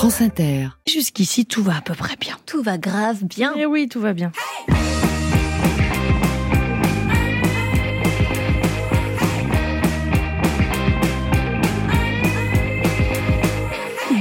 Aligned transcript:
France 0.00 0.22
Inter. 0.22 0.68
Jusqu'ici, 0.88 1.44
tout 1.44 1.62
va 1.62 1.76
à 1.76 1.80
peu 1.82 1.92
près 1.92 2.16
bien. 2.18 2.34
Tout 2.46 2.62
va 2.62 2.78
grave 2.78 3.22
bien. 3.22 3.52
Eh 3.54 3.66
oui, 3.66 3.86
tout 3.86 4.00
va 4.00 4.14
bien. 4.14 4.32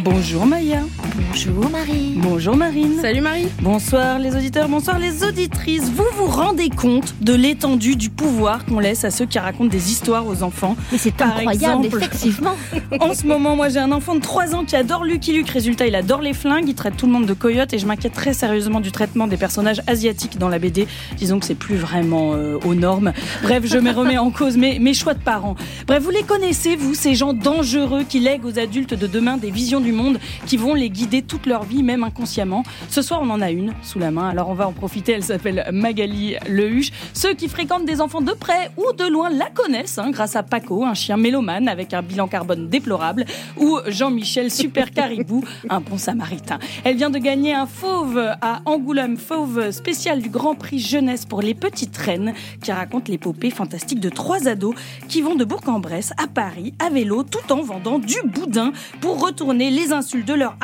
Bonjour 0.04 0.46
Maya. 0.46 0.84
Bonjour 1.32 1.70
Marie. 1.70 2.14
Bonjour 2.16 2.56
Marine. 2.56 3.00
Salut 3.02 3.22
Marie. 3.22 3.48
Bonsoir 3.62 4.18
les 4.18 4.36
auditeurs, 4.36 4.68
bonsoir 4.68 4.98
les 4.98 5.24
auditrices. 5.24 5.92
Vous 5.92 6.06
vous 6.18 6.26
rendez 6.26 6.70
compte 6.70 7.14
de 7.22 7.34
l'étendue 7.34 7.96
du 7.96 8.10
pouvoir 8.10 8.66
qu'on 8.66 8.80
laisse 8.80 9.06
à 9.06 9.12
ceux 9.12 9.28
qui 9.28 9.38
racontent 9.38 9.70
des 9.70 9.92
histoires 9.92 10.26
aux 10.26 10.42
enfants? 10.42 10.76
Mais 10.92 10.98
c'est 10.98 11.22
incroyable, 11.22 11.86
exemple. 11.86 11.88
effectivement. 11.98 12.56
En 13.00 13.14
ce 13.14 13.28
moment, 13.28 13.56
moi 13.56 13.70
j'ai 13.70 13.78
un 13.78 13.92
enfant 13.92 14.16
de 14.16 14.22
3 14.22 14.56
ans 14.56 14.66
qui 14.66 14.76
adore 14.76 15.06
Lucky 15.06 15.32
Luke. 15.32 15.50
Résultat, 15.50 15.86
il 15.86 15.94
adore 15.94 16.22
les 16.22 16.34
flingues, 16.34 16.68
il 16.68 16.74
traite 16.74 16.98
tout 16.98 17.06
le 17.06 17.12
monde 17.12 17.28
de 17.28 17.34
coyote 17.34 17.72
et 17.74 17.78
je 17.78 17.86
m'inquiète 17.86 18.14
très 18.14 18.34
sérieusement 18.34 18.80
du 18.80 18.92
traitement 18.92 19.28
des 19.28 19.38
personnages 19.38 19.82
asiatiques 19.86 20.40
dans 20.40 20.50
la 20.50 20.58
BD. 20.58 20.88
Disons 21.18 21.40
que 21.40 21.46
c'est 21.46 21.56
plus 21.56 21.76
vraiment 21.76 22.34
euh, 22.34 22.58
aux 22.66 22.74
normes. 22.74 23.14
Bref, 23.44 23.64
je 23.66 23.78
me 23.78 23.92
remets 23.92 24.18
en 24.18 24.32
cause 24.32 24.58
mes, 24.58 24.80
mes 24.80 24.96
choix 24.96 25.14
de 25.14 25.20
parents. 25.22 25.56
Bref, 25.86 26.02
vous 26.02 26.10
les 26.10 26.24
connaissez, 26.24 26.76
vous, 26.76 26.96
ces 26.96 27.14
gens 27.14 27.34
dangereux 27.34 28.04
qui 28.04 28.20
lèguent 28.20 28.46
aux 28.46 28.58
adultes 28.58 28.96
de 28.96 29.06
demain 29.06 29.38
des 29.38 29.52
visions 29.52 29.80
du 29.80 29.92
monde 29.92 30.20
qui 30.48 30.58
vont 30.58 30.74
les 30.74 30.90
guider 30.90 31.19
toute 31.22 31.46
leur 31.46 31.64
vie, 31.64 31.84
même 31.84 32.04
inconsciemment. 32.04 32.64
Ce 32.90 33.02
soir, 33.02 33.20
on 33.24 33.30
en 33.30 33.42
a 33.42 33.52
une 33.52 33.74
sous 33.84 34.00
la 34.00 34.12
main, 34.12 34.30
alors 34.30 34.50
on 34.50 34.54
va 34.54 34.68
en 34.68 34.74
profiter. 34.74 35.14
Elle 35.14 35.24
s'appelle 35.24 35.68
Magali 35.72 36.36
Lehuche. 36.48 36.92
Ceux 37.14 37.34
qui 37.34 37.48
fréquentent 37.48 37.86
des 37.86 38.02
enfants 38.02 38.22
de 38.22 38.34
près 38.34 38.72
ou 38.78 38.94
de 38.94 39.06
loin 39.06 39.30
la 39.30 39.50
connaissent, 39.50 39.98
hein, 39.98 40.12
grâce 40.12 40.36
à 40.36 40.44
Paco, 40.44 40.84
un 40.84 40.94
chien 40.94 41.18
mélomane 41.18 41.68
avec 41.68 41.94
un 41.94 42.02
bilan 42.02 42.28
carbone 42.28 42.70
déplorable, 42.70 43.26
ou 43.58 43.80
Jean-Michel 43.88 44.52
Super 44.52 44.92
Caribou, 44.92 45.44
un 45.70 45.82
bon 45.82 45.98
samaritain. 45.98 46.60
Elle 46.84 46.96
vient 46.96 47.10
de 47.10 47.20
gagner 47.20 47.54
un 47.54 47.66
fauve 47.66 48.18
à 48.42 48.62
Angoulême, 48.66 49.18
fauve 49.18 49.72
spécial 49.72 50.22
du 50.22 50.30
Grand 50.30 50.56
Prix 50.56 50.80
Jeunesse 50.80 51.26
pour 51.26 51.42
les 51.42 51.54
petites 51.54 51.98
reines, 51.98 52.34
qui 52.62 52.72
raconte 52.72 53.08
l'épopée 53.08 53.50
fantastique 53.50 54.00
de 54.00 54.10
trois 54.10 54.48
ados 54.48 54.76
qui 55.08 55.22
vont 55.22 55.36
de 55.36 55.46
Bourg-en-Bresse 55.46 56.14
à 56.18 56.28
Paris 56.28 56.74
à 56.80 56.90
vélo 56.90 57.24
tout 57.24 57.52
en 57.52 57.62
vendant 57.62 58.00
du 58.00 58.18
boudin 58.26 58.72
pour 59.02 59.22
retourner 59.22 59.70
les 59.70 59.92
insultes 59.94 60.28
de 60.28 60.34
leurs 60.34 60.56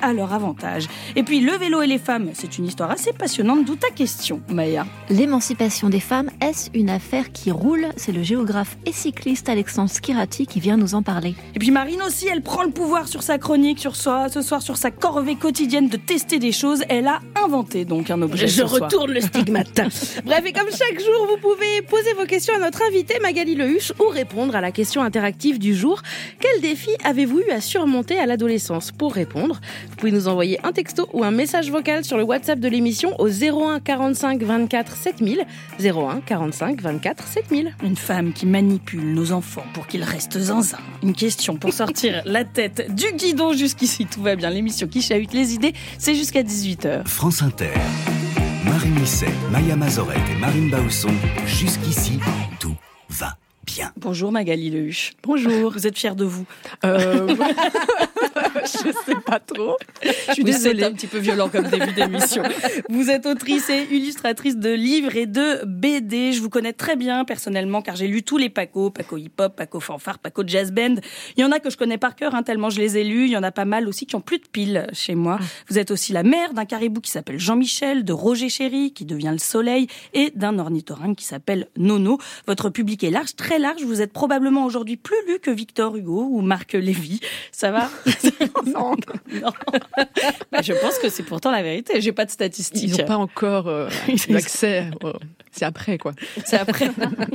à 0.00 0.12
leur 0.12 0.32
avantage. 0.32 0.88
Et 1.14 1.22
puis 1.22 1.40
le 1.40 1.52
vélo 1.52 1.82
et 1.82 1.86
les 1.86 1.98
femmes, 1.98 2.30
c'est 2.32 2.58
une 2.58 2.66
histoire 2.66 2.90
assez 2.90 3.12
passionnante, 3.12 3.64
d'où 3.64 3.76
ta 3.76 3.90
question, 3.90 4.40
Maya. 4.48 4.86
L'émancipation 5.10 5.88
des 5.88 6.00
femmes, 6.00 6.30
est-ce 6.40 6.70
une 6.74 6.90
affaire 6.90 7.32
qui 7.32 7.50
roule? 7.50 7.88
C'est 7.96 8.12
le 8.12 8.22
géographe 8.22 8.76
et 8.86 8.92
cycliste 8.92 9.48
Alexandre 9.48 9.90
Skirati 9.90 10.46
qui 10.46 10.60
vient 10.60 10.76
nous 10.76 10.94
en 10.94 11.02
parler. 11.02 11.34
Et 11.54 11.58
puis 11.58 11.70
Marine 11.70 12.02
aussi, 12.02 12.28
elle 12.28 12.42
prend 12.42 12.62
le 12.62 12.70
pouvoir 12.70 13.08
sur 13.08 13.22
sa 13.22 13.38
chronique, 13.38 13.78
sur 13.78 13.96
soi, 13.96 14.28
ce 14.28 14.42
soir 14.42 14.62
sur 14.62 14.76
sa 14.76 14.90
corvée 14.90 15.36
quotidienne 15.36 15.88
de 15.88 15.96
tester 15.96 16.38
des 16.38 16.52
choses. 16.52 16.82
Elle 16.88 17.06
a 17.06 17.20
inventé 17.44 17.84
donc 17.84 18.10
un 18.10 18.22
objet. 18.22 18.46
Je 18.48 18.62
ce 18.62 18.66
soir. 18.66 18.82
retourne 18.82 19.12
le 19.12 19.20
stigmate. 19.20 19.74
Bref, 20.24 20.42
et 20.46 20.52
comme 20.52 20.70
chaque 20.70 21.00
jour, 21.00 21.26
vous 21.28 21.36
pouvez 21.40 21.82
poser 21.82 22.12
vos 22.14 22.26
questions 22.26 22.54
à 22.54 22.58
notre 22.58 22.82
invité 22.88 23.18
Magali 23.20 23.54
Lehuche 23.54 23.92
ou 24.00 24.08
répondre 24.08 24.54
à 24.56 24.60
la 24.60 24.72
question 24.72 25.02
interactive 25.02 25.58
du 25.58 25.74
jour. 25.74 26.02
Quel 26.40 26.60
défi 26.60 26.90
avez-vous 27.04 27.40
eu 27.40 27.50
à 27.50 27.60
surmonter 27.60 28.18
à 28.18 28.26
l'adolescence? 28.26 28.92
Pour 28.92 29.14
répondre, 29.14 29.60
vous 29.90 29.96
pouvez 29.96 30.12
nous 30.12 30.28
envoyer 30.28 30.58
un 30.64 30.72
texto 30.72 31.08
ou 31.12 31.24
un 31.24 31.30
message 31.30 31.70
vocal 31.70 32.04
sur 32.04 32.16
le 32.16 32.22
WhatsApp 32.24 32.58
de 32.58 32.68
l'émission 32.68 33.18
au 33.20 33.28
01 33.28 33.80
45 33.80 34.42
24 34.42 34.96
7000. 34.96 35.44
01 35.80 36.20
45 36.20 36.80
24 36.80 37.26
7000. 37.26 37.74
Une 37.82 37.96
femme 37.96 38.32
qui 38.32 38.46
manipule 38.46 39.12
nos 39.14 39.32
enfants 39.32 39.64
pour 39.74 39.86
qu'ils 39.86 40.04
restent 40.04 40.38
zinzin. 40.38 40.78
Une 41.02 41.14
question 41.14 41.56
pour 41.56 41.72
sortir 41.72 42.22
la 42.26 42.44
tête 42.44 42.94
du 42.94 43.06
guidon 43.14 43.52
jusqu'ici. 43.52 44.06
Tout 44.06 44.22
va 44.22 44.36
bien. 44.36 44.50
L'émission 44.50 44.86
qui 44.86 45.02
chahute 45.02 45.32
les 45.32 45.54
idées, 45.54 45.72
c'est 45.98 46.14
jusqu'à 46.14 46.42
18h. 46.42 47.06
France 47.06 47.42
Inter. 47.42 47.70
Marie 48.64 48.88
Misset, 48.90 49.26
Maya 49.50 49.76
Mazoret 49.76 50.16
et 50.32 50.40
Marine 50.40 50.70
Bausson. 50.70 51.12
Jusqu'ici, 51.46 52.18
tout 52.58 52.74
va 53.08 53.36
bien. 53.64 53.92
Bonjour 53.96 54.32
Magali 54.32 54.70
Lehuche. 54.70 55.12
Bonjour. 55.22 55.72
Vous 55.72 55.86
êtes 55.86 55.96
fière 55.98 56.16
de 56.16 56.24
vous 56.24 56.44
Euh... 56.84 57.26
je 58.62 58.92
sais 59.04 59.20
pas 59.24 59.40
trop. 59.40 59.76
Je 60.02 60.32
suis 60.32 60.42
Oui, 60.42 60.52
c'est 60.52 60.74
désolée. 60.74 60.84
un 60.84 60.92
petit 60.92 61.06
peu 61.06 61.18
violent 61.18 61.48
comme 61.48 61.68
début 61.68 61.92
d'émission. 61.92 62.42
Vous 62.88 63.10
êtes 63.10 63.26
autrice 63.26 63.70
et 63.70 63.86
illustratrice 63.90 64.56
de 64.56 64.70
livres 64.72 65.16
et 65.16 65.26
de 65.26 65.64
BD. 65.66 66.32
Je 66.32 66.40
vous 66.40 66.50
connais 66.50 66.72
très 66.72 66.96
bien 66.96 67.24
personnellement 67.24 67.82
car 67.82 67.96
j'ai 67.96 68.06
lu 68.08 68.22
tous 68.22 68.38
les 68.38 68.48
Paco, 68.50 68.90
Paco 68.90 69.16
hip 69.16 69.32
hop, 69.38 69.56
Paco 69.56 69.80
fanfare, 69.80 70.18
Paco 70.18 70.42
jazz 70.46 70.72
band. 70.72 70.96
Il 71.36 71.40
y 71.40 71.44
en 71.44 71.52
a 71.52 71.58
que 71.60 71.70
je 71.70 71.76
connais 71.76 71.98
par 71.98 72.14
cœur 72.16 72.34
hein, 72.34 72.42
tellement 72.42 72.70
je 72.70 72.80
les 72.80 72.98
ai 72.98 73.04
lus. 73.04 73.24
Il 73.26 73.30
y 73.32 73.36
en 73.36 73.42
a 73.42 73.52
pas 73.52 73.64
mal 73.64 73.88
aussi 73.88 74.06
qui 74.06 74.14
ont 74.16 74.20
plus 74.20 74.38
de 74.38 74.46
piles 74.50 74.86
chez 74.92 75.14
moi. 75.14 75.38
Vous 75.68 75.78
êtes 75.78 75.90
aussi 75.90 76.12
la 76.12 76.22
mère 76.22 76.52
d'un 76.54 76.64
caribou 76.64 77.00
qui 77.00 77.10
s'appelle 77.10 77.38
Jean-Michel, 77.38 78.04
de 78.04 78.12
Roger 78.12 78.48
Chéri 78.48 78.92
qui 78.92 79.04
devient 79.04 79.30
le 79.32 79.38
soleil 79.38 79.86
et 80.14 80.32
d'un 80.34 80.58
ornithorynque 80.58 81.16
qui 81.18 81.24
s'appelle 81.24 81.68
Nono. 81.76 82.18
Votre 82.46 82.70
public 82.70 83.02
est 83.04 83.10
large, 83.10 83.36
très 83.36 83.58
large. 83.58 83.82
Vous 83.82 84.00
êtes 84.02 84.12
probablement 84.12 84.64
aujourd'hui 84.64 84.96
plus 84.96 85.16
lu 85.26 85.38
que 85.40 85.50
Victor 85.50 85.96
Hugo 85.96 86.28
ou 86.30 86.40
Marc 86.40 86.72
Lévy. 86.74 87.20
Ça 87.52 87.70
va? 87.70 87.90
Non. 88.66 88.94
non. 89.32 89.50
Bah, 90.52 90.62
je 90.62 90.72
pense 90.80 90.98
que 90.98 91.08
c'est 91.08 91.22
pourtant 91.22 91.50
la 91.50 91.62
vérité. 91.62 92.00
J'ai 92.00 92.12
pas 92.12 92.24
de 92.24 92.30
statistiques. 92.30 92.90
Ils 92.94 93.00
n'ont 93.00 93.06
pas 93.06 93.16
encore 93.16 93.68
euh, 93.68 93.88
l'accès. 94.28 94.90
euh, 95.04 95.12
C'est 95.52 95.64
après, 95.64 95.98
quoi. 95.98 96.12
C'est 96.44 96.58
après. 96.58 96.90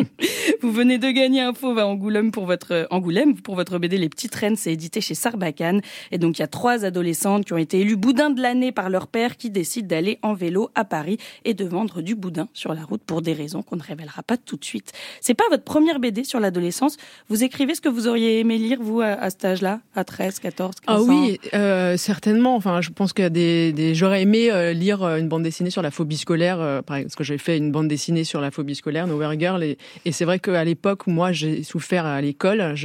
vous 0.61 0.71
venez 0.71 0.97
de 0.97 1.09
gagner 1.11 1.41
un 1.41 1.53
fauve 1.53 1.79
à 1.79 1.87
Angoulême 1.87 2.31
pour 2.31 2.45
votre 2.45 2.87
Angoulême 2.91 3.35
pour 3.39 3.55
votre 3.55 3.77
BD 3.79 3.97
Les 3.97 4.09
Petites 4.09 4.35
Reines. 4.35 4.55
C'est 4.55 4.73
édité 4.73 5.01
chez 5.01 5.15
Sarbacane. 5.15 5.81
Et 6.11 6.17
donc 6.17 6.37
il 6.37 6.41
y 6.41 6.43
a 6.43 6.47
trois 6.47 6.85
adolescentes 6.85 7.45
qui 7.45 7.53
ont 7.53 7.57
été 7.57 7.79
élues 7.79 7.95
boudin 7.95 8.29
de 8.29 8.41
l'année 8.41 8.71
par 8.71 8.89
leur 8.89 9.07
père, 9.07 9.37
qui 9.37 9.49
décident 9.49 9.87
d'aller 9.87 10.19
en 10.21 10.33
vélo 10.33 10.69
à 10.75 10.85
Paris 10.85 11.17
et 11.45 11.53
de 11.53 11.65
vendre 11.65 12.01
du 12.01 12.15
boudin 12.15 12.47
sur 12.53 12.73
la 12.73 12.83
route 12.83 13.01
pour 13.03 13.21
des 13.21 13.33
raisons 13.33 13.61
qu'on 13.63 13.75
ne 13.77 13.83
révélera 13.83 14.23
pas 14.23 14.37
tout 14.37 14.57
de 14.57 14.65
suite. 14.65 14.91
C'est 15.21 15.33
pas 15.33 15.45
votre 15.49 15.63
première 15.63 15.99
BD 15.99 16.23
sur 16.23 16.39
l'adolescence. 16.39 16.97
Vous 17.29 17.43
écrivez 17.43 17.75
ce 17.75 17.81
que 17.81 17.89
vous 17.89 18.07
auriez 18.07 18.39
aimé 18.39 18.57
lire 18.57 18.79
vous 18.81 19.01
à, 19.01 19.07
à 19.07 19.29
cet 19.29 19.45
âge-là, 19.45 19.79
à 19.95 20.03
13, 20.03 20.39
14, 20.39 20.75
15 20.79 20.80
Ah 20.87 21.01
oui, 21.01 21.39
euh, 21.53 21.95
certainement. 21.95 22.55
Enfin, 22.55 22.81
je 22.81 22.89
pense 22.89 23.13
que 23.13 23.27
des, 23.27 23.71
des... 23.71 23.93
j'aurais 23.93 24.23
aimé 24.23 24.51
euh, 24.51 24.73
lire 24.73 25.03
euh, 25.03 25.17
une 25.17 25.27
bande 25.27 25.43
dessinée 25.43 25.69
sur 25.69 25.81
la 25.81 25.91
phobie 25.91 26.17
scolaire, 26.17 26.59
euh, 26.59 26.81
parce 26.81 27.15
que 27.15 27.23
j'ai 27.23 27.37
fait 27.37 27.57
une 27.57 27.71
bande 27.71 27.87
dessinée 27.87 28.23
sur 28.23 28.41
la 28.41 28.49
phobie 28.51 28.75
scolaire, 28.75 29.05
Nowhere 29.07 29.39
Girl, 29.39 29.63
et, 29.63 29.77
et 30.05 30.11
c'est 30.11 30.25
vrai 30.25 30.39
qu'à 30.39 30.63
l'époque 30.63 31.07
moi 31.07 31.31
j'ai 31.31 31.63
souffert 31.63 32.05
à 32.05 32.19
l'école, 32.21 32.75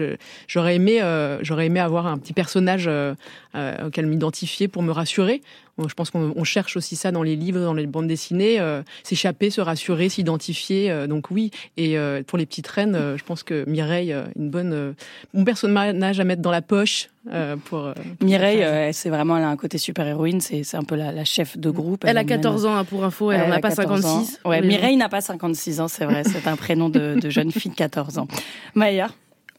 j'aurais 0.46 0.76
aimé, 0.76 1.02
euh, 1.02 1.38
j'aurais 1.42 1.66
aimé 1.66 1.80
avoir 1.80 2.06
un 2.06 2.18
petit 2.18 2.32
personnage 2.34 2.86
euh, 2.86 3.14
euh, 3.54 3.86
auquel 3.86 4.06
m'identifier 4.06 4.68
pour 4.68 4.82
me 4.82 4.92
rassurer. 4.92 5.40
Je 5.78 5.92
pense 5.94 6.10
qu'on 6.10 6.32
on 6.34 6.44
cherche 6.44 6.76
aussi 6.76 6.96
ça 6.96 7.12
dans 7.12 7.22
les 7.22 7.36
livres, 7.36 7.60
dans 7.60 7.74
les 7.74 7.86
bandes 7.86 8.06
dessinées, 8.06 8.58
euh, 8.60 8.82
s'échapper, 9.02 9.50
se 9.50 9.60
rassurer, 9.60 10.08
s'identifier. 10.08 10.90
euh, 10.90 11.06
donc 11.06 11.30
oui, 11.30 11.50
et 11.76 11.98
euh, 11.98 12.22
pour 12.26 12.38
les 12.38 12.46
petites 12.46 12.66
reines, 12.68 12.94
euh, 12.94 13.18
je 13.18 13.24
pense 13.24 13.42
que 13.42 13.64
Mireille, 13.68 14.16
une 14.36 14.48
bonne, 14.48 14.72
euh, 14.72 14.92
bon 15.34 15.44
personnage 15.44 16.18
à 16.18 16.24
mettre 16.24 16.40
dans 16.40 16.50
la 16.50 16.62
poche 16.62 17.10
euh, 17.32 17.56
pour. 17.56 17.92
Mireille, 18.22 18.62
euh, 18.62 18.90
c'est 18.92 19.10
vraiment 19.10 19.36
elle 19.36 19.44
a 19.44 19.48
un 19.48 19.56
côté 19.56 19.76
super 19.78 20.06
héroïne. 20.06 20.40
C'est 20.40 20.62
c'est 20.62 20.76
un 20.78 20.82
peu 20.84 20.94
la, 20.94 21.12
la 21.12 21.24
chef 21.24 21.58
de 21.58 21.68
groupe. 21.70 22.04
Elle 22.06 22.16
a 22.16 22.20
emmène- 22.20 22.26
14 22.28 22.64
ans, 22.66 22.76
hein, 22.76 22.84
pour 22.84 23.04
info, 23.04 23.30
elle, 23.32 23.40
Elle 23.44 23.50
en 23.50 23.52
a 23.54 23.56
a 23.56 23.60
pas 23.60 23.70
14 23.74 24.04
ans. 24.06 24.20
56. 24.24 24.40
Ouais, 24.46 24.62
Mireille 24.62 24.96
n'a 24.96 25.08
pas 25.10 25.20
56 25.20 25.80
ans, 25.80 25.88
c'est 25.88 26.04
vrai. 26.06 26.22
C'est 26.24 26.46
un 26.48 26.56
prénom 26.56 26.88
de, 26.88 27.18
de 27.20 27.28
jeune 27.30 27.52
fille 27.52 27.70
de 27.72 27.76
14 27.76 28.16
ans. 28.18 28.28
Maya, 28.74 29.08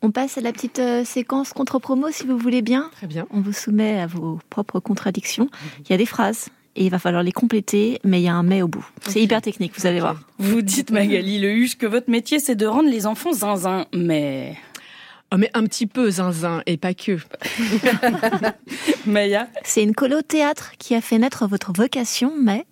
On 0.02 0.12
passe 0.12 0.38
à 0.38 0.41
la 0.41 0.52
petite 0.52 0.80
euh, 0.80 1.03
séquence 1.03 1.53
contre-promo 1.53 2.09
si 2.12 2.25
vous 2.25 2.38
voulez 2.38 2.62
bien. 2.62 2.90
Très 2.94 3.08
bien. 3.08 3.28
On 3.31 3.41
vous 3.41 3.53
soumet 3.53 4.00
à 4.00 4.08
vos 4.08 4.40
propres 4.50 4.80
contradictions. 4.80 5.50
Il 5.81 5.90
y 5.91 5.94
a 5.94 5.97
des 5.97 6.06
phrases 6.06 6.50
et 6.75 6.85
il 6.85 6.90
va 6.91 7.00
falloir 7.00 7.24
les 7.24 7.31
compléter, 7.31 8.00
mais 8.03 8.22
il 8.22 8.24
y 8.24 8.28
a 8.28 8.35
un 8.35 8.44
mais 8.44 8.62
au 8.62 8.68
bout. 8.68 8.88
C'est 9.08 9.22
hyper 9.22 9.41
technique, 9.41 9.74
vous 9.75 9.88
allez 9.88 10.00
voir. 10.00 10.22
vous 10.38 10.62
dites 10.62 10.91
Magali 10.91 11.40
Lehuche 11.40 11.78
que 11.78 11.88
votre 11.88 12.09
métier 12.09 12.40
c'est 12.40 12.56
de 12.56 12.68
rendre 12.68 12.90
les 12.90 13.08
enfants 13.08 13.34
zinzin, 13.34 13.85
mais 13.94 14.56
Oh, 15.34 15.35
mais 15.38 15.50
un 15.53 15.63
petit 15.66 15.88
peu 15.88 16.09
zinzin 16.09 16.62
et 16.66 16.78
pas 16.78 16.94
que. 16.94 17.18
Maya, 19.06 19.50
C'est 19.64 19.84
une 19.84 19.94
colo 19.94 20.22
théâtre 20.22 20.72
qui 20.79 20.96
a 20.96 21.02
fait 21.02 21.17
naître 21.17 21.47
votre 21.47 21.73
vocation, 21.73 22.34
mais 22.40 22.66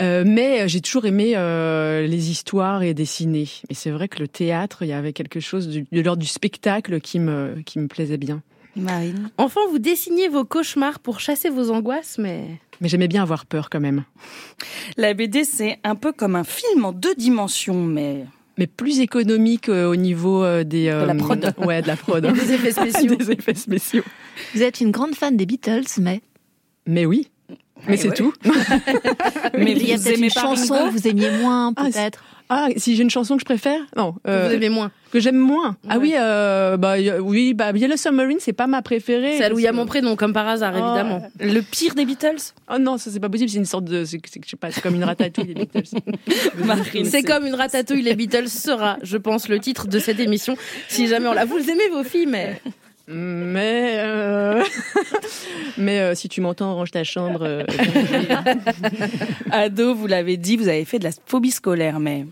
Euh, 0.00 0.24
mais 0.26 0.68
j'ai 0.68 0.80
toujours 0.80 1.06
aimé 1.06 1.32
euh, 1.36 2.06
les 2.06 2.30
histoires 2.30 2.82
et 2.82 2.94
dessiner. 2.94 3.48
Et 3.70 3.74
c'est 3.74 3.90
vrai 3.90 4.08
que 4.08 4.18
le 4.18 4.28
théâtre, 4.28 4.82
il 4.82 4.88
y 4.88 4.92
avait 4.92 5.12
quelque 5.12 5.40
chose 5.40 5.68
du, 5.68 5.86
de 5.90 6.00
l'ordre 6.00 6.22
du 6.22 6.28
spectacle 6.28 7.00
qui 7.00 7.18
me, 7.18 7.56
qui 7.64 7.78
me 7.78 7.88
plaisait 7.88 8.18
bien. 8.18 8.42
Marine. 8.76 9.30
Enfant, 9.38 9.60
vous 9.70 9.78
dessinez 9.78 10.28
vos 10.28 10.44
cauchemars 10.44 10.98
pour 10.98 11.20
chasser 11.20 11.48
vos 11.48 11.70
angoisses, 11.70 12.18
mais... 12.18 12.60
Mais 12.80 12.88
j'aimais 12.88 13.08
bien 13.08 13.22
avoir 13.22 13.46
peur 13.46 13.70
quand 13.70 13.80
même. 13.80 14.04
La 14.98 15.14
BD 15.14 15.44
c'est 15.44 15.78
un 15.82 15.94
peu 15.94 16.12
comme 16.12 16.36
un 16.36 16.44
film 16.44 16.84
en 16.84 16.92
deux 16.92 17.14
dimensions, 17.14 17.82
mais 17.82 18.26
Mais 18.58 18.66
plus 18.66 19.00
économique 19.00 19.70
euh, 19.70 19.88
au 19.88 19.96
niveau 19.96 20.44
euh, 20.44 20.62
des... 20.62 20.86
la 20.86 21.14
prod. 21.14 21.54
Ouais, 21.58 21.80
de 21.80 21.86
la 21.86 21.96
prod. 21.96 22.22
Des 22.34 22.52
effets 22.52 22.72
spéciaux. 22.72 23.14
des 23.16 23.30
effets 23.30 23.54
spéciaux. 23.54 24.04
vous 24.54 24.62
êtes 24.62 24.82
une 24.82 24.90
grande 24.90 25.14
fan 25.14 25.38
des 25.38 25.46
Beatles, 25.46 25.86
mais 25.98 26.20
Mais 26.86 27.06
oui. 27.06 27.30
Mais 27.88 27.96
c'est 27.96 28.08
ouais. 28.08 28.14
tout. 28.14 28.32
mais 29.58 29.72
il 29.72 29.86
y 29.86 29.92
a 29.92 29.96
vous 29.96 30.04
peut-être 30.04 30.18
une 30.18 30.30
chanson 30.30 30.74
que 30.74 30.90
vous 30.90 31.08
aimiez 31.08 31.30
moins, 31.30 31.72
Ah, 31.76 31.84
peut-être. 31.84 32.22
Ah, 32.48 32.68
si 32.76 32.94
j'ai 32.94 33.02
une 33.02 33.10
chanson 33.10 33.34
que 33.34 33.40
je 33.40 33.44
préfère 33.44 33.80
Non. 33.96 34.12
Que 34.12 34.30
euh, 34.30 34.48
vous 34.48 34.54
aimez 34.54 34.68
moins. 34.68 34.92
que 35.10 35.18
j'aime 35.18 35.36
moins. 35.36 35.76
Ah 35.88 35.98
oui, 35.98 36.14
euh, 36.16 36.76
bah 36.76 36.98
y 36.98 37.10
oui, 37.18 37.54
bah 37.54 37.72
Yellow 37.72 37.96
Submarine, 37.96 38.36
c'est 38.38 38.52
pas 38.52 38.68
ma 38.68 38.82
préférée. 38.82 39.36
Celle 39.36 39.52
où 39.52 39.58
il 39.58 39.64
y 39.64 39.66
a 39.66 39.72
mon 39.72 39.84
prénom, 39.84 40.14
comme 40.14 40.32
par 40.32 40.46
hasard, 40.46 40.72
Oh, 40.76 40.78
évidemment. 40.78 41.28
Le 41.40 41.60
pire 41.60 41.96
des 41.96 42.04
Beatles 42.04 42.52
Oh 42.72 42.78
non, 42.78 42.98
ça 42.98 43.10
c'est 43.10 43.18
pas 43.18 43.28
possible. 43.28 43.50
C'est 43.50 43.58
une 43.58 43.64
sorte 43.64 43.84
de, 43.84 44.04
c'est 44.04 44.20
je 44.24 44.50
sais 44.50 44.56
pas, 44.56 44.70
c'est 44.70 44.80
comme 44.80 44.94
une 44.94 45.02
ratatouille 45.04 45.46
les 45.46 45.54
Beatles. 45.54 45.88
C'est 47.04 47.22
comme 47.22 47.46
une 47.46 47.54
ratatouille, 47.54 48.02
les 48.02 48.14
Beatles 48.14 48.48
sera, 48.48 48.98
je 49.02 49.16
pense, 49.16 49.48
le 49.48 49.58
titre 49.58 49.88
de 49.88 49.98
cette 49.98 50.20
émission. 50.20 50.56
Si 50.88 51.08
jamais 51.08 51.26
on 51.26 51.32
la. 51.32 51.44
Vous 51.44 51.58
aimez 51.58 51.88
vos 51.92 52.04
filles, 52.04 52.26
mais. 52.26 52.60
Mais 53.08 53.94
euh, 53.98 54.62
mais 55.78 56.00
euh, 56.00 56.14
si 56.14 56.28
tu 56.28 56.40
m'entends, 56.40 56.74
range 56.74 56.90
ta 56.90 57.04
chambre. 57.04 57.42
euh. 57.42 57.64
Ado, 59.50 59.94
vous 59.94 60.06
l'avez 60.06 60.36
dit, 60.36 60.56
vous 60.56 60.68
avez 60.68 60.84
fait 60.84 60.98
de 60.98 61.04
la 61.04 61.10
phobie 61.26 61.50
scolaire, 61.50 62.00
mais 62.00 62.26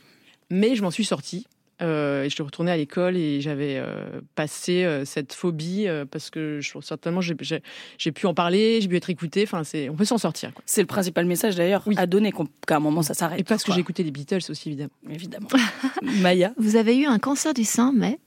mais 0.50 0.74
je 0.76 0.82
m'en 0.82 0.90
suis 0.90 1.04
sortie. 1.04 1.46
Euh, 1.82 2.22
et 2.22 2.28
je 2.28 2.34
suis 2.34 2.42
retournée 2.44 2.70
à 2.70 2.76
l'école 2.76 3.16
et 3.16 3.40
j'avais 3.40 3.78
euh, 3.78 4.20
passé 4.36 4.84
euh, 4.84 5.04
cette 5.04 5.32
phobie 5.32 5.88
euh, 5.88 6.04
parce 6.08 6.30
que 6.30 6.60
je, 6.60 6.70
certainement 6.80 7.20
j'ai- 7.20 7.34
j'ai 7.40 7.62
j'ai 7.98 8.12
pu 8.12 8.26
en 8.26 8.32
parler, 8.34 8.80
j'ai 8.80 8.86
pu 8.86 8.96
être 8.96 9.10
écoutée. 9.10 9.42
Enfin, 9.42 9.64
c'est 9.64 9.88
on 9.88 9.94
peut 9.96 10.04
s'en 10.04 10.16
sortir. 10.18 10.54
Quoi. 10.54 10.62
c'est 10.66 10.82
le 10.82 10.86
principal 10.86 11.26
message 11.26 11.56
d'ailleurs 11.56 11.82
Oui. 11.86 11.96
à 11.98 12.06
donner 12.06 12.32
qu'à 12.66 12.76
un 12.76 12.80
moment 12.80 13.02
ça 13.02 13.12
s'arrête. 13.14 13.40
Et 13.40 13.44
parce 13.44 13.64
que 13.64 13.72
j'ai 13.72 13.80
écouté 13.80 14.04
les 14.04 14.12
Beatles 14.12 14.38
aussi 14.50 14.68
évidemment. 14.68 14.92
Évidemment. 15.10 15.48
Maya 16.20 16.52
Vous 16.58 16.76
avez 16.76 16.96
eu 16.96 17.06
un 17.06 17.18
cancer 17.18 17.52
du 17.54 17.64
sein, 17.64 17.92
mais 17.92 18.20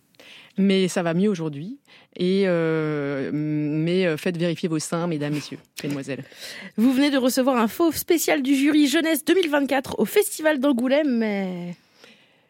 Mais 0.58 0.88
ça 0.88 1.04
va 1.04 1.14
mieux 1.14 1.30
aujourd'hui. 1.30 1.78
Et 2.16 2.44
euh, 2.48 3.30
mais 3.34 4.08
euh, 4.08 4.18
faites 4.18 4.38
vérifier 4.38 4.68
vos 4.68 4.80
seins, 4.80 5.08
mesdames, 5.08 5.34
messieurs, 5.34 5.60
mesdemoiselles. 5.84 6.24
Vous 6.78 6.92
venez 6.92 7.12
de 7.12 7.18
recevoir 7.18 7.58
un 7.58 7.68
faux 7.68 7.92
spécial 7.92 8.42
du 8.42 8.56
jury 8.56 8.88
jeunesse 8.88 9.24
2024 9.24 10.00
au 10.00 10.06
Festival 10.06 10.60
d'Angoulême, 10.60 11.18
mais. 11.18 11.76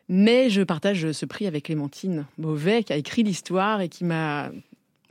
Mais 0.09 0.50
je 0.50 0.62
partage 0.62 1.12
ce 1.12 1.25
prix 1.25 1.48
avec 1.48 1.65
Clémentine 1.65 2.25
Beauvais, 2.38 2.83
qui 2.83 2.94
a 2.94 2.95
écrit 2.95 3.24
l'histoire 3.24 3.81
et 3.81 3.89
qui 3.89 4.06
m'a 4.06 4.51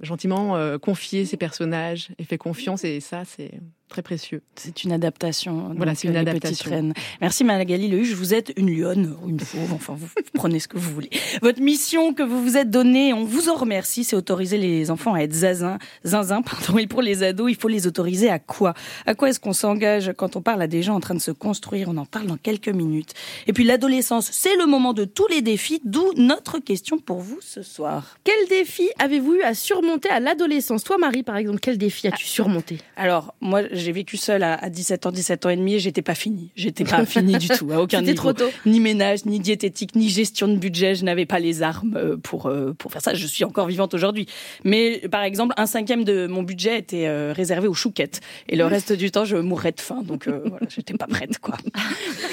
gentiment 0.00 0.56
euh, 0.56 0.78
confié 0.78 1.26
ses 1.26 1.37
personnages 1.37 2.08
et 2.19 2.25
fait 2.25 2.38
confiance. 2.38 2.82
Et 2.84 3.00
ça, 3.00 3.25
c'est 3.25 3.60
très 3.88 4.03
précieux. 4.03 4.43
C'est 4.56 4.85
une 4.85 4.93
adaptation. 4.93 5.73
Voilà, 5.77 5.94
c'est 5.94 6.09
une 6.09 6.15
Les 6.15 6.21
adaptation. 6.21 6.71
Reines. 6.71 6.94
Merci 7.21 7.44
Magali 7.44 7.88
Lehuche. 7.88 8.12
Vous 8.12 8.35
êtes 8.35 8.53
une 8.56 8.71
lionne 8.75 9.17
ou 9.23 9.29
une 9.29 9.41
fauve. 9.41 9.73
Enfin, 9.73 9.94
vous 9.94 10.09
prenez 10.35 10.59
ce 10.61 10.69
que 10.69 10.79
vous 10.79 10.93
voulez. 10.93 11.11
Votre 11.43 11.61
mission 11.61 12.12
que 12.15 12.23
vous 12.23 12.43
vous 12.43 12.56
êtes 12.56 12.71
donnée, 12.71 13.12
on 13.12 13.25
vous 13.25 13.49
en 13.49 13.55
remercie, 13.55 14.05
c'est 14.05 14.17
autoriser 14.17 14.59
les 14.59 14.91
enfants 14.91 15.15
à 15.15 15.21
être 15.21 15.33
zazin, 15.33 15.79
zinzin. 16.05 16.43
Pardon. 16.43 16.79
Et 16.79 16.87
pour 16.87 17.03
les 17.03 17.23
ados, 17.23 17.50
il 17.50 17.56
faut 17.56 17.69
les 17.69 17.87
autoriser 17.87 18.29
à 18.29 18.38
quoi? 18.38 18.75
À 19.06 19.15
quoi 19.15 19.29
est-ce 19.29 19.41
qu'on 19.41 19.53
s'engage 19.53 20.12
quand 20.17 20.37
on 20.37 20.43
parle 20.43 20.62
à 20.62 20.67
des 20.67 20.82
gens 20.82 20.94
en 20.94 21.00
train 21.00 21.15
de 21.15 21.21
se 21.21 21.31
construire? 21.31 21.89
On 21.89 21.97
en 21.97 22.06
parle 22.06 22.27
dans 22.27 22.37
quelques 22.37 22.69
minutes. 22.69 23.15
Et 23.47 23.53
puis 23.53 23.65
l'adolescence, 23.65 24.29
c'est 24.32 24.56
le 24.56 24.67
moment 24.67 24.93
de 24.93 25.05
tous 25.05 25.27
les 25.29 25.43
défis, 25.43 25.81
d'où 25.85 26.12
notre 26.17 26.59
question 26.59 26.99
pour 26.99 27.21
vous 27.21 27.39
ce 27.41 27.62
soir. 27.62 28.19
Quel 28.25 28.49
défi 28.49 28.89
avez-vous 28.99 29.35
eu 29.35 29.43
à 29.43 29.55
surmonter 29.55 30.09
à 30.11 30.21
l'adolescence? 30.21 30.85
Toi, 30.85 30.99
Marie, 30.99 31.23
par 31.23 31.37
exemple, 31.37 31.61
quel 31.61 31.79
défi 31.79 32.09
as-tu 32.09 32.25
surmonté? 32.27 32.79
Alors, 32.97 33.35
moi, 33.41 33.62
j'ai 33.76 33.93
vécu 33.93 34.17
seule 34.17 34.43
à, 34.43 34.55
à 34.55 34.70
17 34.70 35.06
ans, 35.06 35.12
17 35.12 35.46
ans 35.46 35.50
et 35.50 35.56
demi, 35.56 35.75
et 35.75 35.78
j'étais 35.78 36.02
pas 36.02 36.14
finie. 36.14 36.50
J'étais 36.56 36.84
pas 36.84 37.05
finie 37.06 37.38
du 37.38 37.49
tout, 37.49 37.70
à 37.73 37.81
aucun 37.81 38.02
niveau. 38.02 38.14
trop 38.14 38.32
tôt. 38.32 38.50
Ni 38.64 38.81
ménage, 38.81 39.25
ni 39.26 39.40
diététique, 39.40 39.94
ni 39.94 40.08
gestion 40.08 40.49
de 40.49 40.56
budget. 40.56 40.94
Je 40.94 41.05
n'avais 41.05 41.26
pas 41.26 41.38
les 41.38 41.62
armes 41.62 41.96
euh, 41.96 42.17
pour, 42.17 42.46
euh, 42.46 42.73
pour 42.73 42.93
faire 42.93 43.02
ça. 43.02 43.14
Je 43.14 43.26
suis 43.26 43.44
encore 43.44 43.67
vivante 43.67 43.94
aujourd'hui. 43.94 44.26
Mais, 44.64 45.02
par 45.11 45.23
exemple, 45.23 45.55
un 45.56 45.67
cinquième 45.67 46.05
de 46.05 46.26
mon 46.26 46.43
budget 46.43 46.78
était 46.78 47.06
euh, 47.06 47.32
réservé 47.32 47.69
aux 47.69 47.75
chouquettes. 47.75 48.20
Et 48.49 48.56
le 48.56 48.64
reste 48.67 48.93
du 48.93 49.11
temps, 49.11 49.25
je 49.25 49.37
mourrais 49.37 49.73
de 49.73 49.81
faim. 49.81 50.02
Donc, 50.02 50.29
euh, 50.29 50.40
voilà, 50.46 50.67
j'étais 50.69 50.94
pas 50.94 51.06
prête, 51.06 51.38
quoi. 51.38 51.56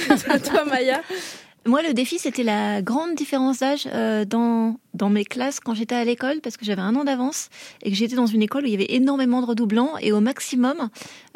Toi, 0.43 0.65
Maya? 0.65 1.01
Moi, 1.65 1.81
le 1.81 1.93
défi, 1.93 2.19
c'était 2.19 2.43
la 2.43 2.81
grande 2.81 3.15
différence 3.15 3.59
d'âge 3.59 3.87
euh, 3.91 4.25
dans, 4.25 4.77
dans 4.93 5.09
mes 5.09 5.23
classes 5.23 5.59
quand 5.59 5.73
j'étais 5.73 5.95
à 5.95 6.03
l'école, 6.03 6.41
parce 6.41 6.57
que 6.57 6.65
j'avais 6.65 6.81
un 6.81 6.95
an 6.95 7.05
d'avance 7.05 7.49
et 7.83 7.89
que 7.89 7.95
j'étais 7.95 8.15
dans 8.15 8.25
une 8.25 8.41
école 8.41 8.63
où 8.63 8.67
il 8.67 8.71
y 8.71 8.75
avait 8.75 8.93
énormément 8.93 9.41
de 9.41 9.45
redoublants. 9.45 9.97
Et 10.01 10.11
au 10.11 10.19
maximum, 10.19 10.89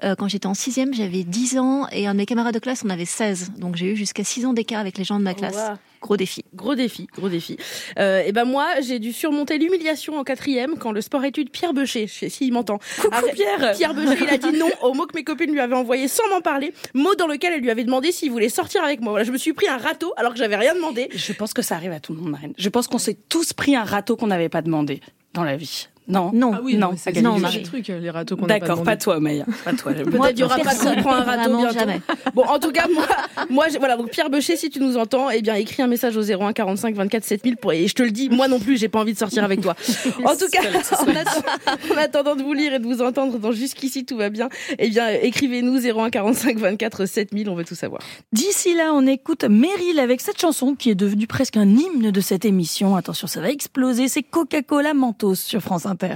euh, 0.03 0.15
quand 0.15 0.27
j'étais 0.27 0.47
en 0.47 0.53
sixième, 0.53 0.94
j'avais 0.94 1.24
10 1.24 1.59
ans 1.59 1.88
et 1.91 2.07
un 2.07 2.13
de 2.13 2.18
mes 2.18 2.25
camarades 2.25 2.53
de 2.53 2.59
classe, 2.59 2.83
on 2.85 2.89
avait 2.89 3.06
16. 3.06 3.53
Donc 3.57 3.77
j'ai 3.77 3.94
eu 3.94 3.95
jusqu'à 3.95 4.24
6 4.24 4.45
ans 4.45 4.53
d'écart 4.53 4.81
avec 4.81 4.97
les 4.97 5.06
gens 5.06 5.18
de 5.18 5.24
ma 5.24 5.33
classe. 5.33 5.56
Wow. 5.56 5.77
Gros 6.02 6.18
défi. 6.18 6.44
Gros 6.54 6.76
défi, 6.76 7.08
gros 7.14 7.30
défi. 7.30 7.58
Euh, 8.00 8.24
et 8.26 8.32
ben 8.32 8.46
moi, 8.46 8.68
j'ai 8.82 9.00
dû 9.00 9.14
surmonter 9.14 9.58
l'humiliation 9.58 10.18
en 10.18 10.24
quatrième 10.24 10.78
quand 10.78 10.92
le 10.92 11.02
sport-études 11.02 11.50
Pierre 11.50 11.74
Beucher, 11.74 12.08
je 12.08 12.14
sais 12.14 12.30
s'il 12.30 12.54
m'entend. 12.54 12.80
Coucou. 13.02 13.16
Pierre 13.34 13.74
Pierre 13.76 13.94
Beucher, 13.94 14.18
il 14.22 14.30
a 14.30 14.38
dit 14.38 14.58
non 14.58 14.70
au 14.82 14.94
mot 14.94 15.06
que 15.06 15.16
mes 15.16 15.24
copines 15.24 15.52
lui 15.52 15.60
avaient 15.60 15.76
envoyé 15.76 16.08
sans 16.08 16.28
m'en 16.30 16.42
parler, 16.42 16.74
mot 16.94 17.16
dans 17.16 17.28
lequel 17.28 17.54
elle 17.54 17.62
lui 17.62 17.72
avait 17.72 17.84
demandé 17.84 18.12
s'il 18.12 18.32
voulait 18.32 18.50
sortir 18.50 18.84
avec 18.84 19.02
moi. 19.02 19.12
Voilà, 19.12 19.26
je 19.26 19.32
me 19.32 19.38
suis 19.38 19.54
pris 19.54 19.68
un 19.68 19.78
râteau 19.78 20.14
alors 20.18 20.34
que 20.34 20.40
j'avais 20.40 20.56
rien 20.56 20.76
demandé. 20.76 21.10
Je 21.14 21.34
pense 21.34 21.54
que 21.54 21.62
ça 21.62 21.76
arrive 21.76 21.92
à 21.92 22.00
tout 22.00 22.14
le 22.14 22.20
monde, 22.20 22.32
Marine. 22.32 22.54
Je 22.58 22.70
pense 22.70 22.88
qu'on 22.88 22.98
s'est 22.98 23.18
tous 23.30 23.54
pris 23.54 23.76
un 23.76 23.84
râteau 23.84 24.16
qu'on 24.16 24.28
n'avait 24.28 24.50
pas 24.50 24.62
demandé 24.62 25.02
dans 25.38 25.44
la 25.44 25.56
vie. 25.56 25.88
Non 26.10 26.31
Non, 26.34 26.54
Ah 26.56 26.62
oui, 26.63 26.78
non, 26.78 26.92
non, 26.92 26.95
c'est 26.98 27.22
non, 27.22 27.36
le 27.38 27.63
truc, 27.63 27.89
les 27.89 28.10
râteaux 28.10 28.38
qu'on 28.38 28.45
a 28.45 28.48
pas 28.48 28.60
D'accord, 28.60 28.81
pas 28.84 28.95
toi, 28.95 29.19
Maya. 29.19 29.45
Pas 29.66 29.74
toi. 29.74 29.92
Peut-être 30.06 30.30
il 30.31 30.39
y 30.39 30.44
aura 30.44 30.56
pas 30.56 30.63
personne, 30.63 30.95
de 30.95 31.01
prend 31.01 31.16
un 31.16 31.24
râteau 31.24 31.57
bientôt. 31.57 31.74
jamais. 31.78 32.00
Bon, 32.34 32.44
en 32.44 32.60
tout 32.60 32.72
cas, 32.72 32.86
moi, 32.94 33.06
moi, 33.50 33.66
voilà, 33.78 33.98
donc 33.98 34.10
Pierre 34.12 34.30
Beucher, 34.30 34.56
si 34.56 34.69
tu 34.69 34.80
nous 34.80 34.95
entends, 34.95 35.30
eh 35.30 35.42
bien, 35.42 35.56
écris 35.56 35.84
un 35.84 35.88
message 35.88 36.16
au 36.16 36.22
01 36.22 36.54
45 36.54 36.95
24 36.95 37.25
7000 37.25 37.57
pour, 37.57 37.74
et 37.74 37.89
je 37.89 37.94
te 37.94 38.04
le 38.04 38.12
dis, 38.12 38.30
moi 38.30 38.48
non 38.48 38.57
plus, 38.62 38.78
j'ai 38.78 38.88
pas 38.88 39.01
envie 39.01 39.12
de 39.12 39.18
sortir 39.18 39.44
avec 39.44 39.60
toi. 39.60 39.75
En 40.24 40.34
tout 40.38 40.48
cas, 40.50 40.62
en, 40.98 41.12
atten- 41.12 41.94
en 41.94 41.98
attendant 41.98 42.38
de 42.38 42.42
vous 42.44 42.54
lire 42.54 42.74
et 42.74 42.80
de 42.80 42.86
vous 42.86 43.01
entendre 43.01 43.38
dans 43.38 43.51
Jusqu'ici 43.51 44.06
tout 44.06 44.16
va 44.16 44.30
bien, 44.30 44.48
eh 44.80 44.88
bien, 44.89 45.10
écrivez-nous 45.10 45.78
01 45.86 46.10
45 46.10 46.57
24 46.57 47.06
7000, 47.06 47.50
on 47.50 47.56
veut 47.56 47.66
tout 47.66 47.75
savoir. 47.75 48.01
D'ici 48.31 48.74
là, 48.75 48.92
on 48.94 49.06
écoute 49.07 49.44
Meryl 49.44 50.00
avec 50.00 50.22
cette 50.22 50.39
chanson 50.39 50.74
qui 50.75 50.89
est 50.89 50.95
devenue 50.95 51.28
presque 51.28 51.57
un 51.57 51.68
hymne 51.68 52.12
de 52.12 52.22
cette 52.22 52.45
émission. 52.45 52.95
Attention, 52.95 53.28
ça 53.28 53.42
va 53.42 53.50
exploser. 53.50 54.07
C'est 54.07 54.24
Coca-Cola 54.24 54.94
Sur 55.35 55.62
France 55.62 55.85
Inter. 55.85 56.15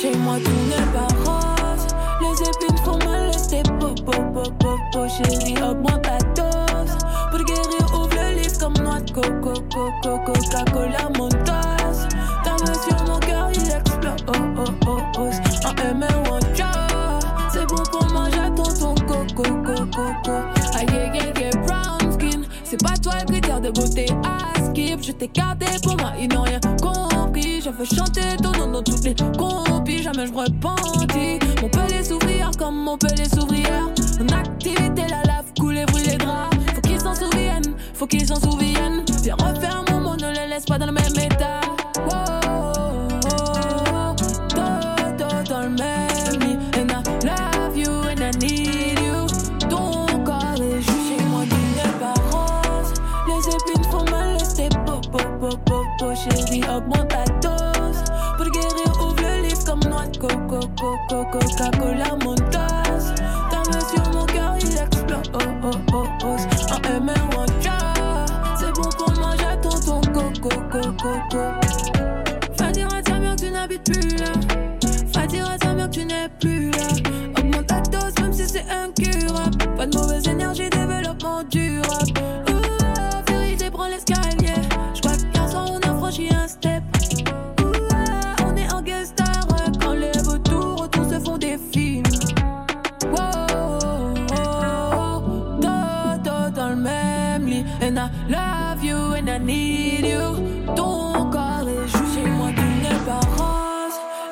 Chez 0.00 0.16
moi 0.18 0.36
tout 0.38 0.50
n'est 0.68 0.86
pas 0.92 1.08
Les 2.20 2.42
épines 2.42 2.78
font 2.84 2.98
mal, 2.98 3.26
laissez 3.26 3.62
pop 3.80 4.04
pop 4.04 5.08
Chérie 5.08 5.60
augmente 5.62 6.02
ta 6.02 6.18
dose. 6.36 6.96
Pour 7.30 7.44
guérir 7.44 7.84
ouvre 7.94 8.14
le 8.14 8.42
livre 8.42 8.58
comme 8.58 8.74
noix 8.84 9.00
de 9.00 9.10
coco 9.12 9.54
coco 9.72 10.18
Coca-Cola 10.24 11.08
Mentos 11.18 11.43
à 24.24 24.38
Je 25.02 25.12
t'ai 25.12 25.28
gardé 25.28 25.66
pour 25.82 25.96
moi 25.96 26.12
ils 26.20 26.28
n'ont 26.28 26.42
rien 26.42 26.60
compris. 26.80 27.60
Je 27.60 27.70
fais 27.70 27.96
chanter 27.96 28.36
ton 28.42 28.52
nom 28.52 28.70
dans 28.70 28.82
toutes 28.82 29.04
les 29.04 29.14
compis. 29.14 30.02
Jamais 30.02 30.26
je 30.26 30.32
me 30.32 30.38
repentis 30.38 31.38
Mon 31.60 31.68
pelé 31.68 32.02
s'ouvrir 32.02 32.50
comme 32.58 32.76
mon 32.76 32.96
pelé 32.96 33.24
s'ouvrière 33.24 33.88
En 33.88 33.93
And 97.84 97.98
I 97.98 98.08
love 98.30 98.82
you 98.82 98.96
and 99.12 99.28
I 99.28 99.36
need 99.36 100.06
you. 100.06 100.64
Ton 100.74 101.30
corps 101.30 101.68
est 101.68 101.86
juste 101.86 102.14
Chez 102.14 102.30
moi 102.30 102.48
pas 103.04 103.20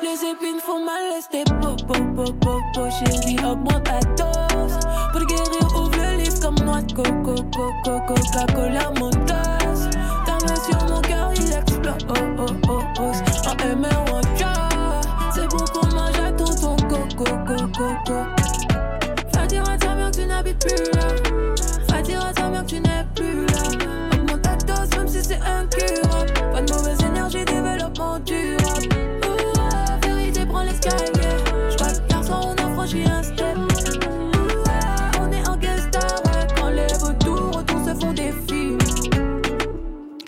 Les 0.01 0.27
épines 0.27 0.59
font 0.59 0.83
mal 0.83 1.13
rester 1.13 1.43
po, 1.61 1.75
po, 1.85 1.93
po, 2.15 2.33
po, 2.41 2.59
po, 2.73 2.89
chérie, 2.89 3.37
augmente 3.45 3.83
ta 3.83 3.99
dose. 4.17 4.79
Pour 5.11 5.25
guérir, 5.27 5.67
ouvre 5.79 5.95
le 5.97 6.23
livre 6.23 6.39
comme 6.41 6.65
moi, 6.65 6.79
coco, 6.95 7.43
coco, 7.53 7.99
Coca-Cola, 8.07 8.91
mon 8.99 9.11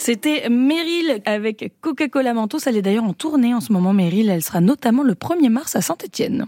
C'était 0.06 0.50
Meryl 0.52 1.20
avec 1.26 1.74
Coca-Cola 1.82 2.36
Mentos. 2.36 2.60
Elle 2.68 2.78
est 2.78 2.84
d'ailleurs 2.84 3.06
en 3.06 3.14
tournée 3.14 3.56
en 3.56 3.60
ce 3.60 3.74
moment, 3.74 3.92
Meryl. 3.92 4.30
Elle 4.30 4.44
sera 4.44 4.62
notamment 4.62 5.02
le 5.02 5.16
1er 5.16 5.50
mars 5.50 5.76
à 5.76 5.82
Saint-Etienne. 5.82 6.46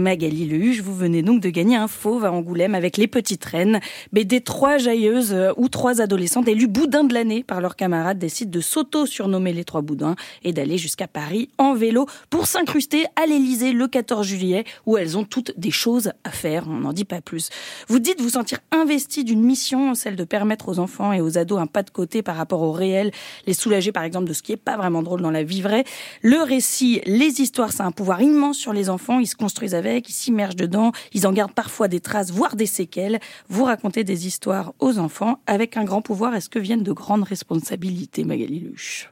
Magali 0.00 0.46
Lehuche, 0.46 0.80
vous 0.80 0.94
venez 0.94 1.22
donc 1.22 1.40
de 1.40 1.50
gagner 1.50 1.76
un 1.76 1.86
fauve 1.86 2.24
à 2.24 2.32
Angoulême 2.32 2.74
avec 2.74 2.96
Les 2.96 3.06
Petites 3.06 3.44
Reines. 3.44 3.80
BD 4.12 4.40
trois 4.40 4.78
jailleuses 4.78 5.32
euh, 5.32 5.52
ou 5.56 5.68
trois 5.68 6.00
adolescentes 6.00 6.48
élues 6.48 6.66
boudins 6.66 7.04
de 7.04 7.14
l'année 7.14 7.42
par 7.42 7.60
leurs 7.60 7.76
camarades 7.76 8.18
décident 8.18 8.50
de 8.50 8.60
s'auto-surnommer 8.60 9.52
les 9.52 9.64
trois 9.64 9.82
boudins 9.82 10.16
et 10.42 10.52
d'aller 10.52 10.78
jusqu'à 10.78 11.06
Paris 11.06 11.50
en 11.58 11.74
vélo 11.74 12.06
pour 12.30 12.46
s'incruster 12.46 13.04
à 13.16 13.26
l'Elysée 13.26 13.72
le 13.72 13.86
14 13.86 14.26
juillet 14.26 14.64
où 14.86 14.96
elles 14.96 15.16
ont 15.16 15.24
toutes 15.24 15.58
des 15.58 15.70
choses 15.70 16.12
à 16.24 16.30
faire. 16.30 16.64
On 16.68 16.80
n'en 16.80 16.92
dit 16.92 17.04
pas 17.04 17.20
plus. 17.20 17.50
Vous 17.88 17.98
dites 17.98 18.20
vous 18.20 18.30
sentir 18.30 18.58
investi 18.72 19.24
d'une 19.24 19.42
mission, 19.42 19.94
celle 19.94 20.16
de 20.16 20.24
permettre 20.24 20.68
aux 20.68 20.78
enfants 20.78 21.12
et 21.12 21.20
aux 21.20 21.38
ados 21.38 21.60
un 21.60 21.66
pas 21.66 21.82
de 21.82 21.90
côté 21.90 22.22
par 22.22 22.36
rapport 22.36 22.62
au 22.62 22.72
réel, 22.72 23.12
les 23.46 23.54
soulager 23.54 23.92
par 23.92 24.04
exemple 24.04 24.28
de 24.28 24.32
ce 24.32 24.42
qui 24.42 24.52
est 24.52 24.56
pas 24.56 24.76
vraiment 24.76 25.02
drôle 25.02 25.20
dans 25.20 25.30
la 25.30 25.42
vie 25.42 25.62
vraie. 25.62 25.84
Le 26.22 26.42
récit, 26.42 27.00
les 27.06 27.40
histoires, 27.40 27.72
ça 27.72 27.84
a 27.84 27.86
un 27.86 27.92
pouvoir 27.92 28.22
immense 28.22 28.56
sur 28.56 28.72
les 28.72 28.88
enfants. 28.88 29.20
Ils 29.20 29.26
se 29.26 29.36
construisent 29.36 29.74
avec, 29.74 29.89
ils 29.98 30.12
s'immergent 30.12 30.56
dedans, 30.56 30.92
ils 31.12 31.26
en 31.26 31.32
gardent 31.32 31.52
parfois 31.52 31.88
des 31.88 32.00
traces, 32.00 32.30
voire 32.30 32.56
des 32.56 32.66
séquelles. 32.66 33.18
Vous 33.48 33.64
racontez 33.64 34.04
des 34.04 34.26
histoires 34.26 34.72
aux 34.78 34.98
enfants 34.98 35.40
avec 35.46 35.76
un 35.76 35.84
grand 35.84 36.02
pouvoir. 36.02 36.34
Est-ce 36.34 36.48
que 36.48 36.58
viennent 36.58 36.82
de 36.82 36.92
grandes 36.92 37.24
responsabilités, 37.24 38.24
Magali 38.24 38.60
Luche? 38.60 39.10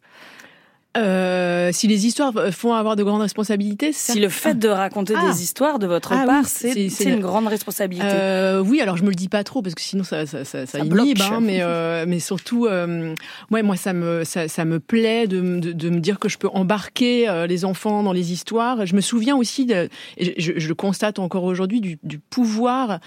Euh, 0.96 1.70
si 1.72 1.86
les 1.86 2.06
histoires 2.06 2.32
font 2.50 2.72
avoir 2.72 2.96
de 2.96 3.02
grandes 3.04 3.20
responsabilités, 3.20 3.92
Si 3.92 4.18
le 4.18 4.28
fait 4.30 4.54
de 4.58 4.68
raconter 4.68 5.14
Ah. 5.16 5.30
des 5.30 5.42
histoires 5.42 5.78
de 5.78 5.86
votre 5.86 6.12
Ah 6.12 6.24
part, 6.26 6.46
c'est- 6.46 6.72
c'est 6.72 6.88
c'est 6.88 7.04
c'est 7.04 7.10
le- 7.10 7.16
une 7.16 7.20
grande 7.20 7.46
responsabilité. 7.46 8.08
Euh, 8.10 8.60
oui, 8.60 8.80
alors 8.80 8.96
je 8.96 9.04
me 9.04 9.10
le 9.10 9.14
dis 9.14 9.28
pas 9.28 9.44
trop 9.44 9.60
parce 9.60 9.74
que 9.74 9.82
sinon 9.82 10.02
ça 10.02 10.24
ça 10.26 10.44
ça, 10.46 10.64
ça 10.66 10.78
Ça 10.78 10.84
inhibe, 10.84 11.18
hein, 11.20 11.40
mais 11.40 11.58
euh, 11.60 12.04
mais 12.08 12.18
surtout 12.20 12.66
euh, 12.66 13.14
ouais 13.50 13.62
moi 13.62 13.76
ça 13.76 13.92
me 13.92 14.24
ça, 14.24 14.48
ça 14.48 14.64
me 14.64 14.80
plaît 14.80 15.26
de, 15.26 15.40
me- 15.40 15.60
de, 15.60 15.72
de 15.72 15.90
me 15.90 16.00
dire 16.00 16.18
que 16.18 16.28
je 16.28 16.38
peux 16.38 16.48
embarquer 16.48 17.28
euh, 17.28 17.46
les 17.46 17.64
enfants 17.66 18.02
dans 18.02 18.12
les 18.14 18.32
histoires. 18.32 18.86
Je 18.86 18.94
me 18.96 19.00
souviens 19.02 19.36
aussi 19.36 19.66
de 19.66 19.88
et 20.16 20.40
je, 20.40 20.52
je 20.56 20.68
le 20.68 20.74
constate 20.74 21.18
encore 21.18 21.44
aujourd'hui 21.44 21.80
du, 21.82 21.98
du 22.02 22.18
pouvoir 22.18 22.98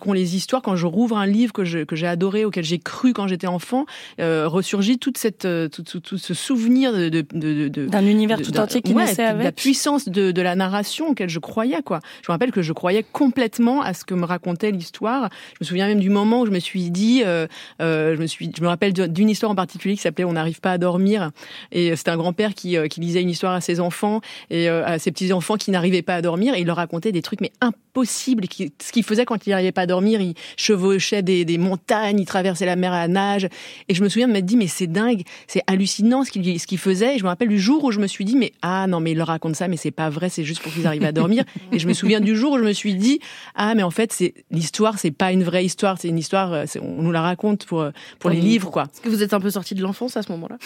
qu'ont 0.00 0.12
les 0.12 0.36
histoires 0.36 0.60
quand 0.62 0.76
je 0.76 0.86
rouvre 0.86 1.16
un 1.16 1.26
livre 1.26 1.52
que 1.54 1.64
je 1.64 1.80
que 1.84 1.96
j'ai 1.96 2.06
adoré 2.06 2.44
auquel 2.44 2.64
j'ai 2.64 2.78
cru 2.78 3.12
quand 3.14 3.26
j'étais 3.26 3.46
enfant 3.46 3.86
euh, 4.20 4.46
ressurgit 4.46 4.98
toute 4.98 5.16
cette 5.18 5.48
tout, 5.72 5.82
tout, 5.82 6.00
tout 6.00 6.18
ce 6.18 6.34
souvenir 6.34 6.92
de- 6.92 7.24
D'un 7.32 8.06
univers 8.06 8.38
de- 8.38 8.44
tout 8.44 8.58
entier 8.58 8.82
qui 8.82 8.92
ouais, 8.92 9.04
naissait 9.04 9.22
de 9.32 9.38
la 9.38 9.44
avec. 9.46 9.56
puissance 9.56 10.08
de, 10.08 10.30
de 10.32 10.42
la 10.42 10.54
narration 10.56 11.08
auquel 11.10 11.28
je 11.28 11.38
croyais 11.38 11.82
quoi. 11.82 12.00
Je 12.22 12.30
me 12.30 12.34
rappelle 12.34 12.50
que 12.52 12.62
je 12.62 12.72
croyais 12.72 13.04
complètement 13.12 13.82
à 13.82 13.94
ce 13.94 14.04
que 14.04 14.14
me 14.14 14.24
racontait 14.24 14.70
l'histoire. 14.70 15.28
Je 15.54 15.58
me 15.60 15.66
souviens 15.66 15.86
même 15.86 16.00
du 16.00 16.10
moment 16.10 16.40
où 16.42 16.46
je 16.46 16.50
me 16.50 16.58
suis 16.58 16.90
dit, 16.90 17.22
euh, 17.24 17.46
euh, 17.80 18.16
je 18.16 18.20
me 18.20 18.26
suis, 18.26 18.50
je 18.56 18.62
me 18.62 18.68
rappelle 18.68 18.92
d'une 18.92 19.28
histoire 19.30 19.52
en 19.52 19.54
particulier 19.54 19.94
qui 19.94 20.00
s'appelait 20.02 20.24
On 20.24 20.32
n'arrive 20.32 20.60
pas 20.60 20.72
à 20.72 20.78
dormir 20.78 21.30
et 21.72 21.94
c'était 21.96 22.10
un 22.10 22.16
grand-père 22.16 22.54
qui, 22.54 22.76
euh, 22.76 22.88
qui 22.88 23.00
lisait 23.00 23.22
une 23.22 23.30
histoire 23.30 23.52
à 23.54 23.60
ses 23.60 23.80
enfants 23.80 24.20
et 24.50 24.68
euh, 24.68 24.84
à 24.84 24.98
ses 24.98 25.10
petits 25.12 25.32
enfants 25.32 25.56
qui 25.56 25.70
n'arrivaient 25.70 26.02
pas 26.02 26.16
à 26.16 26.22
dormir 26.22 26.54
et 26.54 26.60
il 26.60 26.66
leur 26.66 26.76
racontait 26.76 27.12
des 27.12 27.22
trucs 27.22 27.40
mais 27.40 27.52
impossibles. 27.60 28.48
Qui, 28.48 28.72
ce 28.82 28.92
qu'il 28.92 29.04
faisait 29.04 29.24
quand 29.24 29.46
il 29.46 29.50
n'arrivait 29.50 29.72
pas 29.72 29.82
à 29.82 29.86
dormir, 29.86 30.20
il 30.20 30.34
chevauchait 30.56 31.22
des, 31.22 31.44
des 31.44 31.58
montagnes, 31.58 32.18
il 32.20 32.26
traversait 32.26 32.66
la 32.66 32.76
mer 32.76 32.92
à 32.92 33.00
la 33.00 33.08
nage 33.08 33.48
et 33.88 33.94
je 33.94 34.02
me 34.02 34.08
souviens 34.08 34.28
de 34.28 34.32
m'être 34.32 34.46
dit 34.46 34.56
mais 34.56 34.66
c'est 34.66 34.86
dingue, 34.86 35.22
c'est 35.46 35.62
hallucinant 35.66 36.24
ce 36.24 36.30
qu'il 36.30 36.58
ce 36.60 36.66
qu'il 36.66 36.78
faisait. 36.78 37.18
Je 37.20 37.24
me 37.24 37.28
rappelle 37.28 37.48
du 37.48 37.60
jour 37.60 37.84
où 37.84 37.92
je 37.92 38.00
me 38.00 38.06
suis 38.06 38.24
dit 38.24 38.34
mais 38.34 38.52
ah 38.62 38.86
non 38.86 38.98
mais 38.98 39.12
il 39.12 39.18
leur 39.18 39.26
raconte 39.26 39.54
ça 39.54 39.68
mais 39.68 39.76
c'est 39.76 39.90
pas 39.90 40.08
vrai, 40.08 40.30
c'est 40.30 40.42
juste 40.42 40.62
pour 40.62 40.72
qu'ils 40.72 40.86
arrivent 40.86 41.04
à 41.04 41.12
dormir. 41.12 41.44
Et 41.72 41.78
je 41.78 41.86
me 41.86 41.92
souviens 41.92 42.18
du 42.18 42.34
jour 42.34 42.52
où 42.52 42.58
je 42.58 42.64
me 42.64 42.72
suis 42.72 42.94
dit 42.94 43.20
ah 43.54 43.74
mais 43.74 43.82
en 43.82 43.90
fait 43.90 44.10
c'est 44.10 44.32
l'histoire 44.50 44.98
c'est 44.98 45.10
pas 45.10 45.30
une 45.30 45.44
vraie 45.44 45.62
histoire, 45.62 45.98
c'est 46.00 46.08
une 46.08 46.18
histoire 46.18 46.52
euh, 46.54 46.64
on 46.80 47.02
nous 47.02 47.12
la 47.12 47.20
raconte 47.20 47.66
pour 47.66 47.82
euh, 47.82 47.90
pour 48.18 48.30
les 48.30 48.40
livres 48.40 48.70
quoi. 48.70 48.84
Est-ce 48.84 49.02
que 49.02 49.10
vous 49.10 49.22
êtes 49.22 49.34
un 49.34 49.40
peu 49.40 49.50
sorti 49.50 49.74
de 49.74 49.82
l'enfance 49.82 50.16
à 50.16 50.22
ce 50.22 50.32
moment-là? 50.32 50.56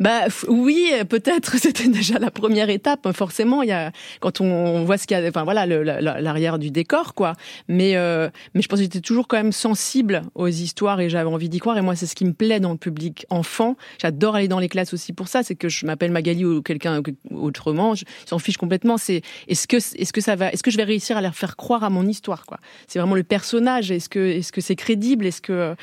Bah 0.00 0.22
oui, 0.48 0.90
peut-être 1.08 1.56
c'était 1.58 1.88
déjà 1.88 2.18
la 2.18 2.30
première 2.30 2.70
étape. 2.70 3.06
hein, 3.06 3.12
Forcément, 3.12 3.62
il 3.62 3.68
y 3.68 3.72
a 3.72 3.92
quand 4.20 4.40
on 4.40 4.84
voit 4.84 4.96
ce 4.96 5.06
qu'il 5.06 5.18
y 5.18 5.20
a, 5.22 5.28
enfin 5.28 5.44
voilà, 5.44 5.66
l'arrière 5.66 6.58
du 6.58 6.70
décor, 6.70 7.14
quoi. 7.14 7.34
Mais 7.68 7.96
euh, 7.96 8.30
mais 8.54 8.62
je 8.62 8.68
pense 8.68 8.78
que 8.78 8.84
j'étais 8.84 9.00
toujours 9.00 9.28
quand 9.28 9.36
même 9.36 9.52
sensible 9.52 10.22
aux 10.34 10.48
histoires 10.48 11.00
et 11.00 11.10
j'avais 11.10 11.28
envie 11.28 11.48
d'y 11.48 11.58
croire. 11.58 11.76
Et 11.76 11.82
moi, 11.82 11.96
c'est 11.96 12.06
ce 12.06 12.14
qui 12.14 12.24
me 12.24 12.32
plaît 12.32 12.60
dans 12.60 12.72
le 12.72 12.78
public 12.78 13.26
enfant. 13.30 13.76
J'adore 14.00 14.36
aller 14.36 14.48
dans 14.48 14.60
les 14.60 14.68
classes 14.68 14.94
aussi 14.94 15.12
pour 15.12 15.28
ça. 15.28 15.42
C'est 15.42 15.54
que 15.54 15.68
je 15.68 15.84
m'appelle 15.98 16.12
Magali 16.12 16.44
ou 16.44 16.62
quelqu'un 16.62 17.02
autrement, 17.32 17.94
je 17.94 18.04
s'en 18.24 18.38
fiche 18.38 18.56
complètement. 18.56 18.96
C'est 18.98 19.22
est-ce 19.48 19.66
que 19.66 19.76
est-ce 19.76 20.12
que 20.12 20.20
ça 20.20 20.36
va, 20.36 20.52
est-ce 20.52 20.62
que 20.62 20.70
je 20.70 20.76
vais 20.76 20.84
réussir 20.84 21.16
à 21.16 21.20
leur 21.20 21.34
faire 21.34 21.56
croire 21.56 21.82
à 21.82 21.90
mon 21.90 22.06
histoire, 22.06 22.46
quoi? 22.46 22.58
C'est 22.86 22.98
vraiment 22.98 23.16
le 23.16 23.24
personnage. 23.24 23.90
Est-ce 23.90 24.08
que 24.08 24.20
est-ce 24.20 24.52
que 24.52 24.60
c'est 24.60 24.76
crédible? 24.76 25.26
Est-ce 25.26 25.42
que 25.42 25.74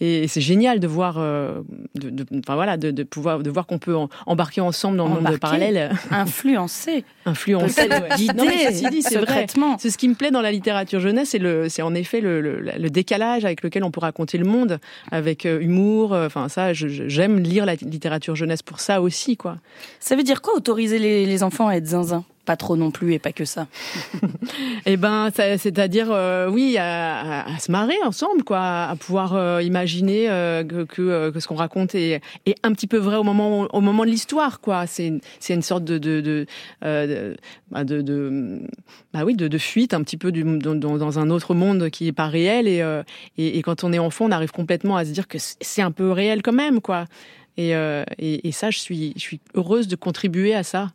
et 0.00 0.28
c'est 0.28 0.40
génial 0.40 0.78
de 0.80 0.86
voir, 0.86 1.16
euh, 1.18 1.60
de, 1.94 2.10
de- 2.10 2.24
enfin 2.38 2.54
voilà, 2.54 2.76
de, 2.76 2.90
de 2.90 3.02
pouvoir, 3.02 3.40
de 3.40 3.50
voir 3.50 3.66
qu'on 3.66 3.78
peut 3.78 3.96
en- 3.96 4.08
embarquer 4.26 4.60
ensemble 4.60 4.96
dans 4.96 5.04
le 5.08 5.14
monde 5.14 5.38
parallèle, 5.38 5.90
influencer, 6.10 7.04
peut-être 7.88 8.02
ouais. 8.02 8.16
dit, 8.90 9.02
c'est 9.02 9.18
vrai. 9.18 9.46
C'est 9.78 9.90
ce 9.90 9.98
qui 9.98 10.08
me 10.08 10.14
plaît 10.14 10.30
dans 10.30 10.40
la 10.40 10.52
littérature 10.52 11.00
jeunesse, 11.00 11.30
c'est 11.30 11.38
le, 11.38 11.68
c'est 11.68 11.82
en 11.82 11.94
effet 11.94 12.20
le, 12.20 12.40
le, 12.40 12.60
le 12.60 12.90
décalage 12.90 13.44
avec 13.44 13.62
lequel 13.62 13.84
on 13.84 13.90
peut 13.90 14.00
raconter 14.00 14.38
le 14.38 14.44
monde, 14.44 14.78
avec 15.10 15.46
euh, 15.46 15.60
humour. 15.60 16.12
euh, 16.14 16.26
Enfin 16.26 16.48
ça, 16.48 16.72
j'aime 16.72 17.38
lire 17.40 17.66
la 17.66 17.74
littérature 17.74 18.36
jeunesse 18.36 18.62
pour 18.62 18.80
ça 18.80 19.00
aussi, 19.02 19.36
quoi. 19.36 19.56
Ça 20.00 20.14
veut 20.16 20.22
dire 20.22 20.42
quoi 20.42 20.54
autoriser 20.54 20.98
les, 20.98 21.26
les 21.26 21.42
enfants 21.42 21.68
à 21.68 21.74
être 21.74 21.86
zinzin 21.86 22.24
Pas 22.48 22.56
trop 22.56 22.78
non 22.78 22.90
plus 22.90 23.12
et 23.12 23.18
pas 23.18 23.32
que 23.32 23.44
ça. 23.44 23.66
Eh 24.86 24.96
ben, 24.96 25.28
c'est-à-dire, 25.34 26.10
euh, 26.10 26.48
oui, 26.48 26.78
à, 26.78 27.44
se 27.60 27.70
marrer 27.70 27.96
ensemble, 28.06 28.42
quoi, 28.42 28.84
à 28.84 28.96
pouvoir 28.96 29.34
euh, 29.34 29.62
imaginer 29.62 30.30
euh, 30.30 30.64
que, 30.64 31.30
ce 31.38 31.46
qu'on 31.46 31.56
raconte 31.56 31.94
est, 31.94 32.22
un 32.62 32.72
petit 32.72 32.86
peu 32.86 32.96
vrai 32.96 33.16
au 33.16 33.22
moment, 33.22 33.68
au 33.70 33.80
moment 33.82 34.06
de 34.06 34.08
l'histoire, 34.08 34.60
quoi. 34.62 34.86
C'est, 34.86 35.08
une- 35.50 35.62
sorte 35.62 35.84
de, 35.84 36.46
bah, 36.80 37.84
de, 37.84 38.00
de- 38.00 38.62
bah 39.12 39.24
oui, 39.26 39.36
de, 39.36 39.58
fuite 39.58 39.92
un 39.92 40.02
petit 40.02 40.16
peu 40.16 40.32
dans, 40.32 41.18
un 41.18 41.28
autre 41.28 41.54
monde 41.54 41.90
qui 41.90 42.08
est 42.08 42.12
pas 42.12 42.28
réel. 42.28 42.66
Et, 42.66 42.82
et, 43.36 43.60
quand 43.60 43.84
on 43.84 43.92
est 43.92 43.98
enfant, 43.98 44.24
on 44.24 44.30
arrive 44.30 44.52
complètement 44.52 44.96
à 44.96 45.04
se 45.04 45.10
dire 45.10 45.28
que 45.28 45.36
c'est 45.38 45.82
un 45.82 45.92
peu 45.92 46.12
réel 46.12 46.40
quand 46.40 46.54
même, 46.54 46.80
quoi. 46.80 47.04
Et, 47.58 47.72
et, 47.72 48.48
et 48.48 48.52
ça, 48.52 48.70
je 48.70 48.78
suis, 48.78 49.12
je 49.16 49.20
suis 49.20 49.40
heureuse 49.54 49.86
de 49.86 49.96
contribuer 49.96 50.54
à 50.54 50.62
ça, 50.62 50.92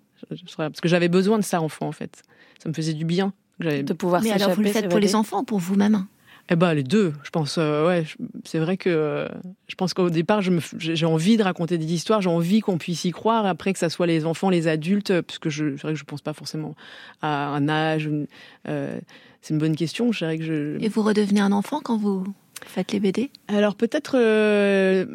parce 0.57 0.81
que 0.81 0.87
j'avais 0.89 1.09
besoin 1.09 1.37
de 1.37 1.43
ça 1.43 1.61
enfant, 1.61 1.87
en 1.87 1.91
fait. 1.91 2.23
Ça 2.61 2.69
me 2.69 2.73
faisait 2.73 2.93
du 2.93 3.05
bien. 3.05 3.33
J'avais 3.59 3.83
De 3.83 3.93
pouvoir 3.93 4.21
Mais 4.23 4.31
alors, 4.31 4.51
vous 4.51 4.61
le 4.61 4.69
faites 4.69 4.89
pour 4.89 4.99
les 4.99 5.15
enfants 5.15 5.41
ou 5.41 5.43
pour 5.43 5.59
vous-même 5.59 6.05
eh 6.49 6.57
ben 6.57 6.73
les 6.73 6.83
deux, 6.83 7.13
je 7.23 7.29
pense. 7.29 7.57
euh, 7.57 7.87
ouais, 7.87 8.03
c'est 8.43 8.59
vrai 8.59 8.75
que 8.75 8.89
euh, 8.89 9.29
je 9.69 9.75
pense 9.75 9.93
qu'au 9.93 10.09
départ, 10.09 10.41
j'ai 10.77 11.05
envie 11.05 11.37
de 11.37 11.43
raconter 11.43 11.77
des 11.77 11.93
histoires, 11.93 12.21
j'ai 12.21 12.29
envie 12.29 12.59
qu'on 12.59 12.77
puisse 12.77 13.05
y 13.05 13.11
croire. 13.11 13.45
Après 13.45 13.71
que 13.71 13.79
ça 13.79 13.89
soit 13.89 14.07
les 14.07 14.25
enfants, 14.25 14.49
les 14.49 14.67
adultes, 14.67 15.11
euh, 15.11 15.21
parce 15.21 15.39
que 15.39 15.49
je, 15.49 15.77
c'est 15.77 15.83
vrai 15.83 15.93
que 15.93 15.99
je 15.99 16.03
pense 16.03 16.21
pas 16.21 16.33
forcément 16.33 16.75
à 17.21 17.47
un 17.47 17.69
âge. 17.69 18.03
une- 18.07 18.27
euh, 18.67 18.99
c'est 19.43 19.53
une 19.53 19.59
bonne 19.59 19.75
question. 19.75 20.11
Je 20.11 20.19
dirais 20.19 20.37
que 20.39 20.43
je. 20.43 20.83
Et 20.83 20.89
vous 20.89 21.03
redevenez 21.03 21.41
un 21.41 21.51
enfant 21.51 21.79
quand 21.83 21.97
vous 21.97 22.23
faites 22.65 22.93
les 22.93 22.99
BD 23.01 23.29
Alors 23.49 23.75
peut-être 23.75 24.17
euh, 24.17 25.05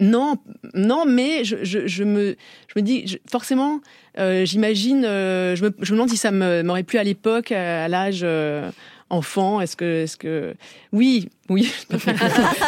non, 0.00 0.36
non, 0.72 1.04
mais 1.06 1.44
je, 1.44 1.56
je, 1.62 1.86
je 1.86 2.02
me, 2.02 2.34
je 2.68 2.80
me 2.80 2.82
dis 2.82 3.06
je- 3.06 3.18
forcément, 3.30 3.80
euh, 4.18 4.46
j'imagine, 4.46 5.04
euh, 5.04 5.54
je, 5.54 5.64
me, 5.64 5.70
je 5.82 5.92
me 5.92 5.98
demande 5.98 6.08
si 6.08 6.16
ça 6.16 6.30
me- 6.30 6.62
m'aurait 6.62 6.82
plu 6.82 6.98
à 6.98 7.04
l'époque, 7.04 7.52
à, 7.52 7.84
à 7.84 7.88
l'âge 7.88 8.20
euh, 8.22 8.70
enfant. 9.10 9.60
Est-ce 9.60 9.76
que, 9.76 10.04
est-ce 10.04 10.16
que, 10.16 10.54
oui, 10.92 11.28
oui. 11.50 11.70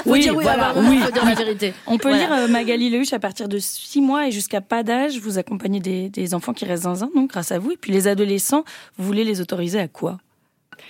Oui, 0.04 0.20
dire 0.20 0.36
oui, 0.36 0.42
voilà, 0.44 0.68
avoir 0.68 0.84
raison, 0.84 0.90
oui. 0.90 0.98
faut 1.02 1.12
dire 1.12 1.24
la 1.24 1.34
vérité. 1.34 1.72
On 1.86 1.96
peut 1.96 2.10
Voilà. 2.10 2.18
lire 2.26 2.32
euh, 2.34 2.48
Magali 2.48 2.90
Lehuche 2.90 3.14
à 3.14 3.18
partir 3.18 3.48
de 3.48 3.58
6 3.58 4.02
mois 4.02 4.28
et 4.28 4.32
jusqu'à 4.32 4.60
pas 4.60 4.82
d'âge. 4.82 5.18
Vous 5.18 5.38
accompagnez 5.38 5.80
des, 5.80 6.10
des 6.10 6.34
enfants 6.34 6.52
qui 6.52 6.66
restent 6.66 6.82
zinzin, 6.84 7.08
donc 7.14 7.30
grâce 7.30 7.52
à 7.52 7.58
vous. 7.58 7.72
Et 7.72 7.76
puis 7.78 7.90
les 7.92 8.06
adolescents, 8.06 8.64
vous 8.98 9.06
voulez 9.06 9.24
les 9.24 9.40
autoriser 9.40 9.80
à 9.80 9.88
quoi? 9.88 10.18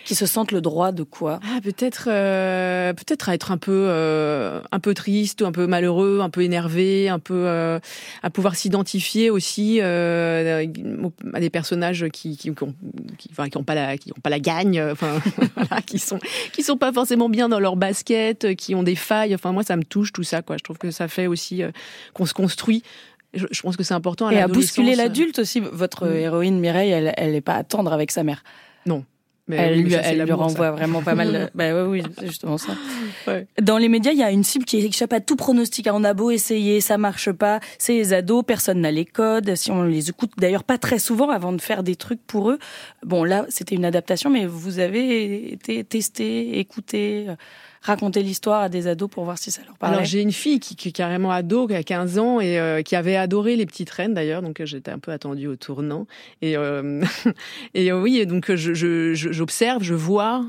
Qui 0.05 0.14
se 0.14 0.26
sentent 0.26 0.52
le 0.52 0.61
droit 0.61 0.93
de 0.93 1.02
quoi? 1.02 1.40
Ah, 1.43 1.61
Peut-être 1.62 2.09
euh, 2.09 2.93
peut-être 2.93 3.28
à 3.28 3.35
être 3.35 3.50
un 3.50 3.59
peu 3.59 3.87
euh, 3.88 4.61
un 4.71 4.78
peu 4.78 4.95
triste, 4.95 5.43
un 5.43 5.52
peu 5.52 5.66
malheureux, 5.66 6.21
un 6.21 6.31
peu 6.31 6.43
énervé, 6.43 7.09
un 7.09 7.19
peu 7.19 7.47
euh, 7.47 7.78
à 8.23 8.31
pouvoir 8.31 8.55
s'identifier 8.55 9.31
aussi 9.31 9.78
euh, 9.81 10.66
à 11.33 11.40
des 11.40 11.50
personnages 11.50 12.07
qui 12.12 12.37
qui, 12.37 12.55
qui, 12.55 12.62
ont, 12.62 12.75
qui, 13.19 13.28
enfin, 13.33 13.49
qui 13.49 13.57
ont 13.57 13.64
pas 13.64 13.75
la 13.75 13.97
qui 13.97 14.12
ont 14.12 14.21
pas 14.21 14.31
la 14.31 14.40
gagne, 14.40 14.83
enfin 14.83 15.21
voilà, 15.57 15.83
qui 15.83 15.99
sont 15.99 16.19
qui 16.52 16.62
sont 16.62 16.76
pas 16.76 16.93
forcément 16.93 17.28
bien 17.28 17.49
dans 17.49 17.61
leur 17.61 17.76
basket, 17.76 18.55
qui 18.55 18.75
ont 18.75 18.83
des 18.83 18.97
failles. 18.97 19.35
Enfin 19.35 19.52
moi 19.52 19.62
ça 19.62 19.76
me 19.76 19.85
touche 19.85 20.12
tout 20.12 20.23
ça 20.25 20.43
quoi. 20.43 20.57
Je 20.57 20.62
trouve 20.62 20.78
que 20.78 20.90
ça 20.90 21.09
fait 21.09 21.26
aussi 21.26 21.62
qu'on 22.14 22.26
se 22.26 22.35
construit 22.35 22.83
je, 23.35 23.61
pense 23.61 23.76
que 23.76 23.83
c'est 23.83 23.95
important. 23.95 24.28
À 24.28 24.35
et 24.35 24.40
à 24.40 24.49
bousculer 24.49 24.95
l'adulte 24.95 25.38
aussi. 25.38 25.61
Votre 25.61 26.07
mm. 26.07 26.16
héroïne 26.16 26.59
Mireille, 26.59 26.90
elle, 26.90 27.12
elle 27.16 27.35
est 27.35 27.40
pas 27.40 27.55
à 27.55 27.64
tendre 27.64 27.93
avec 27.93 28.11
sa 28.11 28.23
mère. 28.23 28.43
Non. 28.87 29.05
Mais 29.49 29.57
elle, 29.57 29.83
lui, 29.83 29.95
elle 29.95 30.23
lui 30.23 30.33
renvoie 30.33 30.73
vraiment 30.73 31.03
pas 31.03 31.15
mal. 31.15 31.50
bah 31.55 31.85
oui, 31.85 32.00
oui, 32.00 32.03
c'est 32.19 32.26
justement 32.26 32.59
ça. 32.59 32.73
Ouais. 33.26 33.47
Dans 33.61 33.76
les 33.76 33.88
médias, 33.88 34.12
il 34.12 34.19
y 34.19 34.23
a 34.23 34.31
une 34.31 34.45
cible 34.45 34.65
qui 34.65 34.76
échappe 34.76 35.12
à 35.12 35.19
tout 35.19 35.35
pronostic. 35.35 35.88
On 35.93 36.05
a 36.05 36.15
beau 36.15 36.31
essayer, 36.31 36.81
ça 36.81 36.97
marche 36.97 37.33
pas. 37.33 37.59
C'est 37.76 37.95
les 37.95 38.12
ados, 38.12 38.45
personne 38.47 38.81
n'a 38.81 38.93
les 38.93 39.05
codes. 39.05 39.57
Si 39.57 39.73
on 39.73 39.83
les 39.83 40.11
écoute 40.11 40.31
d'ailleurs 40.38 40.62
pas 40.62 40.79
très 40.79 41.00
souvent 41.00 41.31
avant 41.31 41.53
de 41.53 41.61
faire 41.61 41.83
des 41.83 41.97
trucs 41.97 42.25
pour 42.25 42.50
eux. 42.50 42.61
Bon, 43.05 43.25
là, 43.25 43.45
c'était 43.49 43.75
une 43.75 43.85
adaptation, 43.85 44.31
mais 44.31 44.47
vous 44.47 44.79
avez 44.79 45.53
été 45.53 45.83
testé, 45.83 46.61
écouté 46.61 47.26
raconter 47.87 48.23
l'histoire 48.23 48.62
à 48.62 48.69
des 48.69 48.87
ados 48.87 49.09
pour 49.09 49.25
voir 49.25 49.38
si 49.38 49.50
ça 49.50 49.62
leur 49.64 49.76
parlait 49.78 49.97
Alors 49.97 50.07
j'ai 50.07 50.21
une 50.21 50.33
fille 50.33 50.61
qui, 50.61 50.76
qui, 50.76 50.88
est 50.88 50.93
carrément 50.93 51.31
ado, 51.31 51.66
qui 51.66 51.75
a 51.75 51.83
15 51.83 52.19
ans 52.19 52.40
et 52.40 52.59
euh, 52.59 52.83
qui 52.83 52.97
avait 52.97 53.16
adoré 53.16 53.57
les 53.57 53.66
petites 53.66 53.90
reines 53.90 54.14
d'ailleurs, 54.14 54.43
donc 54.43 54.61
euh, 54.61 54.66
j'étais 54.66 54.90
un 54.90 54.99
peu 54.99 55.12
attendue 55.12 55.47
au 55.47 55.57
tournant. 55.57 56.07
Et, 56.43 56.57
euh, 56.57 57.02
et 57.75 57.93
oui, 57.93 58.19
et 58.19 58.26
donc 58.26 58.52
j'observe, 58.55 59.83
je, 59.83 59.88
je, 59.88 59.95
vois 59.95 60.45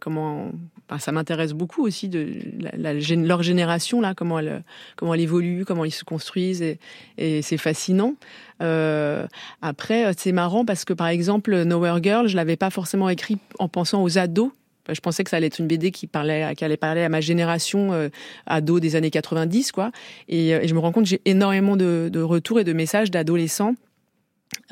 comment. 0.00 0.52
Enfin, 0.88 0.98
ça 0.98 1.12
m'intéresse 1.12 1.52
beaucoup 1.52 1.86
aussi 1.86 2.08
de 2.08 2.28
la, 2.60 2.92
la, 2.92 3.16
leur 3.16 3.42
génération 3.42 4.00
là, 4.00 4.12
comment 4.14 4.38
elle 4.38 4.62
comment 4.96 5.14
elle 5.14 5.20
évolue, 5.20 5.64
comment 5.64 5.86
ils 5.86 5.92
se 5.92 6.04
construisent 6.04 6.60
et, 6.60 6.78
et 7.16 7.40
c'est 7.40 7.56
fascinant. 7.56 8.14
Euh, 8.62 9.26
après, 9.60 10.12
c'est 10.16 10.32
marrant 10.32 10.64
parce 10.64 10.84
que 10.84 10.92
par 10.92 11.08
exemple, 11.08 11.62
Nowhere 11.64 12.02
Girl, 12.02 12.28
je 12.28 12.36
l'avais 12.36 12.56
pas 12.56 12.70
forcément 12.70 13.08
écrit 13.08 13.38
en 13.58 13.68
pensant 13.68 14.02
aux 14.02 14.18
ados 14.18 14.52
je 14.88 15.00
pensais 15.00 15.24
que 15.24 15.30
ça 15.30 15.36
allait 15.36 15.46
être 15.46 15.58
une 15.58 15.68
BD 15.68 15.90
qui 15.90 16.06
parlait, 16.06 16.54
qui 16.56 16.64
allait 16.64 16.76
parler 16.76 17.02
à 17.02 17.08
ma 17.08 17.20
génération 17.20 17.92
euh, 17.92 18.08
ado 18.46 18.80
des 18.80 18.96
années 18.96 19.10
90, 19.10 19.72
quoi. 19.72 19.92
Et, 20.28 20.54
euh, 20.54 20.60
et 20.62 20.68
je 20.68 20.74
me 20.74 20.80
rends 20.80 20.92
compte 20.92 21.04
que 21.04 21.10
j'ai 21.10 21.22
énormément 21.24 21.76
de, 21.76 22.08
de, 22.12 22.20
retours 22.20 22.60
et 22.60 22.64
de 22.64 22.72
messages 22.72 23.10
d'adolescents 23.10 23.74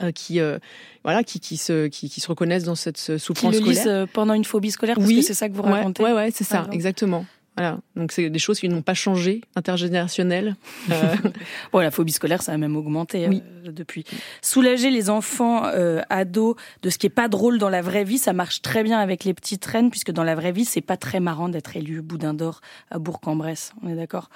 euh, 0.02 0.12
qui, 0.12 0.40
euh, 0.40 0.58
voilà, 1.04 1.22
qui, 1.22 1.40
qui 1.40 1.56
se, 1.56 1.86
qui, 1.86 2.10
qui, 2.10 2.20
se 2.20 2.28
reconnaissent 2.28 2.64
dans 2.64 2.74
cette 2.74 3.18
souffrance 3.18 3.56
qui 3.56 3.64
le 3.64 3.74
scolaire. 3.74 4.00
Lisent 4.02 4.12
pendant 4.12 4.34
une 4.34 4.44
phobie 4.44 4.70
scolaire, 4.70 4.96
parce 4.96 5.06
oui, 5.06 5.16
que 5.16 5.22
c'est 5.22 5.34
ça 5.34 5.48
que 5.48 5.54
vous 5.54 5.62
racontez. 5.62 6.02
Ouais, 6.02 6.12
ouais, 6.12 6.30
c'est 6.32 6.44
ça, 6.44 6.66
exactement. 6.72 7.24
Voilà. 7.60 7.78
Donc 7.94 8.10
c'est 8.10 8.30
des 8.30 8.38
choses 8.38 8.58
qui 8.58 8.70
n'ont 8.70 8.80
pas 8.80 8.94
changé, 8.94 9.42
intergénérationnelles. 9.54 10.56
Euh... 10.90 11.14
bon, 11.74 11.80
la 11.80 11.90
phobie 11.90 12.12
scolaire, 12.12 12.40
ça 12.40 12.52
a 12.52 12.56
même 12.56 12.74
augmenté 12.74 13.28
oui. 13.28 13.42
euh, 13.66 13.70
depuis. 13.70 14.06
Soulager 14.40 14.90
les 14.90 15.10
enfants 15.10 15.66
euh, 15.66 16.00
ados 16.08 16.56
de 16.80 16.88
ce 16.88 16.96
qui 16.96 17.06
est 17.06 17.10
pas 17.10 17.28
drôle 17.28 17.58
dans 17.58 17.68
la 17.68 17.82
vraie 17.82 18.04
vie, 18.04 18.16
ça 18.16 18.32
marche 18.32 18.62
très 18.62 18.82
bien 18.82 18.98
avec 18.98 19.24
les 19.24 19.34
petites 19.34 19.62
reines, 19.66 19.90
puisque 19.90 20.10
dans 20.10 20.24
la 20.24 20.34
vraie 20.34 20.52
vie, 20.52 20.64
c'est 20.64 20.80
pas 20.80 20.96
très 20.96 21.20
marrant 21.20 21.50
d'être 21.50 21.76
élu 21.76 22.00
boudin 22.00 22.32
d'or 22.32 22.62
à 22.90 22.98
Bourg-en-Bresse. 22.98 23.74
On 23.82 23.90
est 23.90 23.96
d'accord? 23.96 24.30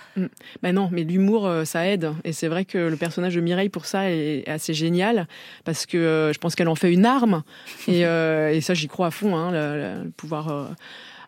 Ben 0.62 0.74
non, 0.74 0.90
mais 0.92 1.04
l'humour, 1.04 1.46
euh, 1.46 1.64
ça 1.64 1.88
aide. 1.88 2.12
Et 2.24 2.34
c'est 2.34 2.48
vrai 2.48 2.66
que 2.66 2.76
le 2.76 2.96
personnage 2.96 3.34
de 3.34 3.40
Mireille, 3.40 3.70
pour 3.70 3.86
ça, 3.86 4.10
est 4.10 4.46
assez 4.46 4.74
génial, 4.74 5.28
parce 5.64 5.86
que 5.86 6.30
je 6.34 6.38
pense 6.38 6.54
qu'elle 6.54 6.68
en 6.68 6.74
fait 6.74 6.92
une 6.92 7.06
arme. 7.06 7.42
Et, 7.88 8.00
et 8.00 8.60
ça, 8.60 8.74
j'y 8.74 8.88
crois 8.88 9.06
à 9.06 9.10
fond, 9.10 9.34
hein, 9.34 9.50
le, 9.50 10.04
le 10.04 10.10
pouvoir 10.10 10.74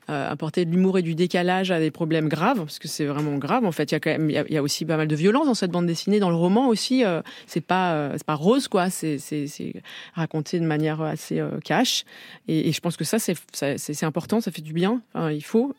euh, 0.09 0.31
apporter 0.31 0.65
de 0.65 0.71
l'humour 0.71 0.99
et 0.99 1.03
du 1.03 1.17
décalage 1.17 1.73
à 1.73 1.81
des 1.81 1.91
problèmes 1.91 2.29
graves, 2.29 2.59
parce 2.59 2.79
que 2.79 2.87
c'est 2.87 3.07
vraiment 3.07 3.39
grave. 3.39 3.65
En 3.65 3.73
fait, 3.73 3.91
il 3.91 3.95
y 3.95 3.97
a 3.97 4.01
quand 4.01 4.11
même, 4.11 4.31
il 4.31 4.37
y, 4.51 4.55
y, 4.55 4.57
a 4.57 4.63
aussi 4.63 4.85
pas 4.85 4.97
mal 4.97 5.09
de 5.09 5.17
violence 5.17 5.47
dans 5.47 5.55
cette 5.55 5.73
bande 5.73 5.87
dessinée, 5.87 6.21
dans 6.21 6.31
le 6.31 6.37
roman 6.37 6.69
aussi. 6.69 7.05
Euh, 7.05 7.23
c'est 7.47 7.61
pas, 7.61 7.95
euh, 7.95 8.13
c'est 8.13 8.27
pas 8.27 8.35
rose 8.35 8.69
quoi. 8.69 8.89
C'est, 8.89 9.19
c'est, 9.19 9.49
c'est 9.49 9.75
raconté 10.15 10.61
de 10.61 10.65
manière 10.65 11.03
assez 11.03 11.41
euh, 11.41 11.59
cash. 11.65 12.05
Et, 12.47 12.69
et, 12.69 12.73
je 12.73 12.81
pense 12.81 12.97
que 12.97 13.05
ça, 13.05 13.19
c'est, 13.19 13.37
c'est, 13.53 14.05
important, 14.05 14.41
ça 14.41 14.51
fait 14.53 14.63
du 14.63 14.73
bien. 14.73 15.03
Enfin, 15.13 15.33
il 15.33 15.45
faut. 15.45 15.75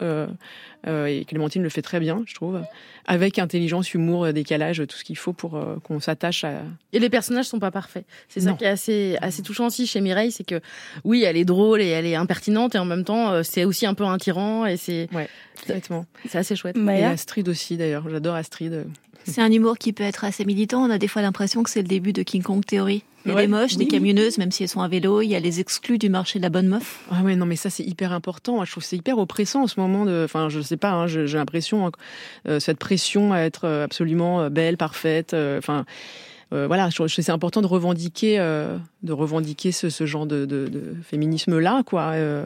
Et 0.86 1.25
Clémentine 1.25 1.63
le 1.63 1.69
fait 1.69 1.81
très 1.81 2.00
bien, 2.00 2.24
je 2.25 2.34
trouve, 2.34 2.62
avec 3.05 3.40
intelligence, 3.40 3.94
humour, 3.94 4.31
décalage, 4.31 4.81
tout 4.87 4.96
ce 4.96 5.03
qu'il 5.03 5.18
faut 5.18 5.33
pour 5.33 5.59
qu'on 5.83 6.00
s'attache 6.00 6.44
à. 6.44 6.61
Et 6.94 7.00
les 7.00 7.09
personnages 7.09 7.46
sont 7.46 7.59
pas 7.59 7.72
parfaits. 7.72 8.05
C'est 8.29 8.42
ça 8.42 8.53
qui 8.53 8.63
est 8.63 8.68
assez, 8.68 9.18
assez 9.22 9.42
touchant 9.42 9.68
aussi 9.68 9.85
chez 9.85 10.00
Mireille, 10.00 10.31
c'est 10.31 10.46
que 10.46 10.61
oui, 11.03 11.24
elle 11.24 11.35
est 11.35 11.46
drôle 11.46 11.81
et 11.81 11.87
elle 11.87 12.05
est 12.05 12.16
impertinente, 12.16 12.75
et 12.75 12.79
en 12.79 12.85
même 12.85 13.03
temps, 13.03 13.44
c'est 13.44 13.66
aussi 13.66 13.85
un 13.85 13.94
peu 13.94 14.05
un 14.05 14.17
tyran 14.18 14.66
et 14.66 14.77
c'est 14.77 15.08
ouais, 15.14 15.30
exactement. 15.62 16.06
C'est 16.27 16.38
assez 16.38 16.56
chouette. 16.56 16.77
Maya. 16.77 17.10
Et 17.10 17.12
Astrid 17.12 17.48
aussi 17.50 17.77
d'ailleurs, 17.77 18.10
j'adore 18.10 18.36
Astrid. 18.36 18.86
C'est 19.25 19.42
un 19.42 19.51
humour 19.51 19.77
qui 19.77 19.92
peut 19.92 20.03
être 20.03 20.24
assez 20.24 20.46
militant. 20.46 20.84
On 20.84 20.90
a 20.90 20.98
des 20.98 21.10
fois 21.10 21.22
l'impression 21.22 21.62
que 21.62 21.70
c'est 21.70 21.82
le 21.82 21.88
début 21.88 22.14
de 22.14 22.24
King 22.24 22.42
Kong 22.42 22.66
Theory. 22.66 23.03
Il 23.25 23.30
y 23.30 23.32
a 23.34 23.36
ouais, 23.36 23.42
des 23.42 23.48
moches, 23.50 23.72
oui. 23.72 23.80
des 23.80 23.88
camionneuses, 23.88 24.38
même 24.38 24.51
si 24.51 24.64
elles 24.64 24.70
sont 24.70 24.80
à 24.80 24.88
vélo. 24.88 25.22
Il 25.22 25.27
y 25.27 25.36
a 25.36 25.40
les 25.42 25.60
exclus 25.60 25.98
du 25.98 26.08
marché 26.08 26.40
de 26.40 26.44
la 26.44 26.50
bonne 26.50 26.68
meuf. 26.68 27.03
Ah 27.12 27.22
ouais, 27.24 27.36
non, 27.36 27.46
mais 27.46 27.58
ça 27.58 27.70
c'est 27.70 27.84
hyper 27.84 28.14
important. 28.14 28.64
Je 28.64 28.72
trouve 28.72 28.84
c'est 28.84 28.96
hyper 28.96 29.18
oppressant 29.18 29.64
en 29.64 29.68
ce 29.68 29.80
moment. 29.82 30.06
De, 30.06 30.22
enfin, 30.24 30.48
je 30.48 30.62
sais 30.62 30.77
pas. 30.77 30.92
Hein, 30.92 31.08
j'ai 31.08 31.25
l'impression 31.25 31.92
euh, 32.48 32.62
cette 32.62 32.77
pression 32.77 33.34
à 33.34 33.40
être 33.40 33.68
absolument 33.68 34.50
belle, 34.50 34.77
parfaite. 34.77 35.34
Euh, 35.34 35.58
enfin. 35.58 35.86
Euh, 36.53 36.66
voilà, 36.66 36.90
je 36.90 36.96
trouve 36.96 37.14
que 37.14 37.22
c'est 37.22 37.30
important 37.30 37.62
de 37.62 37.68
revendiquer, 37.68 38.40
euh, 38.40 38.77
de 39.03 39.12
revendiquer 39.12 39.74
ce, 39.74 39.90
ce 39.90 40.06
genre 40.06 40.25
de, 40.25 40.46
de, 40.46 40.68
de 40.68 40.96
féminisme 41.03 41.60
là, 41.60 41.84
quoi. 41.86 42.12
Euh, 42.14 42.46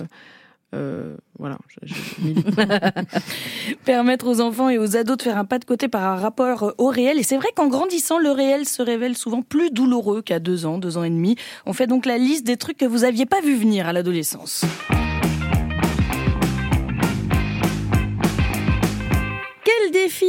euh, 0.74 1.16
voilà. 1.38 1.58
Je, 1.68 1.94
je... 1.94 3.76
Permettre 3.86 4.28
aux 4.28 4.40
enfants 4.40 4.70
et 4.70 4.78
aux 4.78 4.96
ados 4.96 5.18
de 5.18 5.22
faire 5.24 5.38
un 5.38 5.46
pas 5.46 5.60
de 5.60 5.66
côté 5.66 5.88
par 5.88 6.04
un 6.04 6.16
rapport 6.16 6.74
au 6.78 6.88
réel. 6.88 7.20
Et 7.20 7.24
c'est 7.24 7.38
vrai 7.38 7.50
qu'en 7.56 7.68
grandissant, 7.68 8.20
le 8.20 8.32
réel 8.32 8.66
se 8.66 8.82
révèle 8.82 9.18
souvent 9.18 9.42
plus 9.42 9.72
douloureux 9.72 10.22
qu'à 10.22 10.40
deux 10.40 10.66
ans, 10.66 10.78
deux 10.78 10.98
ans 10.98 11.04
et 11.04 11.10
demi. 11.10 11.36
On 11.66 11.74
fait 11.74 11.88
donc 11.88 12.06
la 12.06 12.18
liste 12.18 12.46
des 12.46 12.58
trucs 12.58 12.78
que 12.78 12.86
vous 12.86 13.04
aviez 13.04 13.26
pas 13.26 13.42
vu 13.42 13.56
venir 13.56 13.88
à 13.88 13.94
l'adolescence. 13.94 14.66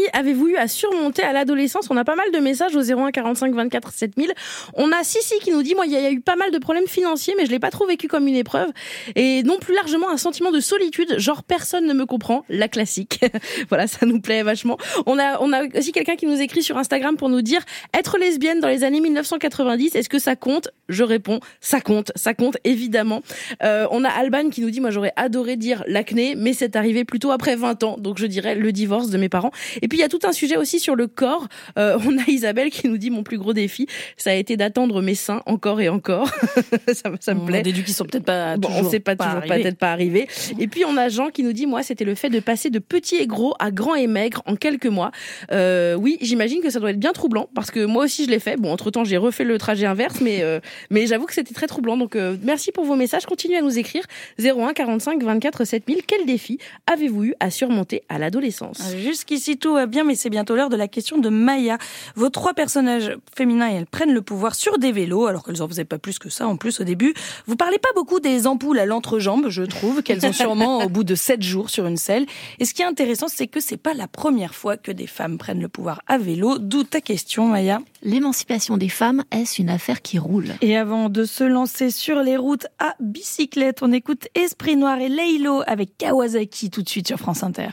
Quel 0.02 0.10
défi 0.10 0.18
avez-vous 0.18 0.48
eu 0.48 0.56
à 0.56 0.68
surmonter 0.68 1.22
à 1.22 1.32
l'adolescence? 1.32 1.88
On 1.90 1.96
a 1.96 2.04
pas 2.04 2.14
mal 2.14 2.30
de 2.32 2.38
messages 2.38 2.74
au 2.76 2.80
01 2.80 3.10
45 3.10 3.54
24 3.54 3.92
7000. 3.92 4.32
On 4.74 4.90
a 4.92 5.02
Sissi 5.02 5.34
qui 5.40 5.50
nous 5.50 5.62
dit 5.62 5.74
moi 5.74 5.86
il 5.86 5.92
y 5.92 5.96
a 5.96 6.10
eu 6.10 6.20
pas 6.20 6.36
mal 6.36 6.50
de 6.50 6.58
problèmes 6.58 6.86
financiers 6.86 7.34
mais 7.36 7.46
je 7.46 7.50
l'ai 7.50 7.58
pas 7.58 7.70
trop 7.70 7.86
vécu 7.86 8.08
comme 8.08 8.26
une 8.26 8.36
épreuve 8.36 8.70
et 9.16 9.42
non 9.42 9.58
plus 9.58 9.74
largement 9.74 10.10
un 10.10 10.16
sentiment 10.16 10.50
de 10.50 10.60
solitude, 10.60 11.18
genre 11.18 11.42
personne 11.42 11.86
ne 11.86 11.94
me 11.94 12.06
comprend, 12.06 12.44
la 12.48 12.68
classique. 12.68 13.20
voilà, 13.68 13.86
ça 13.86 14.06
nous 14.06 14.20
plaît 14.20 14.42
vachement. 14.42 14.78
On 15.06 15.18
a 15.18 15.40
on 15.40 15.52
a 15.52 15.64
aussi 15.76 15.92
quelqu'un 15.92 16.16
qui 16.16 16.26
nous 16.26 16.40
écrit 16.40 16.62
sur 16.62 16.78
Instagram 16.78 17.16
pour 17.16 17.28
nous 17.28 17.42
dire 17.42 17.62
être 17.96 18.18
lesbienne 18.18 18.60
dans 18.60 18.68
les 18.68 18.84
années 18.84 19.00
1990, 19.00 19.94
est-ce 19.94 20.08
que 20.08 20.18
ça 20.18 20.36
compte? 20.36 20.68
Je 20.88 21.04
réponds 21.04 21.40
ça 21.60 21.80
compte, 21.80 22.12
ça 22.16 22.34
compte 22.34 22.56
évidemment. 22.64 23.22
Euh, 23.62 23.86
on 23.90 24.04
a 24.04 24.08
Alban 24.08 24.50
qui 24.50 24.60
nous 24.60 24.70
dit 24.70 24.80
moi 24.80 24.90
j'aurais 24.90 25.12
adoré 25.16 25.56
dire 25.56 25.84
l'acné 25.86 26.34
mais 26.36 26.52
c'est 26.52 26.76
arrivé 26.76 27.04
plutôt 27.04 27.30
après 27.30 27.56
20 27.56 27.82
ans 27.82 27.96
donc 27.98 28.18
je 28.18 28.26
dirais 28.26 28.54
le 28.54 28.72
divorce 28.72 29.10
de 29.10 29.18
mes 29.18 29.28
parents. 29.28 29.52
Puis 29.92 29.98
il 29.98 30.00
y 30.00 30.04
a 30.04 30.08
tout 30.08 30.20
un 30.24 30.32
sujet 30.32 30.56
aussi 30.56 30.80
sur 30.80 30.96
le 30.96 31.06
corps. 31.06 31.48
Euh, 31.78 31.98
on 32.06 32.16
a 32.16 32.22
Isabelle 32.26 32.70
qui 32.70 32.88
nous 32.88 32.96
dit 32.96 33.10
mon 33.10 33.22
plus 33.22 33.36
gros 33.36 33.52
défi, 33.52 33.86
ça 34.16 34.30
a 34.30 34.32
été 34.32 34.56
d'attendre 34.56 35.02
mes 35.02 35.14
seins 35.14 35.42
encore 35.44 35.82
et 35.82 35.90
encore. 35.90 36.28
ça, 36.94 37.10
ça, 37.20 37.34
me 37.34 37.40
on 37.40 37.44
plaît. 37.44 37.58
On 37.58 37.62
déduit 37.62 37.84
qu'ils 37.84 37.92
sont 37.92 38.06
peut-être 38.06 38.24
pas. 38.24 38.56
Bon, 38.56 38.70
on 38.72 38.88
sait 38.88 39.00
pas, 39.00 39.16
pas 39.16 39.26
toujours 39.26 39.42
peut-être 39.42 39.76
pas 39.76 39.92
arrivé. 39.92 40.28
Et 40.58 40.66
puis 40.66 40.86
on 40.86 40.96
a 40.96 41.10
Jean 41.10 41.28
qui 41.28 41.42
nous 41.42 41.52
dit 41.52 41.66
moi 41.66 41.82
c'était 41.82 42.06
le 42.06 42.14
fait 42.14 42.30
de 42.30 42.40
passer 42.40 42.70
de 42.70 42.78
petit 42.78 43.16
et 43.16 43.26
gros 43.26 43.54
à 43.58 43.70
grand 43.70 43.94
et 43.94 44.06
maigre 44.06 44.42
en 44.46 44.56
quelques 44.56 44.86
mois. 44.86 45.12
Euh, 45.50 45.94
oui, 45.94 46.16
j'imagine 46.22 46.62
que 46.62 46.70
ça 46.70 46.80
doit 46.80 46.92
être 46.92 46.98
bien 46.98 47.12
troublant 47.12 47.50
parce 47.54 47.70
que 47.70 47.84
moi 47.84 48.04
aussi 48.04 48.24
je 48.24 48.30
l'ai 48.30 48.38
fait. 48.40 48.56
Bon, 48.56 48.72
entre 48.72 48.90
temps 48.90 49.04
j'ai 49.04 49.18
refait 49.18 49.44
le 49.44 49.58
trajet 49.58 49.84
inverse, 49.84 50.22
mais 50.22 50.38
euh, 50.40 50.58
mais 50.88 51.06
j'avoue 51.06 51.26
que 51.26 51.34
c'était 51.34 51.52
très 51.52 51.66
troublant. 51.66 51.98
Donc 51.98 52.16
euh, 52.16 52.38
merci 52.42 52.72
pour 52.72 52.86
vos 52.86 52.96
messages. 52.96 53.26
Continuez 53.26 53.58
à 53.58 53.60
nous 53.60 53.78
écrire 53.78 54.04
01 54.42 54.72
45 54.72 55.22
24 55.22 55.66
7000. 55.66 55.98
Quel 56.06 56.24
défi 56.24 56.56
avez-vous 56.90 57.24
eu 57.24 57.34
à 57.40 57.50
surmonter 57.50 58.04
à 58.08 58.18
l'adolescence? 58.18 58.94
Jusqu'ici 58.96 59.58
tout 59.58 59.76
va 59.82 59.86
bien, 59.86 60.04
mais 60.04 60.14
c'est 60.14 60.30
bientôt 60.30 60.54
l'heure 60.54 60.68
de 60.68 60.76
la 60.76 60.86
question 60.86 61.18
de 61.18 61.28
Maya. 61.28 61.76
Vos 62.14 62.28
trois 62.28 62.54
personnages 62.54 63.16
féminins, 63.34 63.68
elles 63.68 63.86
prennent 63.86 64.12
le 64.12 64.22
pouvoir 64.22 64.54
sur 64.54 64.78
des 64.78 64.92
vélos, 64.92 65.26
alors 65.26 65.42
qu'elles 65.42 65.60
en 65.60 65.68
faisaient 65.68 65.84
pas 65.84 65.98
plus 65.98 66.18
que 66.18 66.30
ça 66.30 66.46
en 66.46 66.56
plus 66.56 66.80
au 66.80 66.84
début. 66.84 67.14
Vous 67.46 67.56
parlez 67.56 67.78
pas 67.78 67.88
beaucoup 67.96 68.20
des 68.20 68.46
ampoules 68.46 68.78
à 68.78 68.86
l'entrejambe, 68.86 69.48
je 69.48 69.64
trouve, 69.64 70.02
qu'elles 70.02 70.24
ont 70.24 70.32
sûrement 70.32 70.84
au 70.84 70.88
bout 70.88 71.02
de 71.02 71.16
sept 71.16 71.42
jours 71.42 71.68
sur 71.68 71.86
une 71.86 71.96
selle. 71.96 72.26
Et 72.60 72.64
ce 72.64 72.74
qui 72.74 72.82
est 72.82 72.86
intéressant, 72.86 73.26
c'est 73.28 73.48
que 73.48 73.58
c'est 73.58 73.76
pas 73.76 73.94
la 73.94 74.06
première 74.06 74.54
fois 74.54 74.76
que 74.76 74.92
des 74.92 75.08
femmes 75.08 75.36
prennent 75.36 75.60
le 75.60 75.68
pouvoir 75.68 76.00
à 76.06 76.18
vélo. 76.18 76.58
D'où 76.58 76.84
ta 76.84 77.00
question, 77.00 77.46
Maya. 77.46 77.80
L'émancipation 78.02 78.76
des 78.76 78.88
femmes, 78.88 79.24
est-ce 79.32 79.60
une 79.60 79.70
affaire 79.70 80.00
qui 80.00 80.18
roule? 80.18 80.48
Et 80.60 80.76
avant 80.76 81.08
de 81.08 81.24
se 81.24 81.44
lancer 81.44 81.90
sur 81.90 82.22
les 82.22 82.36
routes 82.36 82.66
à 82.78 82.94
bicyclette, 83.00 83.82
on 83.82 83.92
écoute 83.92 84.28
Esprit 84.36 84.76
Noir 84.76 85.00
et 85.00 85.08
Leilo 85.08 85.62
avec 85.66 85.98
Kawasaki 85.98 86.70
tout 86.70 86.82
de 86.82 86.88
suite 86.88 87.08
sur 87.08 87.18
France 87.18 87.42
Inter. 87.42 87.70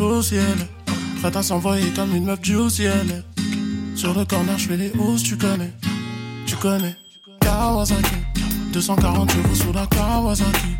Au 0.00 0.22
ciel, 0.22 0.56
prête 1.20 1.34
à 1.34 1.42
s'envoyer 1.42 1.90
comme 1.90 2.14
une 2.14 2.24
meuf 2.24 2.40
du 2.40 2.54
au 2.54 2.68
ciel. 2.68 3.24
Sur 3.96 4.16
le 4.16 4.24
corner, 4.24 4.56
je 4.56 4.68
fais 4.68 4.76
les 4.76 4.92
hausses, 4.96 5.24
tu 5.24 5.36
connais, 5.36 5.72
tu 6.46 6.54
connais. 6.56 6.96
Kawasaki, 7.40 8.14
240 8.72 9.32
chevaux 9.32 9.54
sous 9.56 9.72
la 9.72 9.86
Kawasaki. 9.86 10.76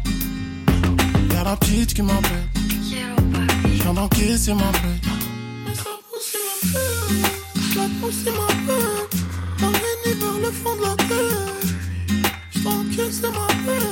Y'a 1.32 1.42
la 1.42 1.56
petite 1.56 1.94
qui 1.94 2.02
m'appelle. 2.02 2.48
Viens 3.64 3.92
d'encaisser 3.92 4.54
ma 4.54 4.70
paix. 4.70 5.00
Mais 5.66 5.74
ça 5.74 5.90
pousse 6.08 6.36
ma 6.44 6.68
paix. 6.72 7.74
Ça 7.74 7.80
pousse 8.00 8.24
ma 8.26 8.46
paix. 8.72 9.64
Emmène 9.64 10.18
vers 10.20 10.38
le 10.46 10.52
fond 10.52 10.76
de 10.76 10.82
la 10.82 10.94
terre. 10.94 11.54
J't'encaisse 12.54 13.22
ma 13.22 13.46
paix. 13.64 13.86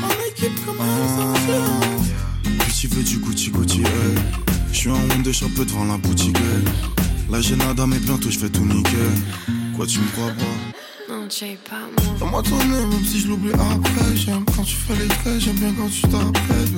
En 0.00 0.30
équipe 0.30 0.64
comme 0.64 0.80
un 0.80 1.04
essentiel. 1.04 2.13
Tu 2.84 2.90
veux 2.90 3.02
du 3.02 3.16
Gucci 3.16 3.50
Gucci, 3.50 3.78
hey. 3.78 4.14
J'suis 4.70 4.90
en 4.90 4.96
honte 4.96 5.22
de 5.22 5.54
peu 5.56 5.64
devant 5.64 5.86
la 5.86 5.96
boutique, 5.96 6.36
hey. 6.36 6.64
La 7.30 7.40
Génada 7.40 7.86
mais 7.86 7.98
bientôt 7.98 8.28
j'fais 8.28 8.50
tout 8.50 8.66
niquer. 8.66 9.08
Quoi 9.74 9.86
tu 9.86 10.00
me 10.00 10.06
crois 10.08 10.26
pas? 10.26 11.10
Non, 11.10 11.26
j'ai 11.30 11.58
pas 11.66 11.80
moi. 11.80 12.18
Dans 12.20 12.26
moi 12.26 12.42
tourner, 12.42 12.84
même 12.84 13.04
si 13.06 13.20
je 13.20 13.28
l'oublie 13.28 13.54
après. 13.54 14.16
J'aime 14.16 14.44
quand 14.54 14.64
tu 14.64 14.76
fais 14.76 14.96
les 14.96 15.08
traits, 15.08 15.40
j'aime 15.40 15.56
bien 15.56 15.72
quand 15.72 15.88
tu 15.88 16.02
t'apprêtes. 16.02 16.72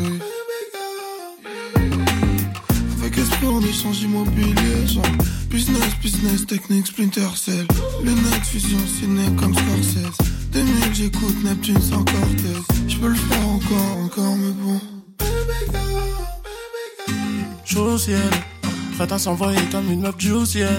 Avec 3.00 3.18
esprit, 3.18 3.46
on 3.48 3.60
échange 3.62 4.00
immobilier. 4.02 4.86
Genre 4.86 5.02
business, 5.50 5.90
business, 6.00 6.46
technique, 6.46 6.86
splinter 6.86 7.34
cell. 7.34 7.66
Lunettes, 8.04 8.46
fusion, 8.46 8.78
ciné 8.86 9.24
comme 9.40 9.54
Scorsese. 9.54 10.18
2000, 10.52 10.72
j'écoute 10.94 11.42
Neptune 11.42 11.82
sans 11.82 12.04
Cortez. 12.04 12.62
J'peux 12.86 13.08
le 13.08 13.16
faire 13.16 13.48
encore, 13.48 13.98
encore, 14.04 14.36
mais 14.36 14.52
bon. 14.52 14.80
Chaud 17.66 17.94
au 17.94 17.98
ciel, 17.98 18.30
prête 18.96 19.10
à 19.10 19.18
s'envoyer 19.18 19.60
comme 19.72 19.90
une 19.90 20.00
meuf 20.00 20.16
du 20.16 20.30
ciel. 20.46 20.78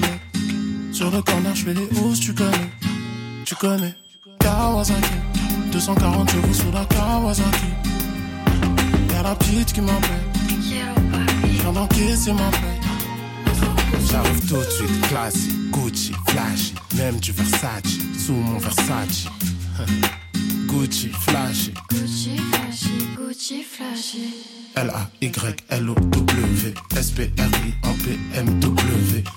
Sur 0.94 1.12
le 1.12 1.22
corner, 1.22 1.54
j'fais 1.54 1.74
les 1.74 1.90
hausses, 2.00 2.22
tu 2.22 2.34
connais. 2.34 2.70
Tu 3.44 3.56
connais. 3.56 3.94
Kawasaki, 4.40 5.12
240 5.74 6.32
chevaux 6.32 6.54
sous 6.54 6.72
la 6.72 6.86
Kawasaki. 6.86 7.68
Y'a 9.12 9.22
la 9.22 9.36
petite 9.36 9.74
qui 9.74 9.82
m'appelle. 9.82 10.24
Viens 11.44 11.74
d'encaisser 11.74 12.32
ma 12.32 12.50
paix. 12.52 12.80
J'arrive 14.10 14.48
tout 14.48 14.56
de 14.56 14.70
suite, 14.70 15.02
classique, 15.10 15.72
Gucci, 15.72 16.14
flashy, 16.30 16.74
même 16.96 17.20
du 17.20 17.34
Versace, 17.34 17.98
sous 18.18 18.34
mon 18.34 18.60
Versace. 18.60 19.28
Gucci, 20.68 21.10
flashy, 21.10 21.74
Gucci 21.92 22.38
flashy, 22.38 23.08
Gucci 23.18 23.64
flashy. 23.64 24.57
L-A-Y-L-O-W, 24.78 26.74
S-P-R-I-N-P-M-W, 26.96 28.44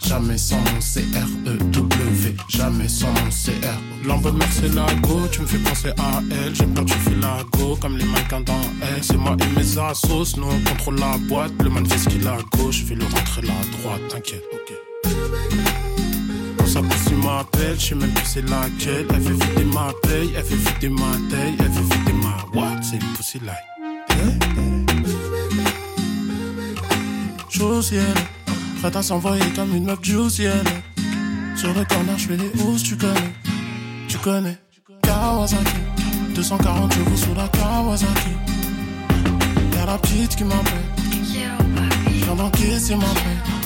jamais 0.07 0.37
sans 0.37 0.59
mon 0.59 0.81
C-R-E-W, 0.83 2.37
jamais 2.49 2.89
sans 2.89 3.11
mon 3.11 3.31
C-R. 3.31 3.79
L'envol 4.05 4.35
Marcelago, 4.35 5.27
tu 5.33 5.41
me 5.41 5.47
fais 5.47 5.57
penser 5.59 5.93
à 5.99 6.21
elle. 6.31 6.55
J'aime 6.55 6.75
quand 6.75 6.85
tu 6.85 6.93
fais 6.93 7.17
la 7.23 7.39
go, 7.53 7.75
comme 7.81 7.97
les 7.97 8.05
mannequins 8.05 8.43
dans 8.43 8.61
elle. 8.83 9.03
C'est 9.03 9.17
moi 9.17 9.35
et 9.41 9.47
mes 9.59 9.79
assos, 9.79 10.37
nous 10.37 10.47
on 10.47 10.61
contrôle 10.69 10.99
la 10.99 11.17
boîte. 11.27 11.53
Le 11.63 11.71
man 11.71 11.87
fait 11.87 11.97
ce 11.97 12.11
qu'il 12.11 12.29
a 12.29 12.35
à 12.35 12.43
gauche, 12.59 12.81
je 12.81 12.85
vais 12.85 12.97
le 12.97 13.05
rentrer 13.05 13.41
la 13.41 13.55
droite, 13.79 14.03
t'inquiète, 14.11 14.45
ok. 14.53 14.75
Sa 16.67 16.83
pussy 16.83 17.15
m'appelle, 17.15 17.81
je 17.81 17.87
sais 17.87 17.95
même 17.95 18.13
plus 18.13 18.27
c'est 18.27 18.43
laquelle. 18.43 19.07
Elle 19.09 19.23
fait 19.23 19.33
vider 19.33 19.65
ma 19.73 19.91
paye, 20.03 20.33
elle 20.37 20.45
fait 20.45 20.55
vider 20.55 20.91
ma 20.91 21.13
taille, 21.31 21.55
elle 21.59 21.73
fait 21.73 21.97
vider 21.97 22.13
ma 22.23 22.37
what? 22.61 22.83
C'est 22.83 22.97
une 22.97 23.13
pussy 23.17 23.39
like. 23.39 23.71
Au 27.61 27.83
ciel, 27.83 28.15
prête 28.81 28.97
à 28.97 29.03
s'envoyer 29.03 29.45
comme 29.55 29.77
une 29.77 29.85
meuf 29.85 30.01
du 30.01 30.17
ciel. 30.31 30.65
Sur 31.55 31.75
le 31.75 31.85
corner, 31.85 32.17
je 32.17 32.29
fais 32.29 32.37
les 32.37 32.51
hausses, 32.63 32.83
tu 32.83 32.97
connais, 32.97 33.33
tu 34.09 34.17
connais. 34.19 34.59
Kawasaki, 35.03 35.77
240 36.35 36.95
chevaux 36.95 37.17
sous 37.17 37.35
la 37.35 37.47
Kawasaki. 37.49 38.31
Y'a 39.75 39.85
la 39.85 39.99
petite 39.99 40.37
qui 40.37 40.45
m'appelle, 40.45 40.73
viens 42.09 42.35
d'encaisser 42.35 42.97
ma 42.97 43.05
paix. 43.05 43.61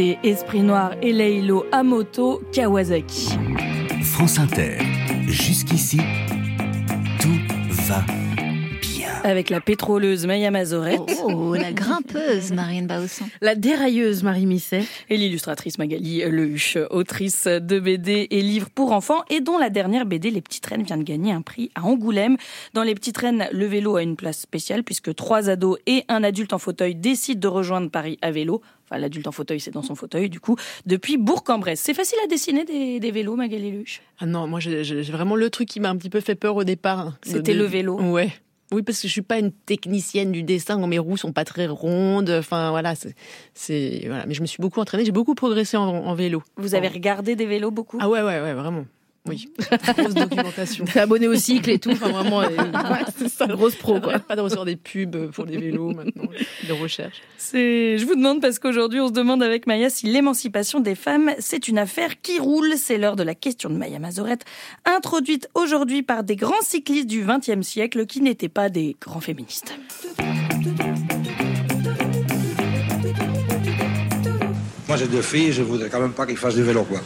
Esprit 0.00 0.60
Noir 0.62 0.92
et 1.02 1.12
Leilo 1.12 1.66
à 1.72 1.82
moto 1.82 2.40
Kawasaki. 2.52 3.28
France 4.02 4.38
Inter. 4.38 4.78
Jusqu'ici, 5.26 5.98
tout 7.20 7.28
va 7.86 8.02
bien. 8.80 9.08
Avec 9.24 9.50
la 9.50 9.60
pétroleuse 9.60 10.26
Maya 10.26 10.50
Mazorette 10.50 11.00
Oh, 11.24 11.54
la 11.54 11.72
grimpeuse 11.72 12.50
Marine 12.52 12.86
Bausson. 12.86 13.26
La 13.42 13.54
dérailleuse 13.54 14.22
Marie 14.22 14.46
Misset. 14.46 14.84
et 15.10 15.18
l'illustratrice 15.18 15.76
Magali 15.76 16.22
Lehuche, 16.22 16.78
autrice 16.88 17.44
de 17.46 17.78
BD 17.78 18.26
et 18.30 18.40
livres 18.40 18.70
pour 18.74 18.92
enfants 18.92 19.22
et 19.28 19.40
dont 19.42 19.58
la 19.58 19.68
dernière 19.68 20.06
BD 20.06 20.30
Les 20.30 20.40
Petites 20.40 20.64
Reines 20.64 20.82
vient 20.82 20.96
de 20.96 21.02
gagner 21.02 21.32
un 21.32 21.42
prix 21.42 21.70
à 21.74 21.84
Angoulême. 21.84 22.38
Dans 22.72 22.82
Les 22.84 22.94
Petites 22.94 23.18
Reines, 23.18 23.46
le 23.52 23.66
vélo 23.66 23.96
a 23.96 24.02
une 24.02 24.16
place 24.16 24.40
spéciale 24.40 24.82
puisque 24.82 25.14
trois 25.14 25.50
ados 25.50 25.78
et 25.86 26.04
un 26.08 26.24
adulte 26.24 26.54
en 26.54 26.58
fauteuil 26.58 26.94
décident 26.94 27.40
de 27.40 27.48
rejoindre 27.48 27.90
Paris 27.90 28.18
à 28.22 28.30
vélo. 28.30 28.62
Enfin, 28.90 28.98
l'adulte 29.00 29.26
en 29.28 29.32
fauteuil, 29.32 29.60
c'est 29.60 29.70
dans 29.70 29.82
son 29.82 29.94
fauteuil, 29.94 30.28
du 30.28 30.40
coup, 30.40 30.56
depuis 30.84 31.16
Bourg-en-Bresse. 31.16 31.80
C'est 31.80 31.94
facile 31.94 32.18
à 32.24 32.26
dessiner 32.26 32.64
des, 32.64 32.98
des 32.98 33.10
vélos, 33.12 33.36
Magali 33.36 33.70
Lehuche 33.70 34.00
Ah 34.18 34.26
non, 34.26 34.48
moi 34.48 34.58
j'ai 34.60 34.82
vraiment 35.02 35.36
le 35.36 35.48
truc 35.48 35.68
qui 35.68 35.78
m'a 35.80 35.90
un 35.90 35.96
petit 35.96 36.10
peu 36.10 36.20
fait 36.20 36.34
peur 36.34 36.56
au 36.56 36.64
départ. 36.64 36.98
hein. 36.98 37.18
C'était 37.22 37.54
De- 37.54 37.58
le 37.58 37.64
vélo. 37.66 38.00
Ouais. 38.00 38.32
Oui, 38.72 38.82
parce 38.82 39.00
que 39.00 39.08
je 39.08 39.12
suis 39.12 39.22
pas 39.22 39.38
une 39.38 39.50
technicienne 39.52 40.30
du 40.30 40.42
dessin. 40.44 40.84
Mes 40.86 40.98
roues 41.00 41.16
sont 41.16 41.32
pas 41.32 41.44
très 41.44 41.66
rondes. 41.66 42.30
Enfin 42.30 42.70
voilà, 42.70 42.94
c'est- 43.54 44.06
voilà. 44.06 44.26
Mais 44.26 44.34
je 44.34 44.40
me 44.42 44.46
suis 44.46 44.60
beaucoup 44.60 44.78
entraînée. 44.80 45.04
J'ai 45.04 45.10
beaucoup 45.12 45.34
progressé 45.34 45.76
en, 45.76 45.88
en 45.88 46.14
vélo. 46.14 46.42
Vous 46.56 46.74
avez 46.76 46.86
regardé 46.88 47.34
des 47.36 47.46
vélos 47.46 47.70
beaucoup? 47.72 47.98
Ah 48.00 48.08
ouais, 48.08 48.22
ouais, 48.22 48.40
ouais, 48.40 48.54
vraiment. 48.54 48.84
Oui. 49.28 49.52
Grosse 49.98 50.14
documentation. 50.14 50.84
T'es 50.86 51.00
abonné 51.00 51.28
au 51.28 51.34
cycle 51.34 51.70
et 51.70 51.78
tout. 51.78 51.90
Enfin, 51.90 52.08
vraiment, 52.08 52.40
euh, 52.40 52.48
c'est 53.18 53.28
ça. 53.28 53.46
grosse 53.46 53.74
pro, 53.74 54.00
quoi. 54.00 54.18
Pas 54.18 54.34
de 54.34 54.40
recevoir 54.40 54.64
des 54.64 54.76
pubs 54.76 55.30
pour 55.30 55.44
les 55.44 55.58
vélos 55.58 55.92
maintenant, 55.92 56.24
de 56.66 56.72
recherche. 56.72 57.20
C'est, 57.36 57.98
je 57.98 58.06
vous 58.06 58.14
demande 58.14 58.40
parce 58.40 58.58
qu'aujourd'hui 58.58 58.98
on 59.00 59.08
se 59.08 59.12
demande 59.12 59.42
avec 59.42 59.66
Maya 59.66 59.90
si 59.90 60.06
l'émancipation 60.06 60.80
des 60.80 60.94
femmes 60.94 61.32
c'est 61.38 61.68
une 61.68 61.78
affaire 61.78 62.20
qui 62.22 62.38
roule. 62.38 62.72
C'est 62.76 62.96
l'heure 62.96 63.16
de 63.16 63.22
la 63.22 63.34
question 63.34 63.68
de 63.68 63.74
Maya 63.74 63.98
Mazorette, 63.98 64.44
introduite 64.86 65.48
aujourd'hui 65.54 66.02
par 66.02 66.24
des 66.24 66.36
grands 66.36 66.62
cyclistes 66.62 67.06
du 67.06 67.24
XXe 67.24 67.66
siècle 67.66 68.06
qui 68.06 68.22
n'étaient 68.22 68.48
pas 68.48 68.70
des 68.70 68.96
grands 69.00 69.20
féministes. 69.20 69.74
Moi 74.88 74.96
j'ai 74.96 75.06
deux 75.06 75.22
filles, 75.22 75.52
je 75.52 75.62
voudrais 75.62 75.90
quand 75.90 76.00
même 76.00 76.12
pas 76.12 76.26
qu'ils 76.26 76.38
fassent 76.38 76.56
du 76.56 76.62
vélo 76.62 76.84
quoi. 76.84 77.00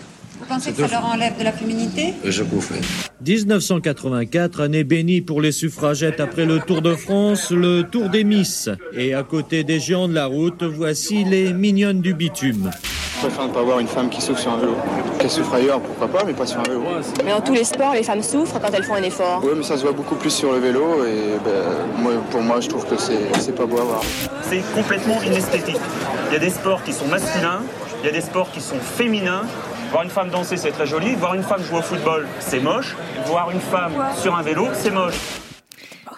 Vous 0.47 0.55
pensez 0.55 0.73
que 0.73 0.87
ça 0.87 0.89
leur 0.89 1.07
enlève 1.07 1.39
de 1.39 1.45
la 1.45 1.53
féminité? 1.53 2.13
Je 2.23 2.43
bouffais. 2.43 2.81
1984, 3.27 4.61
année 4.61 4.85
bénie 4.85 5.23
pour 5.23 5.41
les 5.41 5.53
suffragettes 5.53 6.21
après 6.21 6.45
le 6.45 6.61
Tour 6.61 6.83
de 6.83 6.95
France, 6.95 7.51
le 7.51 7.85
Tour 7.85 8.11
des 8.11 8.25
Miss. 8.25 8.69
Et 8.93 9.15
à 9.15 9.23
côté 9.23 9.65
des 9.65 9.81
géants 9.81 10.07
de 10.07 10.13
la 10.13 10.27
route, 10.27 10.63
voici 10.63 11.25
les 11.25 11.55
mignonnes 11.55 12.03
du 12.03 12.13
bitume. 12.13 12.71
Je 13.15 13.29
préfère 13.29 13.49
ne 13.49 13.55
pas 13.55 13.63
voir 13.63 13.79
une 13.79 13.87
femme 13.87 14.11
qui 14.11 14.21
souffre 14.21 14.39
sur 14.39 14.53
un 14.53 14.59
vélo. 14.59 14.77
Qu'elle 15.19 15.31
souffre 15.31 15.55
ailleurs, 15.55 15.81
pourquoi 15.81 16.09
pas, 16.09 16.25
mais 16.27 16.35
pas 16.35 16.45
sur 16.45 16.61
un 16.61 16.65
vélo. 16.65 16.83
Mais 17.25 17.31
dans 17.31 17.41
tous 17.41 17.55
les 17.55 17.65
sports, 17.65 17.95
les 17.95 18.03
femmes 18.03 18.23
souffrent 18.23 18.61
quand 18.61 18.71
elles 18.71 18.85
font 18.85 18.97
un 18.97 19.03
effort. 19.03 19.41
Oui, 19.43 19.53
mais 19.57 19.63
ça 19.63 19.79
se 19.79 19.83
voit 19.83 19.93
beaucoup 19.93 20.17
plus 20.17 20.29
sur 20.29 20.53
le 20.53 20.59
vélo 20.59 21.07
et 21.07 21.39
ben, 21.43 22.03
moi, 22.03 22.13
pour 22.31 22.43
moi, 22.43 22.61
je 22.61 22.69
trouve 22.69 22.85
que 22.85 22.99
c'est 22.99 23.33
c'est 23.41 23.55
pas 23.55 23.65
beau 23.65 23.79
à 23.79 23.85
voir. 23.85 24.03
C'est 24.43 24.61
complètement 24.75 25.23
inesthétique. 25.23 25.81
Il 26.29 26.35
y 26.35 26.37
a 26.37 26.41
des 26.41 26.51
sports 26.51 26.83
qui 26.83 26.93
sont 26.93 27.07
masculins, 27.07 27.63
il 28.03 28.07
y 28.07 28.09
a 28.11 28.13
des 28.13 28.21
sports 28.21 28.51
qui 28.51 28.61
sont 28.61 28.79
féminins. 28.79 29.47
Voir 29.95 30.03
une 30.03 30.11
femme 30.11 30.31
danser, 30.31 30.57
c'est 30.57 30.73
très 30.73 30.89
joli. 30.89 31.15
Voir 31.15 31.35
une 31.35 31.45
femme 31.45 31.63
jouer 31.63 31.79
au 31.79 31.83
football, 31.83 32.27
c'est 32.41 32.59
moche. 32.59 32.97
Voir 33.27 33.53
une 33.53 33.61
femme 33.61 33.93
sur 34.21 34.35
un 34.35 34.43
vélo, 34.43 34.67
c'est 34.73 34.91
moche. 34.91 35.15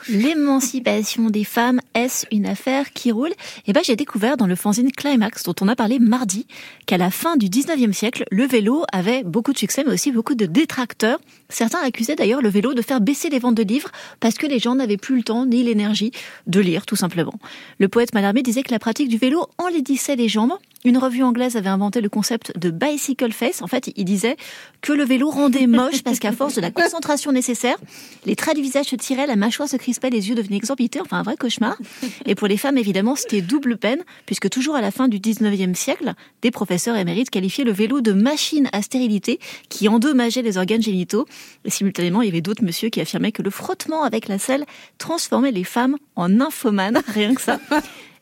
L'émancipation 0.09 1.29
des 1.29 1.45
femmes, 1.45 1.81
est-ce 1.95 2.25
une 2.33 2.47
affaire 2.47 2.95
qui 2.95 3.13
roule? 3.13 3.33
Eh 3.67 3.75
ben, 3.75 3.83
j'ai 3.85 3.95
découvert 3.95 4.39
dans 4.39 4.47
le 4.47 4.55
fanzine 4.55 4.91
Climax, 4.91 5.43
dont 5.43 5.55
on 5.61 5.69
a 5.69 5.77
parlé 5.77 5.99
mardi, 5.99 6.47
qu'à 6.87 6.97
la 6.97 7.11
fin 7.11 7.37
du 7.37 7.49
19e 7.49 7.93
siècle, 7.93 8.25
le 8.31 8.47
vélo 8.47 8.85
avait 8.95 9.25
beaucoup 9.25 9.53
de 9.53 9.59
succès, 9.59 9.85
mais 9.87 9.93
aussi 9.93 10.11
beaucoup 10.11 10.35
de 10.35 10.47
détracteurs. 10.47 11.19
Certains 11.49 11.81
accusaient 11.81 12.17
d'ailleurs 12.17 12.43
le 12.43 12.49
vélo 12.49 12.75
de 12.75 12.83
faire 12.83 13.01
baisser 13.01 13.29
les 13.29 13.39
ventes 13.39 13.55
de 13.55 13.63
livres 13.63 13.91
parce 14.21 14.35
que 14.35 14.47
les 14.47 14.59
gens 14.59 14.75
n'avaient 14.75 14.97
plus 14.97 15.17
le 15.17 15.23
temps 15.23 15.47
ni 15.47 15.63
l'énergie 15.63 16.11
de 16.47 16.61
lire, 16.61 16.87
tout 16.87 16.97
simplement. 16.97 17.35
Le 17.79 17.89
poète 17.89 18.15
Mallarmé 18.15 18.43
disait 18.43 18.63
que 18.63 18.73
la 18.73 18.79
pratique 18.79 19.09
du 19.09 19.19
vélo 19.19 19.47
enlaidissait 19.59 20.17
les 20.17 20.29
jambes. 20.29 20.53
Une 20.85 20.99
revue 20.99 21.25
anglaise 21.25 21.57
avait 21.57 21.69
inventé 21.69 22.01
le 22.01 22.09
concept 22.09 22.57
de 22.57 22.71
bicycle 22.71 23.33
face. 23.33 23.61
En 23.61 23.67
fait, 23.67 23.91
il 23.97 24.05
disait 24.05 24.37
que 24.83 24.93
le 24.93 25.05
vélo 25.05 25.31
rendait 25.31 25.67
moche 25.67 26.03
parce 26.03 26.21
qu'à 26.21 26.31
force 26.31 26.55
de 26.55 26.61
la 26.61 26.71
concentration 26.71 27.33
nécessaire, 27.33 27.77
les 28.25 28.37
traits 28.37 28.55
du 28.55 28.63
visage 28.63 28.87
se 28.87 28.97
tiraient, 28.97 29.27
la 29.27 29.35
mâchoire 29.35 29.69
se 29.69 29.77
crispait, 29.77 30.11
les 30.11 30.29
yeux 30.29 30.37
devenaient 30.37 30.59
exorbités, 30.59 31.01
enfin 31.01 31.19
un 31.19 31.23
vrai 31.23 31.37
cauchemar. 31.37 31.77
Et 32.25 32.37
pour 32.37 32.47
les 32.47 32.57
femmes, 32.57 32.79
évidemment, 32.79 33.17
c'était 33.17 33.41
double 33.41 33.79
peine, 33.79 34.05
puisque 34.27 34.49
toujours 34.49 34.77
à 34.77 34.81
la 34.81 34.93
fin 34.93 35.09
du 35.09 35.19
19e 35.19 35.75
siècle, 35.75 36.15
des 36.43 36.53
professeurs 36.53 36.95
émérites 36.95 37.31
qualifiaient 37.31 37.65
le 37.65 37.73
vélo 37.73 38.01
de 38.01 38.13
machine 38.13 38.69
à 38.73 38.81
stérilité 38.83 39.41
qui 39.69 39.89
endommageait 39.89 40.43
les 40.43 40.57
organes 40.57 40.83
génitaux. 40.83 41.27
Et 41.65 41.71
simultanément, 41.71 42.23
il 42.23 42.27
y 42.27 42.31
avait 42.31 42.41
d'autres 42.41 42.65
monsieur 42.65 42.89
qui 42.89 43.01
affirmaient 43.01 43.33
que 43.33 43.43
le 43.43 43.51
frottement 43.51 44.05
avec 44.05 44.29
la 44.29 44.39
selle 44.39 44.65
transformait 44.99 45.53
les 45.53 45.65
femmes 45.65 45.97
en 46.15 46.29
nymphomanes, 46.29 47.03
rien 47.09 47.35
que 47.35 47.41
ça. 47.41 47.59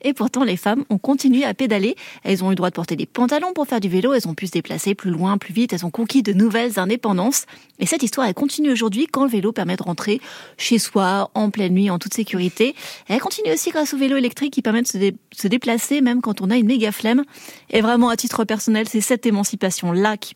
Et 0.04 0.12
pourtant, 0.12 0.44
les 0.44 0.58
femmes 0.58 0.84
ont 0.90 0.98
continué 0.98 1.44
à 1.44 1.54
pédaler. 1.54 1.96
Elles 2.22 2.44
ont 2.44 2.48
eu 2.48 2.50
le 2.50 2.56
droit 2.56 2.68
de 2.68 2.74
porter 2.74 2.94
des 2.94 3.06
pantalons 3.06 3.54
pour 3.54 3.66
faire 3.66 3.80
du 3.80 3.88
vélo. 3.88 4.12
Elles 4.12 4.28
ont 4.28 4.34
pu 4.34 4.46
se 4.46 4.52
déplacer 4.52 4.94
plus 4.94 5.10
loin, 5.10 5.38
plus 5.38 5.54
vite. 5.54 5.72
Elles 5.72 5.86
ont 5.86 5.90
conquis 5.90 6.22
de 6.22 6.34
nouvelles 6.34 6.78
indépendances. 6.78 7.46
Et 7.80 7.86
cette 7.86 8.02
histoire, 8.02 8.26
elle 8.26 8.34
continue 8.34 8.70
aujourd'hui 8.70 9.06
quand 9.06 9.24
le 9.24 9.30
vélo 9.30 9.50
permet 9.50 9.76
de 9.76 9.82
rentrer 9.82 10.20
chez 10.58 10.78
soi, 10.78 11.30
en 11.34 11.50
pleine 11.50 11.72
nuit, 11.72 11.88
en 11.88 11.98
toute 11.98 12.12
sécurité. 12.12 12.74
elle 13.08 13.20
continue 13.20 13.52
aussi 13.52 13.70
grâce 13.70 13.94
au 13.94 13.96
vélo 13.96 14.16
électrique 14.18 14.52
qui 14.52 14.62
permet 14.62 14.82
de 14.82 14.86
se, 14.86 14.98
se 15.32 15.48
déplacer 15.48 16.02
même 16.02 16.20
quand 16.20 16.42
on 16.42 16.50
a 16.50 16.56
une 16.56 16.66
méga 16.66 16.92
flemme. 16.92 17.24
Et 17.70 17.80
vraiment, 17.80 18.10
à 18.10 18.16
titre 18.16 18.44
personnel, 18.44 18.86
c'est 18.86 19.00
cette 19.00 19.24
émancipation-là 19.24 20.18
qui 20.18 20.34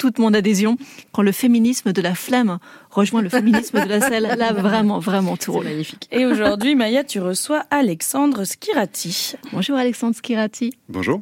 toute 0.00 0.18
mon 0.18 0.32
adhésion 0.32 0.78
quand 1.12 1.20
le 1.20 1.30
féminisme 1.30 1.92
de 1.92 2.00
la 2.00 2.14
flamme 2.14 2.58
rejoint 2.90 3.20
le 3.20 3.28
féminisme 3.28 3.84
de 3.84 3.88
la 3.88 4.00
selle. 4.00 4.34
Là, 4.38 4.52
vraiment, 4.56 4.98
vraiment 4.98 5.36
tout 5.36 5.60
magnifique. 5.60 6.08
Et 6.10 6.24
aujourd'hui, 6.24 6.74
Maya, 6.74 7.04
tu 7.04 7.20
reçois 7.20 7.64
Alexandre 7.70 8.44
Skirati. 8.44 9.34
Bonjour 9.52 9.76
Alexandre 9.76 10.16
Skirati. 10.16 10.72
Bonjour. 10.88 11.20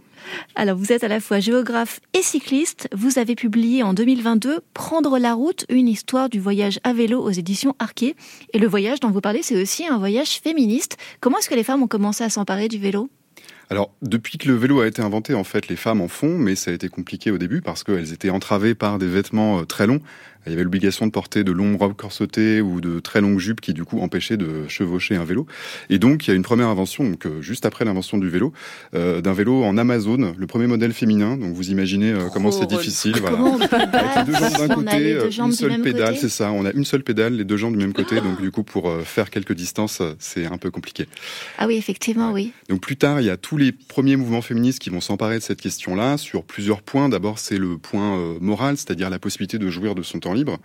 Alors, 0.55 0.77
vous 0.77 0.93
êtes 0.93 1.03
à 1.03 1.09
la 1.09 1.19
fois 1.19 1.41
géographe 1.41 1.99
et 2.15 2.23
cycliste. 2.23 2.89
Vous 2.93 3.19
avez 3.19 3.35
publié 3.35 3.83
en 3.83 3.95
2022 3.95 4.61
Prendre 4.75 5.19
la 5.19 5.35
route, 5.35 5.65
une 5.69 5.89
histoire 5.89 6.29
du 6.29 6.39
voyage 6.39 6.79
à 6.85 6.93
vélo 6.93 7.21
aux 7.21 7.31
éditions 7.31 7.75
Arquet. 7.81 8.15
Et 8.53 8.61
le 8.61 8.69
voyage 8.69 9.01
dont 9.01 9.11
vous 9.11 9.21
parlez, 9.21 9.43
c'est 9.43 9.61
aussi 9.61 9.89
un 9.89 9.99
voyage 9.99 10.39
féministe. 10.41 10.99
Comment 11.21 11.39
est-ce 11.39 11.51
que 11.51 11.57
les 11.57 11.65
femmes 11.65 11.83
ont 11.83 11.89
commencé 11.89 12.23
à 12.23 12.31
s'emparer 12.31 12.69
du 12.69 12.79
vélo? 12.79 13.11
Alors, 13.71 13.95
depuis 14.01 14.39
que 14.39 14.49
le 14.49 14.55
vélo 14.55 14.81
a 14.81 14.87
été 14.87 15.03
inventé, 15.03 15.35
en 15.35 15.45
fait, 15.45 15.69
les 15.69 15.77
femmes 15.77 16.01
en 16.01 16.09
font, 16.09 16.39
mais 16.39 16.55
ça 16.55 16.71
a 16.71 16.75
été 16.75 16.89
compliqué 16.89 17.31
au 17.31 17.37
début 17.37 17.61
parce 17.61 17.85
qu'elles 17.85 18.15
étaient 18.15 18.31
entravées 18.31 18.75
par 18.75 18.99
des 18.99 19.07
vêtements 19.07 19.61
euh, 19.61 19.65
très 19.65 19.87
longs 19.87 20.01
il 20.47 20.53
y 20.53 20.55
avait 20.55 20.65
l'obligation 20.65 21.07
de 21.07 21.11
porter 21.11 21.45
de 21.45 21.53
longues 21.53 21.79
robes 21.79 21.95
corsetées 21.95 22.61
ou 22.61 22.81
de 22.81 23.01
très 23.01 23.21
longues 23.21 23.39
jupes 23.39 23.61
qui 23.61 23.75
du 23.75 23.85
coup 23.85 24.01
empêchaient 24.01 24.37
de 24.37 24.67
chevaucher 24.69 25.17
un 25.17 25.25
vélo. 25.25 25.47
Et 25.91 25.99
donc 25.99 26.27
il 26.27 26.31
y 26.31 26.33
a 26.33 26.37
une 26.37 26.43
première 26.43 26.69
invention, 26.69 27.05
donc 27.05 27.27
euh, 27.27 27.43
juste 27.43 27.67
après 27.67 27.85
l'invention 27.85 28.19
du 28.19 28.29
vélo, 28.29 28.53
euh, 28.95 29.21
d'un 29.21 29.33
vélo 29.33 29.63
en 29.65 29.77
Amazon, 29.77 30.35
le 30.37 30.47
premier 30.47 30.67
modèle 30.67 30.93
féminin. 30.93 31.37
Donc 31.37 31.53
vous 31.53 31.71
imaginez 31.71 32.13
euh, 32.13 32.29
comment 32.33 32.51
c'est 32.51 32.67
difficile. 32.67 33.17
Voilà. 33.21 33.39
Avec 33.39 34.27
les 34.27 34.33
deux 34.33 34.39
jambes 34.39 34.69
d'un 34.69 34.75
côté, 34.75 35.19
une 35.39 35.53
seule 35.53 35.81
pédale, 35.83 36.17
c'est 36.17 36.29
ça. 36.29 36.51
On 36.51 36.65
a 36.65 36.73
une 36.73 36.85
seule 36.85 37.03
pédale, 37.03 37.35
les 37.35 37.45
deux 37.45 37.57
jambes 37.57 37.77
du 37.77 37.79
même 37.79 37.93
côté. 37.93 38.17
Donc 38.17 38.41
du 38.41 38.51
coup 38.51 38.63
pour 38.63 38.91
faire 39.05 39.31
quelques 39.31 39.55
distances, 39.55 40.03
c'est 40.19 40.47
un 40.47 40.57
peu 40.57 40.71
compliqué. 40.71 41.07
Ah 41.59 41.67
oui, 41.67 41.77
effectivement, 41.77 42.33
oui. 42.33 42.53
Donc 42.69 42.81
plus 42.81 42.97
tard, 42.97 43.21
il 43.21 43.27
y 43.27 43.31
a 43.31 43.37
tous 43.37 43.57
les 43.57 43.73
premiers 43.73 44.17
mouvements 44.17 44.43
féministes 44.43 44.79
qui 44.79 44.91
vont 44.91 45.01
s'emparer 45.01 45.39
de 45.39 45.43
cette 45.43 45.61
question-là 45.61 46.17
sur 46.17 46.45
plusieurs 46.45 46.83
points. 46.83 47.09
D'abord, 47.09 47.39
c'est 47.39 47.59
le 47.59 47.77
point 47.77 48.37
moral, 48.41 48.77
c'est-à-dire 48.77 49.11
la 49.11 49.19
possibilité 49.19 49.59
de 49.59 49.69
jouir 49.69 49.95
de 49.95 50.03
son 50.03 50.21
temps 50.21 50.28
libre. 50.35 50.59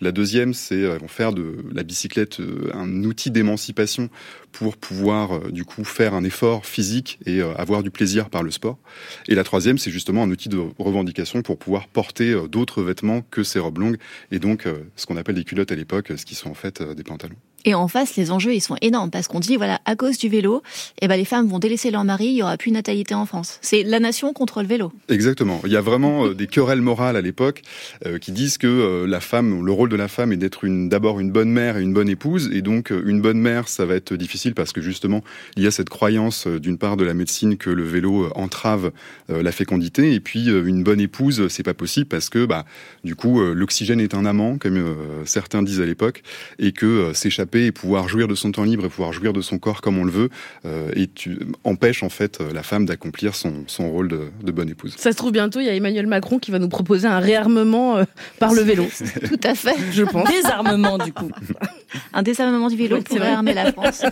La 0.00 0.12
deuxième, 0.12 0.54
c'est 0.54 0.82
euh, 0.82 0.98
faire 1.08 1.32
de 1.32 1.64
la 1.72 1.82
bicyclette 1.82 2.38
euh, 2.38 2.70
un 2.72 3.02
outil 3.02 3.30
d'émancipation 3.30 4.10
pour 4.52 4.76
pouvoir 4.76 5.32
euh, 5.32 5.50
du 5.50 5.64
coup 5.64 5.82
faire 5.82 6.14
un 6.14 6.22
effort 6.22 6.66
physique 6.66 7.18
et 7.26 7.42
avoir 7.42 7.82
du 7.82 7.90
plaisir 7.90 8.30
par 8.30 8.42
le 8.42 8.50
sport. 8.50 8.78
Et 9.26 9.34
la 9.34 9.44
troisième, 9.44 9.78
c'est 9.78 9.90
justement 9.90 10.22
un 10.22 10.30
outil 10.30 10.48
de 10.48 10.58
revendication 10.78 11.42
pour 11.42 11.58
pouvoir 11.58 11.88
porter 11.88 12.34
d'autres 12.48 12.82
vêtements 12.82 13.22
que 13.22 13.42
ces 13.42 13.58
robes 13.58 13.78
longues 13.78 13.98
et 14.30 14.38
donc 14.38 14.66
ce 14.96 15.06
qu'on 15.06 15.16
appelle 15.16 15.34
des 15.34 15.44
culottes 15.44 15.72
à 15.72 15.76
l'époque, 15.76 16.12
ce 16.16 16.24
qui 16.24 16.34
sont 16.34 16.50
en 16.50 16.54
fait 16.54 16.82
des 16.82 17.04
pantalons. 17.04 17.36
Et 17.64 17.74
en 17.74 17.88
face, 17.88 18.16
les 18.16 18.30
enjeux, 18.30 18.54
ils 18.54 18.60
sont 18.60 18.76
énormes 18.80 19.10
parce 19.10 19.26
qu'on 19.26 19.40
dit, 19.40 19.56
voilà, 19.56 19.80
à 19.84 19.96
cause 19.96 20.16
du 20.18 20.28
vélo, 20.28 20.62
eh 21.02 21.08
ben, 21.08 21.16
les 21.16 21.24
femmes 21.24 21.48
vont 21.48 21.58
délaisser 21.58 21.90
leur 21.90 22.04
mari, 22.04 22.26
il 22.26 22.34
y 22.34 22.42
aura 22.42 22.56
plus 22.56 22.70
de 22.70 22.74
natalité 22.74 23.14
en 23.14 23.26
France. 23.26 23.58
C'est 23.62 23.82
la 23.82 23.98
nation 24.00 24.32
contre 24.32 24.62
le 24.62 24.68
vélo. 24.68 24.92
Exactement. 25.08 25.60
Il 25.64 25.72
y 25.72 25.76
a 25.76 25.80
vraiment 25.80 26.26
euh, 26.26 26.34
des 26.34 26.46
querelles 26.46 26.80
morales 26.80 27.16
à 27.16 27.20
l'époque 27.20 27.62
euh, 28.06 28.18
qui 28.18 28.32
disent 28.32 28.58
que 28.58 28.66
euh, 28.66 29.06
la 29.06 29.20
femme, 29.20 29.64
le 29.64 29.72
rôle 29.72 29.88
de 29.88 29.96
la 29.96 30.08
femme 30.08 30.32
est 30.32 30.36
d'être 30.36 30.66
d'abord 30.88 31.18
une 31.18 31.30
bonne 31.30 31.50
mère 31.50 31.76
et 31.76 31.82
une 31.82 31.92
bonne 31.92 32.08
épouse. 32.08 32.48
Et 32.52 32.62
donc, 32.62 32.90
une 32.90 33.20
bonne 33.20 33.38
mère, 33.38 33.68
ça 33.68 33.86
va 33.86 33.94
être 33.96 34.14
difficile 34.14 34.54
parce 34.54 34.72
que 34.72 34.80
justement, 34.80 35.24
il 35.56 35.62
y 35.64 35.66
a 35.66 35.70
cette 35.70 35.88
croyance 35.88 36.46
d'une 36.46 36.78
part 36.78 36.96
de 36.96 37.04
la 37.04 37.14
médecine 37.14 37.56
que 37.56 37.70
le 37.70 37.84
vélo 37.84 38.30
entrave 38.34 38.92
la 39.28 39.52
fécondité. 39.52 40.14
Et 40.14 40.20
puis, 40.20 40.46
une 40.46 40.82
bonne 40.82 41.00
épouse, 41.00 41.48
c'est 41.48 41.62
pas 41.62 41.74
possible 41.74 42.06
parce 42.06 42.28
que, 42.28 42.44
bah, 42.44 42.64
du 43.04 43.14
coup, 43.14 43.40
l'oxygène 43.40 44.00
est 44.00 44.14
un 44.14 44.24
amant, 44.24 44.58
comme 44.58 44.96
certains 45.24 45.62
disent 45.62 45.80
à 45.80 45.86
l'époque, 45.86 46.22
et 46.58 46.72
que 46.72 47.12
s'échapper 47.14 47.47
et 47.54 47.72
pouvoir 47.72 48.08
jouir 48.08 48.28
de 48.28 48.34
son 48.34 48.52
temps 48.52 48.64
libre 48.64 48.84
et 48.84 48.88
pouvoir 48.88 49.12
jouir 49.12 49.32
de 49.32 49.40
son 49.40 49.58
corps 49.58 49.80
comme 49.80 49.98
on 49.98 50.04
le 50.04 50.10
veut, 50.10 50.28
euh, 50.64 50.90
et 50.94 51.06
tu 51.06 51.38
empêches 51.64 52.02
en 52.02 52.08
fait 52.08 52.40
la 52.40 52.62
femme 52.62 52.86
d'accomplir 52.86 53.34
son, 53.34 53.64
son 53.66 53.90
rôle 53.90 54.08
de, 54.08 54.30
de, 54.42 54.52
bonne 54.52 54.68
épouse. 54.68 54.94
Ça 54.96 55.12
se 55.12 55.16
trouve 55.16 55.32
bientôt, 55.32 55.60
il 55.60 55.66
y 55.66 55.68
a 55.68 55.74
Emmanuel 55.74 56.06
Macron 56.06 56.38
qui 56.38 56.50
va 56.50 56.58
nous 56.58 56.68
proposer 56.68 57.06
un 57.06 57.18
réarmement 57.18 57.96
euh, 57.96 58.04
par 58.38 58.52
le 58.52 58.62
vélo. 58.62 58.86
Tout 59.28 59.40
à 59.42 59.54
fait, 59.54 59.76
je 59.92 60.02
pense. 60.02 60.28
Désarmement 60.28 60.98
du 60.98 61.12
coup. 61.12 61.30
un 62.12 62.22
désarmement 62.22 62.68
du 62.68 62.76
vélo 62.76 62.96
oui, 62.96 63.02
pour 63.02 63.18
réarmer 63.18 63.54
la 63.54 63.72
France. 63.72 64.02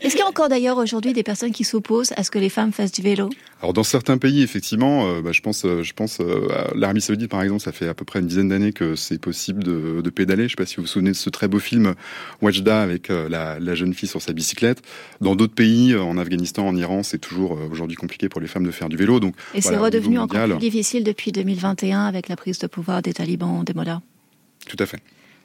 Est-ce 0.00 0.10
qu'il 0.10 0.20
y 0.20 0.22
a 0.22 0.28
encore 0.28 0.48
d'ailleurs 0.48 0.78
aujourd'hui 0.78 1.12
des 1.12 1.22
personnes 1.22 1.52
qui 1.52 1.64
s'opposent 1.64 2.12
à 2.16 2.24
ce 2.24 2.30
que 2.30 2.38
les 2.38 2.48
femmes 2.48 2.72
fassent 2.72 2.92
du 2.92 3.02
vélo? 3.02 3.30
Alors 3.60 3.72
dans 3.72 3.84
certains 3.84 4.18
pays, 4.18 4.42
effectivement, 4.42 5.08
euh, 5.08 5.22
bah, 5.22 5.32
je 5.32 5.40
pense, 5.40 5.62
je 5.62 5.92
pense 5.92 6.20
à 6.20 6.74
l'Arabie 6.74 7.00
Saoudite 7.00 7.30
par 7.30 7.42
exemple, 7.42 7.62
ça 7.62 7.72
fait 7.72 7.88
à 7.88 7.94
peu 7.94 8.04
près 8.04 8.20
une 8.20 8.26
dizaine 8.26 8.48
d'années 8.48 8.72
que 8.72 8.94
c'est 8.96 9.18
possible 9.18 9.64
de, 9.64 10.00
de, 10.00 10.10
pédaler. 10.10 10.42
Je 10.42 10.44
ne 10.44 10.48
sais 10.50 10.56
pas 10.56 10.66
si 10.66 10.76
vous 10.76 10.82
vous 10.82 10.88
souvenez 10.88 11.10
de 11.10 11.16
ce 11.16 11.30
très 11.30 11.48
beau 11.48 11.58
film 11.58 11.94
Wajda 12.42 12.85
avec 12.86 13.10
euh, 13.10 13.28
la, 13.28 13.74
jeune 13.74 13.92
fille 13.94 14.08
sur 14.08 14.22
sa 14.22 14.32
bicyclette. 14.32 14.82
Dans 15.20 15.36
d'autres 15.36 15.54
pays, 15.54 15.92
euh, 15.92 16.02
en 16.02 16.16
Afghanistan, 16.16 16.66
en 16.66 16.76
Iran, 16.76 17.02
c'est 17.02 17.18
toujours 17.18 17.54
euh, 17.54 17.68
aujourd'hui 17.70 17.96
compliqué 17.96 18.28
pour 18.28 18.40
les 18.40 18.46
femmes 18.46 18.64
de 18.64 18.70
faire 18.70 18.88
du 18.88 18.96
vélo. 18.96 19.20
Donc, 19.20 19.34
Et 19.54 19.60
c'est 19.60 19.76
redevenu 19.76 20.18
encore 20.18 20.42
plus 20.44 20.58
difficile 20.58 21.04
depuis 21.04 21.32
2021 21.32 22.06
avec 22.06 22.28
la 22.28 22.36
prise 22.36 22.58
de 22.58 22.66
pouvoir 22.66 23.02
des 23.02 23.12
talibans, 23.12 23.62
des 23.64 23.74
mollahs. 23.74 24.00
Tout 24.66 24.76
à 24.78 24.86
fait. 24.86 25.00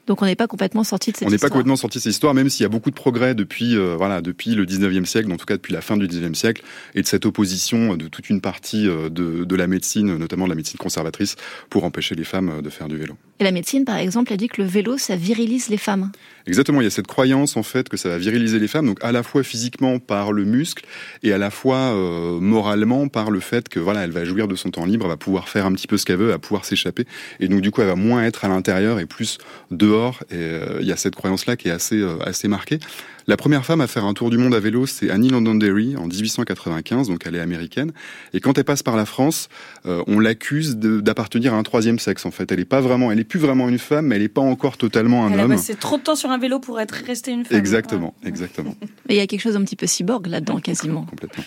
Donc 0.06 0.20
on 0.20 0.26
n'est 0.26 0.34
pas 0.34 0.48
complètement 0.48 0.82
sorti 0.82 1.12
de 1.12 1.16
cette 1.16 1.28
histoire. 1.28 1.30
On 1.30 1.32
n'est 1.32 1.38
pas 1.38 1.48
complètement 1.48 1.76
sorti 1.76 1.98
de 1.98 2.02
cette 2.02 2.12
histoire, 2.12 2.34
même 2.34 2.50
s'il 2.50 2.64
y 2.64 2.66
a 2.66 2.68
beaucoup 2.68 2.90
de 2.90 2.94
progrès 2.94 3.34
depuis, 3.34 3.76
euh, 3.76 3.94
voilà, 3.96 4.20
depuis 4.20 4.54
le 4.54 4.66
19e 4.66 5.04
siècle, 5.04 5.30
en 5.30 5.36
tout 5.36 5.46
cas 5.46 5.54
depuis 5.54 5.72
la 5.72 5.80
fin 5.80 5.96
du 5.96 6.08
19e 6.08 6.34
siècle, 6.34 6.62
et 6.94 7.02
de 7.02 7.06
cette 7.06 7.24
opposition 7.24 7.96
de 7.96 8.08
toute 8.08 8.28
une 8.28 8.40
partie 8.40 8.84
de, 8.84 9.08
de, 9.08 9.56
la 9.56 9.66
médecine, 9.68 10.16
notamment 10.16 10.46
de 10.46 10.50
la 10.50 10.56
médecine 10.56 10.78
conservatrice, 10.78 11.36
pour 11.70 11.84
empêcher 11.84 12.16
les 12.16 12.24
femmes 12.24 12.62
de 12.62 12.70
faire 12.70 12.88
du 12.88 12.96
vélo. 12.96 13.16
Et 13.42 13.44
la 13.44 13.50
médecine, 13.50 13.84
par 13.84 13.96
exemple, 13.96 14.32
a 14.32 14.36
dit 14.36 14.46
que 14.46 14.62
le 14.62 14.68
vélo, 14.68 14.98
ça 14.98 15.16
virilise 15.16 15.68
les 15.68 15.76
femmes. 15.76 16.12
Exactement, 16.46 16.80
il 16.80 16.84
y 16.84 16.86
a 16.86 16.90
cette 16.90 17.08
croyance 17.08 17.56
en 17.56 17.64
fait 17.64 17.88
que 17.88 17.96
ça 17.96 18.08
va 18.08 18.18
viriliser 18.18 18.60
les 18.60 18.68
femmes, 18.68 18.86
donc 18.86 18.98
à 19.02 19.10
la 19.10 19.22
fois 19.22 19.42
physiquement 19.42 19.98
par 19.98 20.32
le 20.32 20.44
muscle 20.44 20.84
et 21.22 21.32
à 21.32 21.38
la 21.38 21.50
fois 21.50 21.76
euh, 21.76 22.40
moralement 22.40 23.06
par 23.08 23.30
le 23.30 23.38
fait 23.40 23.68
que 23.68 23.78
voilà, 23.78 24.02
elle 24.02 24.10
va 24.10 24.24
jouir 24.24 24.48
de 24.48 24.56
son 24.56 24.70
temps 24.70 24.84
libre, 24.84 25.06
elle 25.06 25.12
va 25.12 25.16
pouvoir 25.16 25.48
faire 25.48 25.66
un 25.66 25.72
petit 25.72 25.86
peu 25.86 25.98
ce 25.98 26.04
qu'elle 26.04 26.16
veut, 26.16 26.26
elle 26.26 26.32
va 26.32 26.38
pouvoir 26.38 26.64
s'échapper, 26.64 27.04
et 27.38 27.46
donc 27.46 27.60
du 27.60 27.70
coup 27.70 27.80
elle 27.80 27.88
va 27.88 27.94
moins 27.94 28.24
être 28.24 28.44
à 28.44 28.48
l'intérieur 28.48 28.98
et 28.98 29.06
plus 29.06 29.38
dehors. 29.70 30.22
Et 30.30 30.34
euh, 30.36 30.78
il 30.80 30.86
y 30.86 30.92
a 30.92 30.96
cette 30.96 31.14
croyance 31.14 31.46
là 31.46 31.56
qui 31.56 31.68
est 31.68 31.72
assez 31.72 32.00
euh, 32.00 32.18
assez 32.24 32.48
marquée. 32.48 32.80
La 33.26 33.36
première 33.36 33.64
femme 33.64 33.80
à 33.80 33.86
faire 33.86 34.04
un 34.04 34.14
tour 34.14 34.30
du 34.30 34.38
monde 34.38 34.54
à 34.54 34.60
vélo, 34.60 34.86
c'est 34.86 35.10
Annie 35.10 35.28
Londonderry 35.28 35.96
en 35.96 36.06
1895, 36.06 37.08
donc 37.08 37.22
elle 37.26 37.36
est 37.36 37.40
américaine. 37.40 37.92
Et 38.32 38.40
quand 38.40 38.58
elle 38.58 38.64
passe 38.64 38.82
par 38.82 38.96
la 38.96 39.06
France, 39.06 39.48
euh, 39.86 40.02
on 40.06 40.18
l'accuse 40.18 40.76
d'appartenir 40.76 41.54
à 41.54 41.56
un 41.56 41.62
troisième 41.62 41.98
sexe. 41.98 42.26
En 42.26 42.30
fait, 42.30 42.50
elle 42.50 42.60
est 42.60 42.64
pas 42.64 42.80
vraiment, 42.80 43.12
elle 43.12 43.20
est 43.20 43.24
plus 43.24 43.40
vraiment 43.40 43.68
une 43.68 43.78
femme, 43.78 44.06
mais 44.06 44.16
elle 44.16 44.22
est 44.22 44.28
pas 44.28 44.40
encore 44.40 44.76
totalement 44.76 45.24
un 45.26 45.38
homme. 45.38 45.56
C'est 45.56 45.78
trop 45.78 45.98
de 45.98 46.02
temps 46.02 46.16
sur 46.16 46.30
un 46.30 46.38
vélo 46.38 46.58
pour 46.58 46.80
être 46.80 46.92
restée 46.92 47.30
une 47.30 47.44
femme. 47.44 47.58
Exactement, 47.58 48.14
exactement. 48.24 48.74
Mais 49.08 49.14
il 49.14 49.18
y 49.18 49.20
a 49.20 49.26
quelque 49.26 49.40
chose 49.40 49.54
d'un 49.54 49.64
petit 49.64 49.76
peu 49.76 49.86
cyborg 49.86 50.26
là-dedans, 50.26 50.58
quasiment. 50.58 51.04
Complètement. 51.04 51.44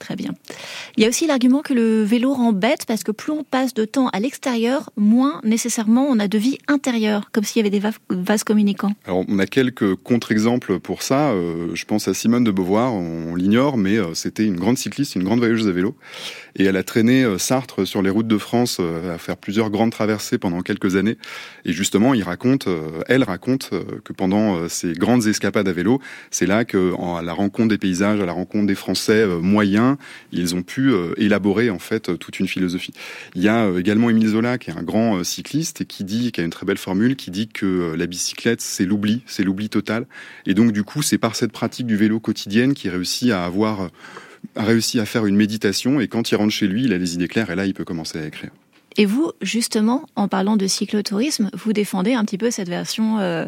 Très 0.00 0.16
bien. 0.16 0.32
Il 0.96 1.02
y 1.02 1.06
a 1.06 1.10
aussi 1.10 1.26
l'argument 1.26 1.60
que 1.60 1.74
le 1.74 2.02
vélo 2.02 2.32
rend 2.32 2.54
bête 2.54 2.86
parce 2.86 3.04
que 3.04 3.12
plus 3.12 3.32
on 3.32 3.44
passe 3.44 3.74
de 3.74 3.84
temps 3.84 4.08
à 4.08 4.18
l'extérieur, 4.18 4.90
moins 4.96 5.42
nécessairement 5.44 6.06
on 6.08 6.18
a 6.18 6.26
de 6.26 6.38
vie 6.38 6.56
intérieure, 6.68 7.30
comme 7.32 7.44
s'il 7.44 7.58
y 7.58 7.60
avait 7.60 7.78
des 7.78 7.86
vases 8.08 8.42
communicants. 8.42 8.92
Alors 9.04 9.24
on 9.28 9.38
a 9.38 9.46
quelques 9.46 9.94
contre-exemples 9.96 10.80
pour 10.80 11.02
ça. 11.02 11.32
Euh, 11.32 11.68
je 11.74 11.84
pense 11.84 12.08
à 12.08 12.14
Simone 12.14 12.44
de 12.44 12.50
Beauvoir, 12.50 12.94
on, 12.94 13.34
l'ignore, 13.34 13.76
mais 13.76 13.98
euh, 13.98 14.14
c'était 14.14 14.46
une 14.46 14.56
grande 14.56 14.78
cycliste, 14.78 15.16
une 15.16 15.24
grande 15.24 15.38
voyageuse 15.38 15.68
à 15.68 15.72
vélo. 15.72 15.94
Et 16.56 16.64
elle 16.64 16.76
a 16.76 16.82
traîné 16.82 17.22
euh, 17.22 17.36
Sartre 17.36 17.86
sur 17.86 18.00
les 18.00 18.10
routes 18.10 18.26
de 18.26 18.38
France 18.38 18.80
à 18.80 19.18
faire 19.18 19.36
plusieurs 19.36 19.68
grandes 19.68 19.92
traversées 19.92 20.38
pendant 20.38 20.62
quelques 20.62 20.96
années. 20.96 21.18
Et 21.66 21.72
justement, 21.72 22.14
il 22.14 22.22
raconte, 22.22 22.68
elle 23.06 23.22
raconte 23.22 23.70
que 24.04 24.12
pendant 24.14 24.68
ces 24.68 24.94
grandes 24.94 25.26
escapades 25.26 25.68
à 25.68 25.72
vélo, 25.72 26.00
c'est 26.30 26.46
là 26.46 26.64
que, 26.64 26.94
à 27.18 27.22
la 27.22 27.32
rencontre 27.32 27.68
des 27.68 27.78
paysages, 27.78 28.20
à 28.20 28.26
la 28.26 28.32
rencontre 28.32 28.66
des 28.66 28.74
Français 28.74 29.26
moyens, 29.26 29.89
ils 30.32 30.54
ont 30.54 30.62
pu 30.62 30.92
élaborer 31.16 31.70
en 31.70 31.78
fait 31.78 32.18
toute 32.18 32.38
une 32.40 32.48
philosophie. 32.48 32.92
Il 33.34 33.42
y 33.42 33.48
a 33.48 33.70
également 33.78 34.10
Émile 34.10 34.28
Zola, 34.28 34.58
qui 34.58 34.70
est 34.70 34.74
un 34.74 34.82
grand 34.82 35.22
cycliste 35.24 35.82
et 35.82 35.84
qui 35.84 36.04
dit, 36.04 36.32
qui 36.32 36.40
a 36.40 36.44
une 36.44 36.50
très 36.50 36.66
belle 36.66 36.78
formule, 36.78 37.16
qui 37.16 37.30
dit 37.30 37.48
que 37.48 37.94
la 37.96 38.06
bicyclette, 38.06 38.60
c'est 38.60 38.84
l'oubli, 38.84 39.22
c'est 39.26 39.44
l'oubli 39.44 39.68
total. 39.68 40.06
Et 40.46 40.54
donc, 40.54 40.72
du 40.72 40.84
coup, 40.84 41.02
c'est 41.02 41.18
par 41.18 41.36
cette 41.36 41.52
pratique 41.52 41.86
du 41.86 41.96
vélo 41.96 42.20
quotidienne 42.20 42.74
qu'il 42.74 42.90
réussit 42.90 43.30
à 43.30 43.44
avoir 43.44 43.90
a 44.56 44.64
réussi 44.64 44.98
à 45.00 45.06
faire 45.06 45.26
une 45.26 45.36
méditation 45.36 46.00
et 46.00 46.08
quand 46.08 46.30
il 46.30 46.36
rentre 46.36 46.52
chez 46.52 46.66
lui, 46.66 46.84
il 46.84 46.92
a 46.92 46.98
les 46.98 47.14
idées 47.14 47.28
claires 47.28 47.50
et 47.50 47.56
là, 47.56 47.66
il 47.66 47.74
peut 47.74 47.84
commencer 47.84 48.18
à 48.18 48.26
écrire. 48.26 48.50
Et 48.96 49.06
vous, 49.06 49.32
justement, 49.40 50.06
en 50.16 50.28
parlant 50.28 50.56
de 50.56 50.66
cyclotourisme, 50.66 51.50
vous 51.54 51.72
défendez 51.72 52.14
un 52.14 52.24
petit 52.24 52.38
peu 52.38 52.50
cette 52.50 52.68
version 52.68 53.18
euh, 53.18 53.46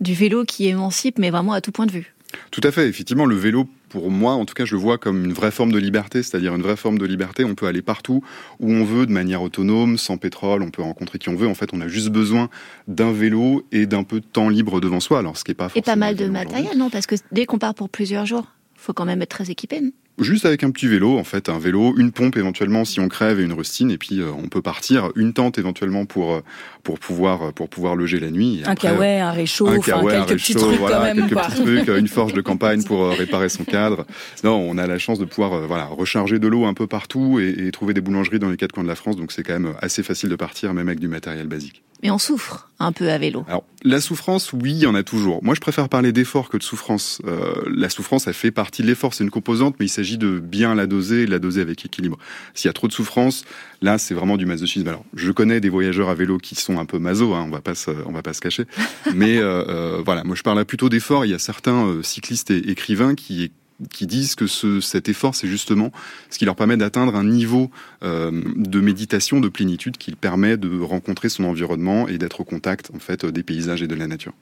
du 0.00 0.14
vélo 0.14 0.44
qui 0.44 0.66
émancipe, 0.66 1.18
mais 1.18 1.30
vraiment 1.30 1.52
à 1.52 1.60
tout 1.60 1.70
point 1.70 1.86
de 1.86 1.92
vue? 1.92 2.14
Tout 2.50 2.62
à 2.64 2.72
fait. 2.72 2.88
Effectivement, 2.88 3.26
le 3.26 3.36
vélo, 3.36 3.68
pour 3.92 4.10
moi, 4.10 4.32
en 4.32 4.46
tout 4.46 4.54
cas, 4.54 4.64
je 4.64 4.74
le 4.74 4.80
vois 4.80 4.96
comme 4.96 5.22
une 5.26 5.34
vraie 5.34 5.50
forme 5.50 5.70
de 5.70 5.78
liberté, 5.78 6.22
c'est-à-dire 6.22 6.54
une 6.54 6.62
vraie 6.62 6.76
forme 6.76 6.96
de 6.96 7.04
liberté. 7.04 7.44
On 7.44 7.54
peut 7.54 7.66
aller 7.66 7.82
partout 7.82 8.24
où 8.58 8.72
on 8.72 8.84
veut, 8.84 9.04
de 9.04 9.12
manière 9.12 9.42
autonome, 9.42 9.98
sans 9.98 10.16
pétrole. 10.16 10.62
On 10.62 10.70
peut 10.70 10.80
rencontrer 10.80 11.18
qui 11.18 11.28
on 11.28 11.36
veut. 11.36 11.46
En 11.46 11.54
fait, 11.54 11.70
on 11.74 11.80
a 11.82 11.88
juste 11.88 12.08
besoin 12.08 12.48
d'un 12.88 13.12
vélo 13.12 13.66
et 13.70 13.84
d'un 13.84 14.02
peu 14.02 14.20
de 14.20 14.24
temps 14.24 14.48
libre 14.48 14.80
devant 14.80 15.00
soi. 15.00 15.18
Alors, 15.18 15.36
ce 15.36 15.44
qui 15.44 15.50
est 15.50 15.54
pas 15.54 15.68
et 15.74 15.82
pas 15.82 15.96
mal 15.96 16.16
de 16.16 16.26
matériel, 16.26 16.78
non? 16.78 16.88
Parce 16.88 17.06
que 17.06 17.16
dès 17.32 17.44
qu'on 17.44 17.58
part 17.58 17.74
pour 17.74 17.90
plusieurs 17.90 18.24
jours, 18.24 18.46
faut 18.76 18.94
quand 18.94 19.04
même 19.04 19.20
être 19.20 19.28
très 19.28 19.50
équipé. 19.50 19.82
Non? 19.82 19.90
Juste 20.18 20.44
avec 20.44 20.62
un 20.62 20.70
petit 20.70 20.86
vélo, 20.86 21.18
en 21.18 21.24
fait, 21.24 21.48
un 21.48 21.58
vélo, 21.58 21.94
une 21.96 22.12
pompe 22.12 22.36
éventuellement 22.36 22.84
si 22.84 23.00
on 23.00 23.08
crève 23.08 23.40
et 23.40 23.44
une 23.44 23.54
rustine, 23.54 23.90
et 23.90 23.96
puis 23.96 24.20
euh, 24.20 24.30
on 24.36 24.48
peut 24.48 24.60
partir. 24.60 25.10
Une 25.16 25.32
tente 25.32 25.58
éventuellement 25.58 26.04
pour 26.04 26.34
euh, 26.34 26.40
pour 26.82 26.98
pouvoir 26.98 27.52
pour 27.54 27.70
pouvoir 27.70 27.96
loger 27.96 28.20
la 28.20 28.30
nuit. 28.30 28.62
un 28.66 28.74
kawaii, 28.74 29.20
un 29.20 29.30
réchaud, 29.30 29.68
un 29.68 29.78
kawaii, 29.78 30.26
quelques 30.26 30.40
petits 30.40 30.54
trucs 30.54 30.78
voilà, 30.78 30.96
quand 30.96 31.02
même. 31.04 31.28
Quelques 31.28 31.42
petits 31.42 31.62
trucs, 31.62 31.88
une 31.88 32.08
forge 32.08 32.34
de 32.34 32.42
campagne 32.42 32.82
pour 32.82 33.02
euh, 33.02 33.10
réparer 33.10 33.48
son 33.48 33.64
cadre. 33.64 34.06
Non, 34.44 34.56
on 34.56 34.76
a 34.76 34.86
la 34.86 34.98
chance 34.98 35.18
de 35.18 35.24
pouvoir 35.24 35.66
voilà 35.66 35.86
recharger 35.86 36.38
de 36.38 36.46
l'eau 36.46 36.66
un 36.66 36.74
peu 36.74 36.86
partout 36.86 37.40
et, 37.40 37.66
et 37.66 37.70
trouver 37.70 37.94
des 37.94 38.02
boulangeries 38.02 38.38
dans 38.38 38.50
les 38.50 38.58
quatre 38.58 38.72
coins 38.72 38.84
de 38.84 38.88
la 38.88 38.96
France, 38.96 39.16
donc 39.16 39.32
c'est 39.32 39.42
quand 39.42 39.58
même 39.58 39.74
assez 39.80 40.02
facile 40.02 40.28
de 40.28 40.36
partir, 40.36 40.74
même 40.74 40.88
avec 40.88 41.00
du 41.00 41.08
matériel 41.08 41.46
basique. 41.46 41.82
Mais 42.02 42.10
on 42.10 42.18
souffre 42.18 42.68
un 42.78 42.90
peu 42.90 43.10
à 43.10 43.18
vélo. 43.18 43.44
Alors, 43.46 43.64
la 43.84 44.00
souffrance, 44.00 44.52
oui, 44.52 44.72
il 44.72 44.78
y 44.78 44.86
en 44.86 44.94
a 44.94 45.04
toujours. 45.04 45.42
Moi, 45.44 45.54
je 45.54 45.60
préfère 45.60 45.88
parler 45.88 46.12
d'effort 46.12 46.48
que 46.48 46.56
de 46.56 46.62
souffrance. 46.62 47.22
Euh, 47.26 47.54
la 47.72 47.88
souffrance, 47.88 48.26
elle 48.26 48.34
fait 48.34 48.50
partie 48.50 48.82
de 48.82 48.88
l'effort, 48.88 49.14
c'est 49.14 49.22
une 49.22 49.30
composante, 49.30 49.76
mais 49.78 49.86
il 49.86 49.88
s'agit 49.88 50.18
de 50.18 50.40
bien 50.40 50.74
la 50.74 50.86
doser 50.86 51.26
la 51.26 51.38
doser 51.38 51.60
avec 51.60 51.84
équilibre. 51.84 52.18
S'il 52.54 52.68
y 52.68 52.70
a 52.70 52.72
trop 52.72 52.88
de 52.88 52.92
souffrance, 52.92 53.44
là, 53.82 53.98
c'est 53.98 54.14
vraiment 54.14 54.36
du 54.36 54.46
masochisme. 54.46 54.88
Alors, 54.88 55.04
je 55.14 55.30
connais 55.30 55.60
des 55.60 55.68
voyageurs 55.68 56.08
à 56.08 56.14
vélo 56.14 56.38
qui 56.38 56.54
sont 56.56 56.78
un 56.78 56.86
peu 56.86 56.98
maso, 56.98 57.34
hein, 57.34 57.44
on 57.46 57.50
va 57.50 57.60
pas 57.60 57.74
se, 57.74 57.90
on 58.06 58.12
va 58.12 58.22
pas 58.22 58.32
se 58.32 58.40
cacher. 58.40 58.64
mais 59.14 59.38
euh, 59.38 59.64
euh, 59.68 60.02
voilà, 60.04 60.24
moi, 60.24 60.34
je 60.34 60.42
parle 60.42 60.64
plutôt 60.64 60.88
d'effort. 60.88 61.24
Il 61.24 61.30
y 61.30 61.34
a 61.34 61.38
certains 61.38 61.86
euh, 61.86 62.02
cyclistes 62.02 62.50
et 62.50 62.70
écrivains 62.70 63.14
qui 63.14 63.52
qui 63.90 64.06
disent 64.06 64.34
que 64.34 64.46
ce, 64.46 64.80
cet 64.80 65.08
effort, 65.08 65.34
c'est 65.34 65.48
justement 65.48 65.92
ce 66.30 66.38
qui 66.38 66.44
leur 66.44 66.56
permet 66.56 66.76
d'atteindre 66.76 67.14
un 67.14 67.24
niveau 67.24 67.70
euh, 68.02 68.42
de 68.56 68.80
méditation, 68.80 69.40
de 69.40 69.48
plénitude, 69.48 69.96
qui 69.96 70.12
permet 70.12 70.56
de 70.56 70.80
rencontrer 70.80 71.28
son 71.28 71.44
environnement 71.44 72.08
et 72.08 72.18
d'être 72.18 72.40
au 72.40 72.44
contact 72.44 72.90
en 72.94 72.98
fait 72.98 73.24
des 73.26 73.42
paysages 73.42 73.82
et 73.82 73.88
de 73.88 73.94
la 73.94 74.06
nature. 74.06 74.32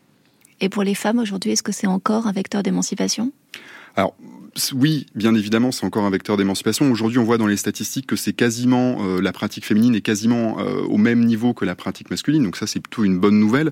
Et 0.61 0.69
pour 0.69 0.83
les 0.83 0.95
femmes 0.95 1.19
aujourd'hui, 1.19 1.53
est-ce 1.53 1.63
que 1.63 1.73
c'est 1.73 1.87
encore 1.87 2.27
un 2.27 2.33
vecteur 2.33 2.63
d'émancipation? 2.63 3.33
Alors, 3.97 4.15
oui, 4.75 5.07
bien 5.15 5.35
évidemment, 5.35 5.73
c'est 5.73 5.85
encore 5.85 6.05
un 6.05 6.11
vecteur 6.11 6.37
d'émancipation. 6.37 6.91
Aujourd'hui, 6.91 7.19
on 7.19 7.25
voit 7.25 7.39
dans 7.39 7.47
les 7.47 7.57
statistiques 7.57 8.07
que 8.07 8.17
c'est 8.17 8.33
quasiment 8.33 8.99
euh, 9.01 9.21
la 9.21 9.33
pratique 9.33 9.65
féminine 9.65 9.95
est 9.95 10.01
quasiment 10.01 10.59
euh, 10.59 10.83
au 10.83 10.97
même 10.97 11.25
niveau 11.25 11.55
que 11.55 11.65
la 11.65 11.75
pratique 11.75 12.11
masculine. 12.11 12.43
Donc 12.43 12.57
ça, 12.57 12.67
c'est 12.67 12.81
plutôt 12.81 13.05
une 13.05 13.19
bonne 13.19 13.39
nouvelle. 13.39 13.71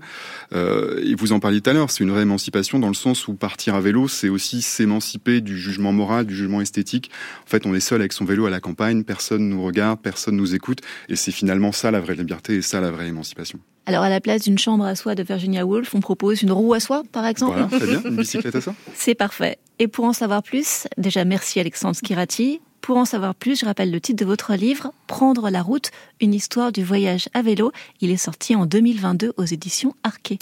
Euh, 0.53 1.01
et 1.03 1.15
vous 1.15 1.33
en 1.33 1.41
parliez 1.41 1.61
tout 1.61 1.71
à 1.71 1.73
l'heure, 1.73 1.91
c'est 1.91 2.05
une 2.05 2.11
réémancipation 2.11 2.79
dans 2.79 2.89
le 2.89 2.95
sens 2.95 3.29
où 3.29 3.35
partir 3.35 3.75
à 3.75 3.81
vélo, 3.81 4.09
c'est 4.09 4.29
aussi 4.29 4.63
s'émanciper 4.63 5.41
du 5.41 5.59
jugement 5.59 5.93
moral, 5.93 6.27
du 6.27 6.35
jugement 6.35 6.61
esthétique. 6.61 7.11
En 7.47 7.51
fait, 7.51 7.67
on 7.67 7.75
est 7.75 7.81
seul 7.81 8.01
avec 8.01 8.13
son 8.13 8.25
vélo 8.25 8.47
à 8.47 8.51
la 8.51 8.61
campagne, 8.61 9.05
personne 9.05 9.49
nous 9.49 9.63
regarde, 9.63 10.01
personne 10.01 10.37
nous 10.37 10.55
écoute, 10.55 10.81
et 11.09 11.17
c'est 11.17 11.33
finalement 11.33 11.73
ça 11.73 11.91
la 11.91 12.01
vraie 12.01 12.15
liberté 12.15 12.57
et 12.57 12.63
ça 12.63 12.81
la 12.81 12.91
vraie 12.91 13.09
émancipation. 13.09 13.59
Alors, 13.89 14.03
à 14.03 14.11
la 14.11 14.21
place 14.21 14.43
d'une 14.43 14.59
chambre 14.59 14.85
à 14.85 14.95
soie 14.95 15.15
de 15.15 15.23
Virginia 15.23 15.65
Woolf, 15.65 15.95
on 15.95 16.01
propose 16.01 16.43
une 16.43 16.53
roue 16.53 16.75
à 16.75 16.81
soie, 16.81 17.05
par 17.11 17.25
exemple? 17.25 17.55
Voilà, 17.55 17.69
très 17.69 17.87
bien, 17.87 18.03
une 18.05 18.17
bicyclette 18.17 18.55
à 18.55 18.61
soie 18.61 18.75
C'est 18.95 19.15
parfait. 19.15 19.57
Et 19.79 19.89
pour 19.89 20.05
en 20.05 20.13
savoir 20.13 20.43
plus, 20.43 20.67
déjà 20.97 21.25
merci 21.25 21.61
Alexandre 21.61 21.97
Skirati. 21.97 22.61
Pour 22.81 22.97
en 22.97 23.05
savoir 23.05 23.35
plus, 23.35 23.61
je 23.61 23.67
rappelle 23.67 23.91
le 23.91 24.01
titre 24.01 24.25
de 24.25 24.29
votre 24.29 24.55
livre, 24.55 24.93
Prendre 25.07 25.51
la 25.51 25.63
route, 25.63 25.91
une 26.21 26.33
histoire 26.33 26.73
du 26.73 26.83
voyage 26.83 27.29
à 27.35 27.43
vélo. 27.43 27.73
Il 28.01 28.11
est 28.11 28.17
sorti 28.17 28.55
en 28.55 28.67
2022 28.67 29.35
aux 29.37 29.45
éditions 29.45 29.95
Arquet. 30.05 30.39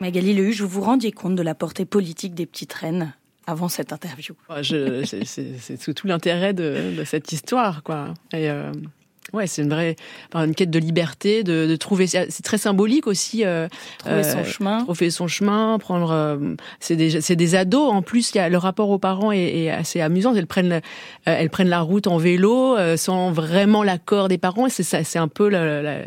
Magali 0.00 0.34
Lehuche, 0.34 0.60
vous 0.60 0.68
vous 0.68 0.80
rendiez 0.82 1.12
compte 1.12 1.36
de 1.36 1.42
la 1.42 1.54
portée 1.54 1.86
politique 1.86 2.34
des 2.34 2.46
petites 2.46 2.72
reines 2.74 3.14
avant 3.46 3.68
cette 3.68 3.92
interview? 3.92 4.34
C'est 4.62 5.94
tout 5.94 6.06
l'intérêt 6.06 6.52
de, 6.52 6.94
de, 6.96 7.04
cette 7.04 7.32
histoire, 7.32 7.82
quoi. 7.82 8.12
Et 8.32 8.50
euh, 8.50 8.72
Ouais, 9.32 9.46
c'est 9.46 9.62
une 9.62 9.70
vraie, 9.70 9.96
une 10.34 10.54
quête 10.54 10.70
de 10.70 10.78
liberté, 10.78 11.42
de, 11.42 11.66
de 11.66 11.76
trouver. 11.76 12.06
C'est 12.06 12.42
très 12.44 12.58
symbolique 12.58 13.06
aussi. 13.06 13.44
Euh, 13.44 13.68
trouver 13.98 14.22
son 14.22 14.44
chemin. 14.44 14.84
Trouver 14.84 15.10
son 15.10 15.26
chemin, 15.26 15.78
prendre. 15.78 16.12
Euh, 16.12 16.54
c'est 16.78 16.94
des, 16.94 17.20
c'est 17.20 17.36
des 17.36 17.54
ados. 17.56 17.90
En 17.90 18.02
plus, 18.02 18.32
il 18.32 18.38
y 18.38 18.40
a 18.40 18.48
le 18.48 18.56
rapport 18.56 18.88
aux 18.90 18.98
parents 18.98 19.32
est, 19.32 19.64
est 19.64 19.70
assez 19.70 20.00
amusant. 20.00 20.34
Elles 20.34 20.46
prennent, 20.46 20.72
euh, 20.72 20.80
elles 21.24 21.50
prennent 21.50 21.68
la 21.68 21.80
route 21.80 22.06
en 22.06 22.18
vélo 22.18 22.76
euh, 22.76 22.96
sans 22.96 23.32
vraiment 23.32 23.82
l'accord 23.82 24.28
des 24.28 24.38
parents. 24.38 24.68
C'est 24.68 24.84
ça, 24.84 25.02
c'est 25.02 25.18
un 25.18 25.28
peu 25.28 25.48
la, 25.48 25.82
la, 25.82 25.98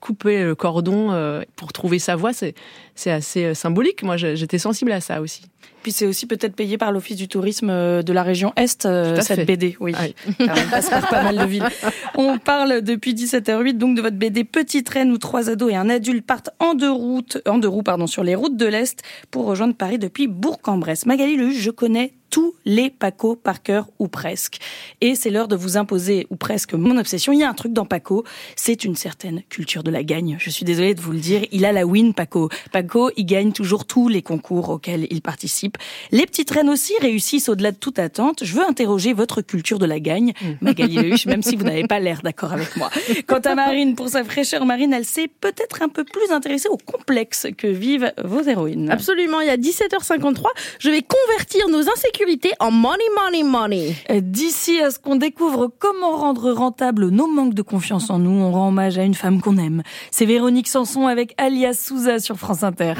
couper 0.00 0.44
le 0.44 0.54
cordon 0.54 1.10
euh, 1.10 1.42
pour 1.56 1.72
trouver 1.72 1.98
sa 1.98 2.16
voie. 2.16 2.32
C'est, 2.32 2.54
c'est 2.98 3.12
assez 3.12 3.54
symbolique. 3.54 4.02
Moi, 4.02 4.16
j'étais 4.16 4.58
sensible 4.58 4.90
à 4.92 5.00
ça 5.00 5.20
aussi. 5.20 5.42
Puis 5.82 5.92
c'est 5.92 6.06
aussi 6.06 6.26
peut-être 6.26 6.56
payé 6.56 6.76
par 6.76 6.90
l'Office 6.90 7.16
du 7.16 7.28
tourisme 7.28 7.68
de 7.68 8.12
la 8.12 8.24
région 8.24 8.52
Est, 8.56 8.82
cette 8.82 9.26
fait. 9.26 9.44
BD. 9.44 9.76
Oui. 9.78 9.92
Car 9.92 10.58
elle 10.58 10.66
passe 10.70 10.90
par 10.90 11.08
pas 11.08 11.22
mal 11.22 11.38
de 11.38 11.44
villes. 11.44 11.68
On 12.16 12.38
parle 12.38 12.82
depuis 12.82 13.14
17h08 13.14 13.78
donc 13.78 13.96
de 13.96 14.02
votre 14.02 14.16
BD 14.16 14.42
Petite 14.42 14.88
Reine 14.88 15.12
où 15.12 15.18
trois 15.18 15.48
ados 15.48 15.70
et 15.72 15.76
un 15.76 15.88
adulte 15.88 16.26
partent 16.26 16.50
en 16.58 16.74
deux 16.74 16.90
routes, 16.90 17.38
en 17.46 17.58
deux 17.58 17.68
roues 17.68 17.84
pardon, 17.84 18.08
sur 18.08 18.24
les 18.24 18.34
routes 18.34 18.56
de 18.56 18.66
l'Est 18.66 19.02
pour 19.30 19.44
rejoindre 19.44 19.74
Paris 19.74 19.98
depuis 19.98 20.26
Bourg-en-Bresse. 20.26 21.06
Magali 21.06 21.36
Lehuche, 21.36 21.58
je 21.58 21.70
connais 21.70 22.12
tous 22.30 22.54
les 22.64 22.90
Paco 22.90 23.36
par 23.36 23.62
cœur 23.62 23.88
ou 23.98 24.08
presque. 24.08 24.58
Et 25.00 25.14
c'est 25.14 25.30
l'heure 25.30 25.48
de 25.48 25.56
vous 25.56 25.76
imposer 25.76 26.26
ou 26.30 26.36
presque 26.36 26.74
mon 26.74 26.96
obsession. 26.98 27.32
Il 27.32 27.40
y 27.40 27.44
a 27.44 27.48
un 27.48 27.54
truc 27.54 27.72
dans 27.72 27.86
Paco, 27.86 28.24
c'est 28.56 28.84
une 28.84 28.96
certaine 28.96 29.42
culture 29.48 29.82
de 29.82 29.90
la 29.90 30.02
gagne. 30.02 30.36
Je 30.38 30.50
suis 30.50 30.64
désolée 30.64 30.94
de 30.94 31.00
vous 31.00 31.12
le 31.12 31.18
dire, 31.18 31.42
il 31.52 31.64
a 31.64 31.72
la 31.72 31.86
win 31.86 32.14
Paco. 32.14 32.48
Paco, 32.72 32.87
il 33.16 33.24
gagne 33.26 33.52
toujours 33.52 33.84
tous 33.84 34.08
les 34.08 34.22
concours 34.22 34.70
auxquels 34.70 35.06
il 35.10 35.22
participe. 35.22 35.76
Les 36.10 36.26
petites 36.26 36.50
reines 36.50 36.68
aussi 36.68 36.92
réussissent 37.00 37.48
au-delà 37.48 37.72
de 37.72 37.76
toute 37.76 37.98
attente. 37.98 38.44
Je 38.44 38.54
veux 38.54 38.66
interroger 38.66 39.12
votre 39.12 39.42
culture 39.42 39.78
de 39.78 39.86
la 39.86 40.00
gagne, 40.00 40.32
Magali 40.60 40.96
Lehuche, 40.96 41.26
même 41.26 41.42
si 41.42 41.56
vous 41.56 41.64
n'avez 41.64 41.86
pas 41.86 41.98
l'air 41.98 42.20
d'accord 42.22 42.52
avec 42.52 42.76
moi. 42.76 42.90
Quant 43.26 43.40
à 43.44 43.54
Marine, 43.54 43.94
pour 43.94 44.08
sa 44.08 44.24
fraîcheur 44.24 44.64
marine, 44.64 44.92
elle 44.92 45.04
s'est 45.04 45.28
peut-être 45.40 45.82
un 45.82 45.88
peu 45.88 46.04
plus 46.04 46.30
intéressée 46.30 46.68
au 46.68 46.76
complexe 46.76 47.46
que 47.56 47.66
vivent 47.66 48.12
vos 48.24 48.42
héroïnes. 48.42 48.90
Absolument, 48.90 49.40
il 49.40 49.48
y 49.48 49.50
a 49.50 49.56
17h53, 49.56 50.44
je 50.78 50.90
vais 50.90 51.02
convertir 51.02 51.68
nos 51.68 51.88
insécurités 51.90 52.52
en 52.60 52.70
money, 52.70 53.04
money, 53.24 53.42
money. 53.42 53.94
Euh, 54.10 54.20
D'ici 54.20 54.80
à 54.80 54.90
ce 54.90 54.98
qu'on 54.98 55.16
découvre 55.16 55.70
comment 55.78 56.16
rendre 56.16 56.52
rentable 56.52 57.08
nos 57.08 57.26
manques 57.26 57.54
de 57.54 57.62
confiance 57.62 58.10
en 58.10 58.18
nous, 58.18 58.30
on 58.30 58.52
rend 58.52 58.68
hommage 58.68 58.98
à 58.98 59.02
une 59.02 59.14
femme 59.14 59.40
qu'on 59.40 59.56
aime. 59.56 59.82
C'est 60.10 60.26
Véronique 60.26 60.68
Sanson 60.68 61.06
avec 61.06 61.34
Alias 61.38 61.74
Souza 61.74 62.18
sur 62.18 62.36
France 62.36 62.62
Inter. 62.62 62.77
Lia 62.78 62.94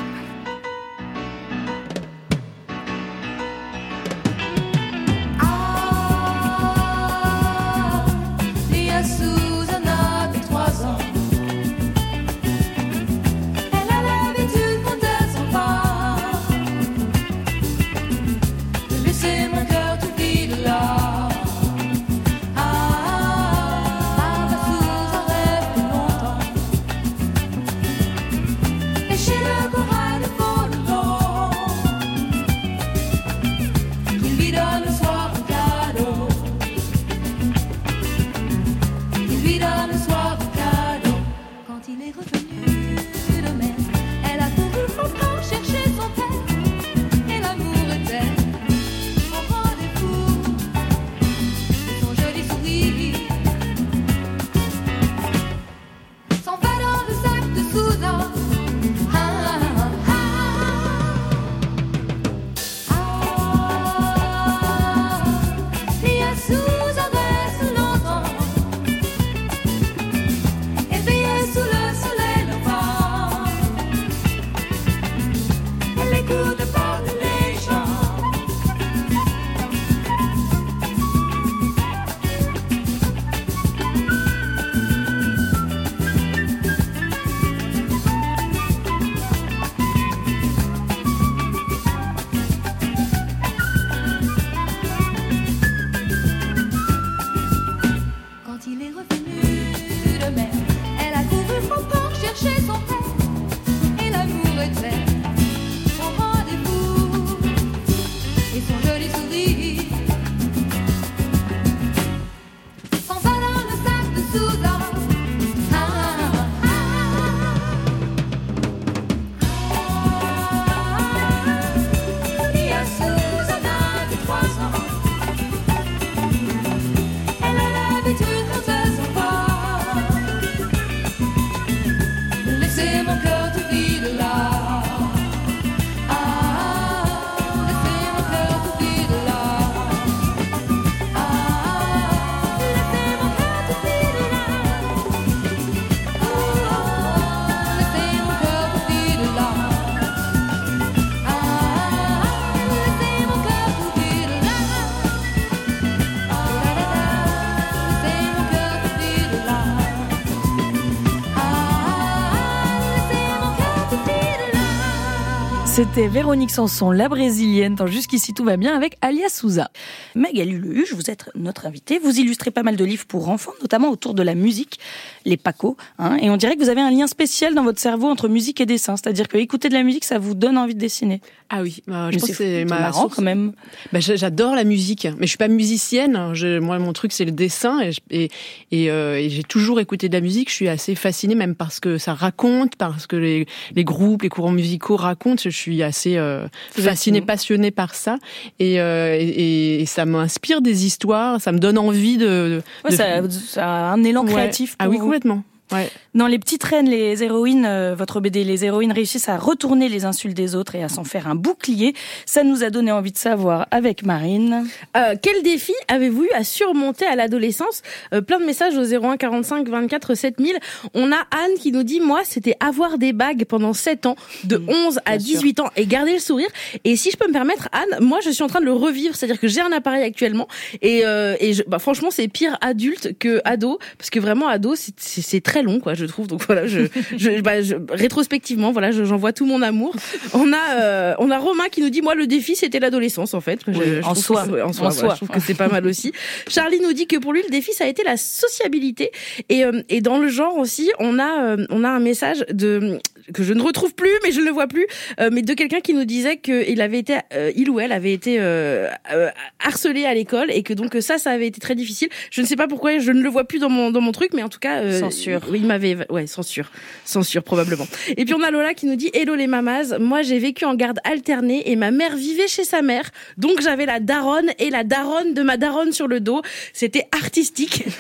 C'était 165.99 166.11
Véronique 166.11 166.53
Sanson, 166.53 166.93
la 166.93 167.09
brésilienne, 167.09 167.75
dans 167.75 167.89
Jusqu'ici 167.89 168.33
tout 168.33 168.45
va 168.45 168.57
bien 168.57 168.77
avec 168.77 168.97
Alia 169.01 169.29
Souza. 169.29 169.69
Magali 170.15 170.53
Lehuche, 170.53 170.93
vous 170.93 171.11
êtes 171.11 171.29
notre 171.35 171.67
invitée. 171.67 171.99
Vous 171.99 172.21
illustrez 172.21 172.53
pas 172.53 172.63
mal 172.63 172.77
de 172.77 172.85
livres 172.85 173.05
pour 173.09 173.29
enfants, 173.31 173.51
notamment 173.63 173.91
autour 173.91 174.15
de 174.15 174.23
la 174.23 174.37
musique, 174.37 174.79
les 175.25 175.37
pacos. 175.37 175.77
Hein, 175.99 176.17
et 176.23 176.31
on 176.31 176.37
dirait 176.37 176.55
que 176.55 176.63
vous 176.63 176.69
avez 176.69 176.83
un 176.83 176.93
lien 176.93 177.09
spécial 177.09 177.53
dans 177.53 177.65
votre 177.65 177.81
cerveau 177.81 178.07
entre 178.07 178.29
musique 178.29 178.61
et 178.61 178.67
dessin. 178.67 178.97
C'est-à-dire 178.97 179.27
que 179.27 179.39
écouter 179.39 179.71
de 179.71 179.75
la 179.75 179.83
musique, 179.83 180.05
ça 180.05 180.21
vous 180.21 180.35
donne 180.35 180.57
envie 180.57 180.77
de 180.77 180.79
dessiner. 180.79 181.21
Ah 181.51 181.63
oui, 181.63 181.83
bah, 181.89 182.11
je 182.11 182.15
Mais 182.17 182.21
pense 182.21 182.29
que 182.31 182.37
c'est 182.37 182.59
c'est 182.61 182.65
ma 182.67 182.79
marrant 182.79 183.01
source. 183.01 183.17
quand 183.17 183.23
même. 183.23 183.53
Bah, 183.93 183.99
j'a- 183.99 184.15
J'adore 184.17 184.55
la 184.55 184.65
musique, 184.65 185.09
mais 185.19 185.23
je 185.27 185.31
suis 185.31 185.39
pas 185.39 185.49
musicienne. 185.49 186.31
Je, 186.35 186.59
moi, 186.61 186.79
mon 186.79 186.93
truc, 186.93 187.11
c'est 187.11 187.25
le 187.25 187.33
dessin, 187.33 187.81
et, 187.81 187.91
je- 187.93 188.01
et, 188.11 188.31
et, 188.71 188.91
euh, 188.91 189.19
et 189.19 189.31
j'ai 189.31 189.43
toujours 189.43 189.81
écouté 189.81 190.09
de 190.09 190.15
la 190.15 190.21
musique. 190.21 190.51
Je 190.51 190.55
suis 190.55 190.69
assez 190.69 190.95
fascinée, 190.95 191.35
même 191.35 191.57
parce 191.57 191.81
que 191.81 191.99
ça 191.99 192.15
raconte, 192.15 192.77
parce 192.77 193.07
que 193.09 193.17
les, 193.17 193.47
les 193.75 193.83
groupes, 193.85 194.23
les 194.23 194.29
courants 194.29 194.53
musicaux 194.53 194.95
racontent. 194.97 195.41
Je 195.43 195.49
suis 195.49 195.83
assez 195.89 196.17
euh, 196.17 196.47
fascinée, 196.71 197.21
passionnée 197.21 197.71
par 197.71 197.95
ça, 197.95 198.19
et, 198.59 198.81
euh, 198.81 199.17
et, 199.19 199.81
et 199.83 199.87
ça 199.87 200.05
m'inspire 200.07 200.61
des 200.63 200.87
histoires. 200.87 201.41
Ça 201.41 201.53
me 201.53 201.59
donne 201.59 201.77
envie 201.79 202.17
de. 202.17 202.63
Ouais, 202.85 202.91
de- 202.91 202.97
ça, 202.97 203.31
ça 203.31 203.67
a 203.67 203.93
un 203.93 204.05
élan 204.05 204.25
Ouais. 204.25 204.33
créatif. 204.33 204.77
Ah 204.79 204.89
oui, 204.89 204.97
vous. 204.97 205.05
complètement. 205.05 205.43
Ouais. 205.73 205.91
Dans 206.19 206.27
Les 206.27 206.41
Petites 206.41 206.65
Reines, 206.65 206.91
les 206.91 207.23
héroïnes, 207.23 207.65
euh, 207.65 207.95
votre 207.95 208.19
BD, 208.19 208.43
les 208.43 208.65
héroïnes 208.65 208.91
réussissent 208.91 209.29
à 209.29 209.37
retourner 209.39 209.89
les 209.89 210.05
insultes 210.05 210.37
des 210.37 210.57
autres 210.57 210.75
et 210.75 210.83
à 210.83 210.89
s'en 210.89 211.05
faire 211.05 211.29
un 211.29 211.37
bouclier. 211.37 211.95
Ça 212.27 212.43
nous 212.43 212.65
a 212.65 212.71
donné 212.71 212.91
envie 212.91 213.13
de 213.13 213.17
savoir 213.17 213.69
avec 213.71 214.05
Marine. 214.05 214.67
Euh, 214.97 215.15
quel 215.23 215.45
défi 215.45 215.73
avez-vous 215.87 216.25
eu 216.25 216.31
à 216.35 216.43
surmonter 216.43 217.07
à 217.07 217.15
l'adolescence 217.15 217.83
Euh, 218.13 218.21
Plein 218.21 218.41
de 218.41 218.45
messages 218.47 218.77
au 218.77 218.83
01 218.83 219.17
45 219.17 219.69
24 219.69 220.17
7000. 220.17 220.57
On 220.93 221.13
a 221.13 221.19
Anne 221.31 221.55
qui 221.61 221.71
nous 221.71 221.85
dit 221.85 222.01
moi 222.01 222.23
c'était 222.25 222.57
avoir 222.59 222.99
des 222.99 223.13
bagues 223.13 223.45
pendant 223.45 223.73
7 223.73 224.07
ans, 224.07 224.17
de 224.43 224.61
11 224.67 224.99
à 225.05 225.19
18 225.19 225.61
ans 225.61 225.71
et 225.77 225.87
garder 225.87 226.15
le 226.15 226.19
sourire. 226.19 226.49
Et 226.83 226.97
si 226.97 227.13
je 227.13 227.17
peux 227.17 227.29
me 227.29 227.33
permettre 227.33 227.69
Anne, 227.71 228.05
moi 228.05 228.19
je 228.25 228.31
suis 228.31 228.43
en 228.43 228.49
train 228.49 228.59
de 228.61 228.65
le 228.65 228.73
revivre, 228.73 229.15
c'est-à-dire 229.15 229.39
que 229.39 229.47
j'ai 229.47 229.61
un 229.61 229.71
appareil 229.71 230.03
actuellement 230.03 230.49
et, 230.83 231.05
et 231.39 231.53
je- 231.53 231.63
bah, 231.69 231.79
franchement 231.79 232.11
c'est 232.11 232.27
pire 232.27 232.59
adulte 232.61 233.17
que 233.21 233.41
ado 233.45 233.79
parce 233.99 234.11
que 234.11 234.19
vraiment 234.19 234.49
ado 234.49 234.75
c'est- 234.75 235.45
très 235.45 235.63
long 235.63 235.79
quoi 235.79 235.95
je 235.95 236.08
trouve. 236.09 236.27
Donc 236.27 236.45
voilà 236.47 236.67
je, 236.67 236.81
je, 237.17 237.41
bah, 237.41 237.63
je- 237.63 237.77
rétrospectivement 237.91 238.73
voilà 238.73 238.91
je- 238.91 239.05
j'envoie 239.05 239.33
tout 239.33 239.47
mon 239.47 239.63
amour. 239.63 239.95
On 240.35 240.53
a 240.53 240.81
euh, 240.81 241.15
on 241.19 241.31
a 241.31 241.39
Romain 241.39 241.69
qui 241.71 241.81
nous 241.81 241.91
dit 241.91 242.03
moi 242.03 242.15
le 242.15 242.27
défi 242.27 242.57
c'était 242.57 242.81
l'adolescence 242.81 243.35
en 243.35 243.41
fait. 243.41 243.61
Je- 243.67 243.79
Oui, 243.79 243.85
je 244.01 244.07
en 244.07 244.15
soi. 244.15 244.47
que 244.47 244.63
en 244.63 244.73
soi, 244.73 244.89
En 244.89 244.91
voilà, 244.91 244.91
soi. 244.93 245.09
je 245.11 245.17
trouve 245.17 245.29
que 245.31 245.41
c'est 245.41 245.55
pas 245.55 245.69
mal 245.69 245.87
aussi. 245.87 246.13
Charlie 246.49 246.81
nous 246.81 246.93
dit 246.93 247.07
que 247.07 247.17
pour 247.17 247.33
lui 247.33 247.43
le 247.43 247.51
défi 247.51 247.73
ça 247.73 247.85
a 247.85 247.87
été 247.89 248.03
la 248.03 248.17
sociabilité 248.17 249.11
et 249.49 249.65
euh, 249.65 249.83
et 249.89 250.01
dans 250.01 250.19
le 250.19 250.29
genre 250.29 250.57
aussi 250.57 250.91
on 250.99 251.19
a 251.19 251.43
euh, 251.57 251.67
on 251.71 251.85
a 251.85 251.89
un 251.91 252.01
message 252.01 252.45
de 252.53 252.99
que 253.35 253.43
je 253.43 253.53
ne 253.53 253.63
retrouve 253.63 253.95
plus 253.95 254.11
mais 254.25 254.33
je 254.33 254.41
ne 254.41 254.47
le 254.47 254.51
vois 254.51 254.67
plus 254.67 254.87
euh, 255.21 255.31
mais 255.33 255.43
de 255.43 255.55
quelqu'un 255.55 255.81
qui 255.81 255.95
nous 255.95 256.05
disait 256.05 256.37
que 256.37 256.69
il 256.69 256.81
avait 256.81 256.99
été 256.99 257.17
euh, 257.33 257.53
il 257.57 257.71
ou 257.71 257.81
elle 257.81 257.93
avait 257.93 258.13
été 258.13 258.39
euh, 258.41 258.89
euh, 259.13 259.31
harcelé 259.65 260.05
à 260.05 260.15
l'école 260.15 260.51
et 260.51 260.63
que 260.63 260.73
donc 260.73 260.97
ça 261.01 261.19
ça 261.19 261.31
avait 261.31 261.47
été 261.47 261.61
très 261.61 261.75
difficile. 261.75 262.09
Je 262.31 262.41
ne 262.41 262.47
sais 262.47 262.57
pas 262.57 262.69
pourquoi 262.69 262.99
je 262.99 263.13
ne 263.13 263.23
le 263.23 263.29
vois 263.29 263.45
plus 263.45 263.59
dans 263.59 263.69
mon 263.69 263.91
dans 263.91 264.01
mon 264.01 264.13
truc 264.13 264.33
mais 264.35 264.43
en 264.43 264.49
tout 264.49 264.59
cas 264.59 264.83
euh, 264.83 265.01
Censure. 265.01 265.41
Oui, 265.51 265.61
il 265.63 265.67
m'avait 265.67 265.97
ouais 266.11 266.27
censure 266.27 266.71
censure 267.05 267.43
probablement. 267.43 267.87
Et 268.17 268.25
puis 268.25 268.35
on 268.35 268.43
a 268.43 268.51
Lola 268.51 268.75
qui 268.75 268.87
nous 268.87 268.97
dit 268.97 269.11
hello 269.15 269.35
les 269.35 269.47
mamas, 269.47 269.99
moi 269.99 270.23
j'ai 270.23 270.39
vécu 270.39 270.65
en 270.65 270.75
garde 270.75 270.99
alternée 271.05 271.71
et 271.71 271.77
ma 271.77 271.91
mère 271.91 272.17
vivait 272.17 272.49
chez 272.49 272.65
sa 272.65 272.83
mère 272.83 273.11
donc 273.37 273.61
j'avais 273.61 273.87
la 273.87 274.01
daronne 274.01 274.51
et 274.59 274.71
la 274.71 274.85
daronne 274.85 275.35
de 275.35 275.43
ma 275.43 275.57
daronne 275.57 275.93
sur 275.93 276.09
le 276.09 276.21
dos. 276.21 276.43
C'était 276.73 277.07
artistique. 277.13 277.85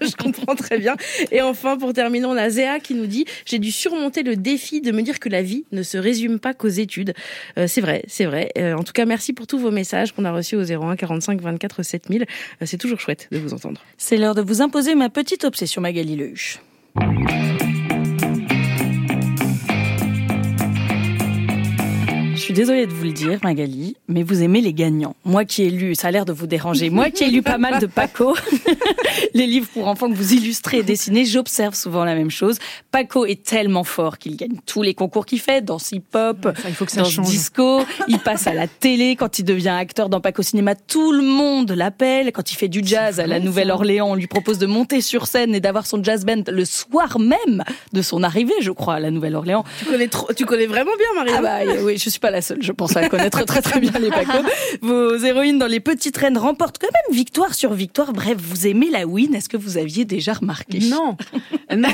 je 0.00 0.16
comprends 0.16 0.54
très 0.54 0.78
bien. 0.78 0.96
Et 1.32 1.42
enfin, 1.42 1.76
pour 1.76 1.92
terminer, 1.92 2.26
on 2.26 2.36
a 2.36 2.50
Zéa 2.50 2.80
qui 2.80 2.94
nous 2.94 3.06
dit 3.06 3.24
J'ai 3.44 3.58
dû 3.58 3.70
surmonter 3.70 4.22
le 4.22 4.36
défi 4.36 4.65
de 4.80 4.92
me 4.92 5.02
dire 5.02 5.20
que 5.20 5.28
la 5.28 5.42
vie 5.42 5.64
ne 5.72 5.82
se 5.82 5.98
résume 5.98 6.38
pas 6.38 6.54
qu'aux 6.54 6.68
études. 6.68 7.14
Euh, 7.58 7.66
c'est 7.66 7.80
vrai, 7.80 8.02
c'est 8.08 8.24
vrai. 8.24 8.50
Euh, 8.58 8.74
en 8.74 8.82
tout 8.82 8.92
cas, 8.92 9.04
merci 9.04 9.32
pour 9.32 9.46
tous 9.46 9.58
vos 9.58 9.70
messages 9.70 10.12
qu'on 10.12 10.24
a 10.24 10.32
reçus 10.32 10.56
au 10.56 10.62
01 10.62 10.96
45 10.96 11.40
24 11.40 11.82
7000. 11.82 12.22
Euh, 12.22 12.66
c'est 12.66 12.78
toujours 12.78 13.00
chouette 13.00 13.28
de 13.30 13.38
vous 13.38 13.54
entendre. 13.54 13.80
C'est 13.96 14.16
l'heure 14.16 14.34
de 14.34 14.42
vous 14.42 14.62
imposer 14.62 14.94
ma 14.94 15.08
petite 15.08 15.44
obsession 15.44 15.80
Magali 15.80 16.16
Lehuche. 16.16 16.60
Suis 22.46 22.54
désolée 22.54 22.86
de 22.86 22.92
vous 22.92 23.02
le 23.02 23.10
dire, 23.10 23.40
Magali, 23.42 23.96
mais 24.06 24.22
vous 24.22 24.40
aimez 24.40 24.60
les 24.60 24.72
gagnants. 24.72 25.16
Moi 25.24 25.44
qui 25.44 25.64
ai 25.64 25.70
lu, 25.70 25.96
ça 25.96 26.08
a 26.08 26.10
l'air 26.12 26.24
de 26.24 26.32
vous 26.32 26.46
déranger, 26.46 26.90
moi 26.90 27.10
qui 27.10 27.24
ai 27.24 27.28
lu 27.28 27.42
pas 27.42 27.58
mal 27.58 27.80
de 27.80 27.86
Paco, 27.86 28.36
les 29.34 29.48
livres 29.48 29.66
pour 29.74 29.88
enfants 29.88 30.08
que 30.08 30.14
vous 30.14 30.32
illustrez 30.32 30.78
et 30.78 30.82
dessinez, 30.84 31.24
j'observe 31.24 31.74
souvent 31.74 32.04
la 32.04 32.14
même 32.14 32.30
chose. 32.30 32.58
Paco 32.92 33.26
est 33.26 33.42
tellement 33.42 33.82
fort 33.82 34.18
qu'il 34.18 34.36
gagne 34.36 34.60
tous 34.64 34.82
les 34.82 34.94
concours 34.94 35.26
qu'il 35.26 35.40
fait, 35.40 35.60
dans 35.60 35.78
hip-hop, 35.78 36.48
il 36.68 36.74
faut 36.74 36.84
que 36.84 36.92
ça 36.92 37.02
dans 37.02 37.22
disco, 37.22 37.80
il 38.06 38.20
passe 38.20 38.46
à 38.46 38.54
la 38.54 38.68
télé, 38.68 39.16
quand 39.16 39.40
il 39.40 39.44
devient 39.44 39.70
acteur 39.70 40.08
dans 40.08 40.20
Paco 40.20 40.42
Cinéma, 40.42 40.76
tout 40.76 41.10
le 41.10 41.22
monde 41.22 41.72
l'appelle. 41.72 42.30
Quand 42.30 42.52
il 42.52 42.54
fait 42.54 42.68
du 42.68 42.80
jazz 42.84 43.18
à 43.18 43.26
la 43.26 43.40
Nouvelle-Orléans, 43.40 44.10
on 44.10 44.14
lui 44.14 44.28
propose 44.28 44.58
de 44.58 44.66
monter 44.66 45.00
sur 45.00 45.26
scène 45.26 45.52
et 45.52 45.60
d'avoir 45.60 45.84
son 45.84 46.00
jazz 46.00 46.24
band 46.24 46.44
le 46.46 46.64
soir 46.64 47.18
même 47.18 47.64
de 47.92 48.02
son 48.02 48.22
arrivée, 48.22 48.54
je 48.60 48.70
crois, 48.70 48.94
à 48.94 49.00
la 49.00 49.10
Nouvelle-Orléans. 49.10 49.64
Tu 49.80 49.86
connais, 49.86 50.06
trop, 50.06 50.32
tu 50.32 50.44
connais 50.44 50.66
vraiment 50.66 50.92
bien, 50.96 51.24
Marie. 51.24 51.32
Ah 51.36 51.42
bah 51.42 51.72
oui, 51.82 51.98
je 51.98 52.08
suis 52.08 52.20
pas 52.20 52.35
la 52.36 52.42
seule, 52.42 52.62
je 52.62 52.72
pense, 52.72 52.96
à 52.96 53.08
connaître 53.08 53.44
très 53.46 53.62
très 53.62 53.80
bien 53.80 53.90
les 53.98 54.10
Paco. 54.10 54.38
Vos 54.82 55.16
héroïnes 55.16 55.58
dans 55.58 55.66
les 55.66 55.80
petites 55.80 56.16
reines 56.18 56.36
remportent 56.36 56.76
quand 56.78 56.88
même 56.92 57.16
victoire 57.16 57.54
sur 57.54 57.72
victoire. 57.72 58.12
Bref, 58.12 58.36
vous 58.38 58.66
aimez 58.66 58.90
la 58.90 59.06
win. 59.06 59.34
Est-ce 59.34 59.48
que 59.48 59.56
vous 59.56 59.78
aviez 59.78 60.04
déjà 60.04 60.34
remarqué? 60.34 60.80
Non, 60.80 61.16
non. 61.74 61.88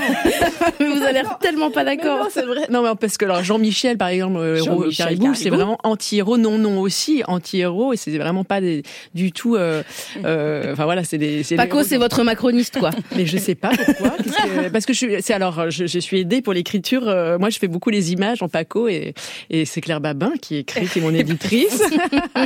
Mais 0.81 0.87
vous 0.89 1.03
avez 1.03 1.13
l'air 1.13 1.39
tellement 1.41 1.71
pas 1.71 1.85
d'accord. 1.85 2.19
Non, 2.25 2.29
c'est 2.31 2.43
vrai. 2.45 2.63
Non, 2.71 2.83
mais 2.83 2.91
parce 3.01 3.17
que 3.17 3.25
alors 3.25 3.45
Jean-Michel, 3.45 3.97
par 3.97 4.09
exemple, 4.09 4.39
euh, 4.39 4.57
héros 4.57 4.83
Jean-Michel 4.83 5.05
Caribou, 5.07 5.35
c'est 5.35 5.51
vraiment 5.51 5.79
anti-héros. 5.85 6.37
Non, 6.39 6.59
non 6.59 6.81
aussi 6.81 7.23
anti-héros, 7.29 7.93
et 7.93 7.97
c'est 7.97 8.17
vraiment 8.19 8.43
pas 8.45 8.61
des, 8.61 8.83
du 9.15 9.31
tout. 9.33 9.55
euh, 9.55 9.83
euh, 10.25 10.73
Enfin 10.73 10.85
voilà, 10.85 11.05
c'est 11.05 11.19
des. 11.19 11.45
Paco, 11.57 11.79
héros 11.79 11.87
c'est 11.89 11.99
votre 11.99 12.23
macroniste, 12.25 12.79
quoi. 12.81 12.91
Mais 13.17 13.27
je 13.27 13.39
sais 13.39 13.55
pas 13.55 13.71
pourquoi. 13.71 14.11
Que- 14.43 14.69
parce 14.71 14.87
que 14.87 14.93
je 14.93 14.99
suis, 14.99 15.23
c'est 15.23 15.35
alors, 15.35 15.71
je, 15.71 15.87
je 15.87 15.99
suis 16.01 16.19
aidée 16.21 16.43
pour 16.43 16.53
l'écriture. 16.53 17.07
euh, 17.09 17.39
moi, 17.39 17.49
je 17.51 17.59
fais 17.59 17.69
beaucoup 17.69 17.91
les 17.91 18.13
images 18.13 18.43
en 18.43 18.49
Paco 18.49 18.89
et, 18.89 19.15
et 19.51 19.65
c'est 19.67 19.81
Claire 19.81 20.01
Babin 20.01 20.32
qui 20.41 20.57
écrit, 20.57 20.87
qui 20.89 20.99
est 20.99 21.03
mon 21.03 21.15
éditrice. 21.15 21.83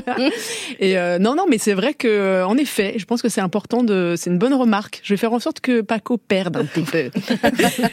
et 0.80 0.98
euh, 0.98 1.18
non, 1.18 1.34
non, 1.34 1.44
mais 1.48 1.58
c'est 1.58 1.72
vrai 1.74 1.94
que, 1.94 2.08
euh, 2.08 2.46
en 2.46 2.56
effet, 2.56 2.94
je 2.96 3.04
pense 3.04 3.22
que 3.22 3.28
c'est 3.28 3.40
important 3.40 3.82
de, 3.82 4.14
c'est 4.16 4.30
une 4.30 4.38
bonne 4.38 4.54
remarque. 4.54 5.00
Je 5.02 5.12
vais 5.14 5.18
faire 5.18 5.32
en 5.32 5.38
sorte 5.40 5.60
que 5.60 5.80
Paco 5.80 6.16
perde 6.18 6.56
un 6.56 6.64
petit 6.64 6.82
peu. 6.82 7.10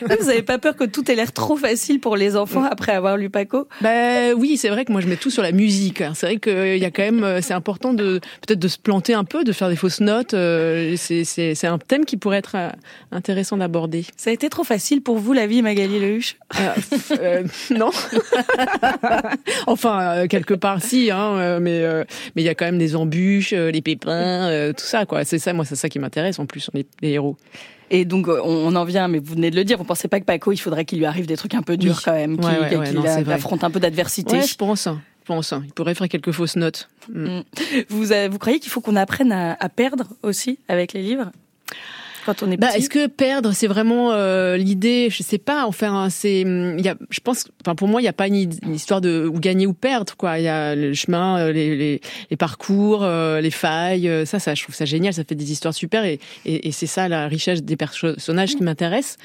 Vous 0.20 0.30
avez 0.30 0.44
pas 0.44 0.58
peur 0.60 0.76
que 0.76 0.84
tout 0.84 1.10
ait 1.12 1.16
l'air 1.16 1.32
trop 1.34 1.56
facile 1.58 2.00
pour 2.00 2.16
les 2.18 2.36
enfants 2.36 2.64
après 2.64 2.92
avoir 2.94 3.18
lu 3.18 3.30
Paco? 3.30 3.68
Ben 3.82 4.34
oui, 4.38 4.58
c'est 4.58 4.70
vrai 4.70 4.86
que 4.86 4.92
moi 4.92 5.02
je 5.02 5.08
mets 5.08 5.16
tout 5.18 5.30
sur 5.30 5.44
la 5.44 5.52
musique. 5.52 6.02
hein. 6.02 6.14
C'est 6.16 6.26
vrai 6.26 6.38
qu'il 6.38 6.78
y 6.78 6.86
a 6.86 6.92
quand 6.92 7.04
même, 7.04 7.24
euh, 7.24 7.42
c'est 7.42 7.54
important 7.54 7.94
de 7.94 8.20
peut-être 8.46 8.60
de 8.60 8.68
se 8.68 8.78
planter 8.78 9.14
un 9.14 9.24
peu, 9.24 9.44
de 9.44 9.52
faire 9.52 9.70
des 9.70 9.76
fausses 9.76 10.02
notes. 10.02 10.34
euh, 10.34 10.96
C'est 10.98 11.66
un 11.68 11.78
thème 11.78 12.06
qui 12.06 12.18
pourrait 12.18 12.38
être 12.38 12.56
euh, 12.56 12.70
intéressant 13.12 13.58
d'aborder. 13.58 14.06
Ça 14.18 14.30
a 14.30 14.34
été 14.34 14.50
trop 14.50 14.64
facile 14.64 15.02
pour 15.02 15.18
vous 15.18 15.34
la 15.34 15.48
vie, 15.48 15.62
Magali 15.62 16.00
Lehuche 16.00 16.36
Euh, 16.60 16.74
euh, 17.20 17.44
non. 17.72 17.90
enfin, 19.68 19.83
euh, 19.92 20.28
quelque 20.28 20.54
part, 20.54 20.82
si, 20.82 21.12
hein, 21.12 21.34
euh, 21.38 21.60
mais 21.60 21.82
euh, 21.84 22.04
mais 22.36 22.42
il 22.42 22.46
y 22.46 22.50
a 22.50 22.56
quand 22.56 22.66
même 22.66 22.78
des 22.78 22.96
embûches, 22.96 23.52
les 23.52 23.82
pépins, 23.82 24.72
tout 24.78 24.86
ça, 24.86 25.06
quoi. 25.06 25.24
C'est 25.26 25.40
ça, 25.40 25.54
moi, 25.54 25.66
c'est 25.66 25.76
ça 25.76 25.90
qui 25.90 26.00
m'intéresse 26.00 26.40
en 26.40 26.46
plus, 26.46 26.70
les, 26.74 26.86
les 27.02 27.10
héros. 27.12 27.38
Et 27.92 28.06
donc, 28.06 28.28
on 28.28 28.34
on 28.44 28.76
en 28.76 28.86
vient, 28.86 29.08
mais 29.08 29.20
vous 29.20 29.36
venez 29.36 29.52
de 29.52 29.56
le 29.56 29.64
dire, 29.64 29.78
vous 29.78 29.84
pensez 29.84 30.08
pas 30.08 30.20
que 30.20 30.26
Paco, 30.26 30.52
il 30.52 30.58
faudrait 30.58 30.86
qu'il 30.86 30.98
lui 31.00 31.06
arrive 31.06 31.26
des 31.28 31.38
trucs 31.38 31.54
un 31.54 31.62
peu 31.62 31.78
durs 31.78 31.96
Oui. 31.98 32.02
quand 32.06 32.14
même, 32.14 32.38
qu'il 32.38 32.46
Ouais, 32.48 32.78
ouais, 32.78 32.98
ouais, 33.26 33.34
affronte 33.34 33.64
un 33.64 33.70
peu 33.72 33.80
d'adversité. 33.80 34.42
Je 34.42 34.56
pense. 34.56 34.88
Je 34.88 35.26
pense. 35.28 35.54
Il 35.66 35.72
pourrait 35.74 35.94
faire 35.96 36.10
quelques 36.10 36.32
fausses 36.32 36.56
notes. 36.56 36.90
Mm. 37.14 37.42
Vous, 37.90 38.12
avez- 38.12 38.28
vous 38.30 38.40
croyez 38.40 38.60
qu'il 38.60 38.72
faut 38.72 38.82
qu'on 38.82 38.96
apprenne 38.96 39.32
à, 39.32 39.56
à 39.60 39.70
perdre 39.70 40.06
aussi 40.22 40.60
avec 40.68 40.94
les 40.94 41.02
livres? 41.02 41.32
Quand 42.26 42.44
on 42.44 42.52
est 42.52 42.58
Bah, 42.58 42.70
est-ce 42.76 42.90
que 42.90 43.08
perdre, 43.08 43.52
c'est 43.54 43.68
vraiment 43.68 44.12
euh, 44.12 44.58
l'idée? 44.58 45.10
Je 45.10 45.24
sais 45.24 45.38
pas. 45.38 45.66
Enfin, 45.66 46.10
c'est, 46.10 46.42
il 46.42 46.82
y 46.82 46.90
a, 46.90 46.96
je 47.10 47.20
pense, 47.20 47.46
enfin 47.62 47.76
pour 47.76 47.88
moi, 47.88 48.02
il 48.02 48.04
n'y 48.04 48.10
a 48.10 48.14
pas 48.14 48.28
une, 48.28 48.36
une 48.36 48.74
histoire 48.76 49.02
de 49.02 49.26
ou 49.28 49.40
gagner 49.40 49.68
ou 49.68 49.74
perdre. 49.74 50.16
Quoi, 50.16 50.40
il 50.40 50.46
y 50.46 50.48
a 50.48 50.76
le 50.76 50.94
chemin, 50.94 51.40
euh, 51.40 51.52
les, 51.52 51.76
les, 51.76 52.02
les 52.30 52.38
parcours, 52.38 53.04
euh, 53.04 53.42
les 53.42 53.52
failles. 53.52 54.08
euh, 54.10 54.26
Ça, 54.26 54.40
ça, 54.40 54.56
je 54.56 54.64
trouve 54.64 54.76
ça 54.76 54.86
génial. 54.86 55.14
Ça 55.14 55.24
fait 55.24 55.36
des 55.36 55.52
histoires 55.52 55.74
super 55.74 56.06
et, 56.06 56.20
et, 56.46 56.68
et 56.68 56.72
c'est 56.72 56.88
ça 56.88 57.08
la 57.08 57.28
richesse 57.28 57.64
des 57.64 57.76
personnages 57.78 58.56
qui 58.56 58.64
m'intéresse. 58.64 59.18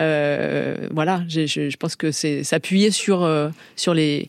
Euh, 0.00 0.76
voilà, 0.92 1.22
je, 1.28 1.46
je 1.46 1.76
pense 1.76 1.96
que 1.96 2.10
c'est 2.10 2.44
s'appuyer 2.44 2.90
sur 2.90 3.22
euh, 3.24 3.48
sur 3.76 3.94
les 3.94 4.28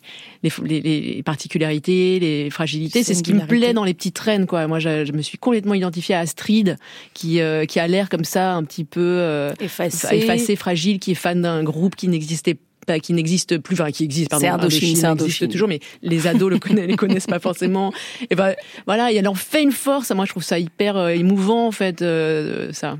les, 0.63 0.81
les, 0.81 1.01
les 1.01 1.23
particularités, 1.23 2.19
les 2.19 2.49
fragilités. 2.49 3.03
C'est 3.03 3.13
ce 3.13 3.23
qui 3.23 3.33
me 3.33 3.45
plaît 3.45 3.73
dans 3.73 3.83
les 3.83 3.93
petites 3.93 4.17
reines. 4.19 4.45
Quoi, 4.45 4.67
moi, 4.67 4.79
je, 4.79 5.05
je 5.05 5.11
me 5.11 5.21
suis 5.21 5.37
complètement 5.37 5.73
identifiée 5.73 6.15
à 6.15 6.19
Astrid, 6.19 6.77
qui 7.13 7.41
euh, 7.41 7.65
qui 7.65 7.79
a 7.79 7.87
l'air 7.87 8.09
comme 8.09 8.23
ça 8.23 8.53
un 8.53 8.63
petit 8.63 8.83
peu 8.83 9.01
euh, 9.01 9.53
Effacé. 9.59 10.15
effacé, 10.15 10.55
fragile, 10.55 10.99
qui 10.99 11.11
est 11.11 11.15
fan 11.15 11.41
d'un 11.41 11.63
groupe 11.63 11.95
qui 11.95 12.07
n'existait 12.07 12.57
pas, 12.85 12.99
qui 12.99 13.13
n'existe 13.13 13.57
plus, 13.57 13.75
enfin 13.79 13.91
qui 13.91 14.03
existe, 14.03 14.29
pardon, 14.29 14.45
C'est 14.45 14.51
Indochine, 14.51 15.05
Indochine 15.05 15.15
c'est 15.15 15.25
existe 15.25 15.51
toujours, 15.51 15.67
mais 15.67 15.79
les 16.01 16.25
ados 16.25 16.49
le 16.49 16.59
connaissent, 16.59 16.87
les 16.87 16.95
connaissent 16.95 17.27
pas 17.27 17.39
forcément. 17.39 17.93
Et 18.29 18.35
ben 18.35 18.53
voilà, 18.85 19.11
elle 19.11 19.27
en 19.27 19.35
fait 19.35 19.61
une 19.61 19.71
force. 19.71 20.11
Moi, 20.11 20.25
je 20.25 20.31
trouve 20.31 20.43
ça 20.43 20.57
hyper 20.57 20.97
euh, 20.97 21.09
émouvant 21.09 21.67
en 21.67 21.71
fait, 21.71 22.01
euh, 22.01 22.71
ça. 22.71 22.97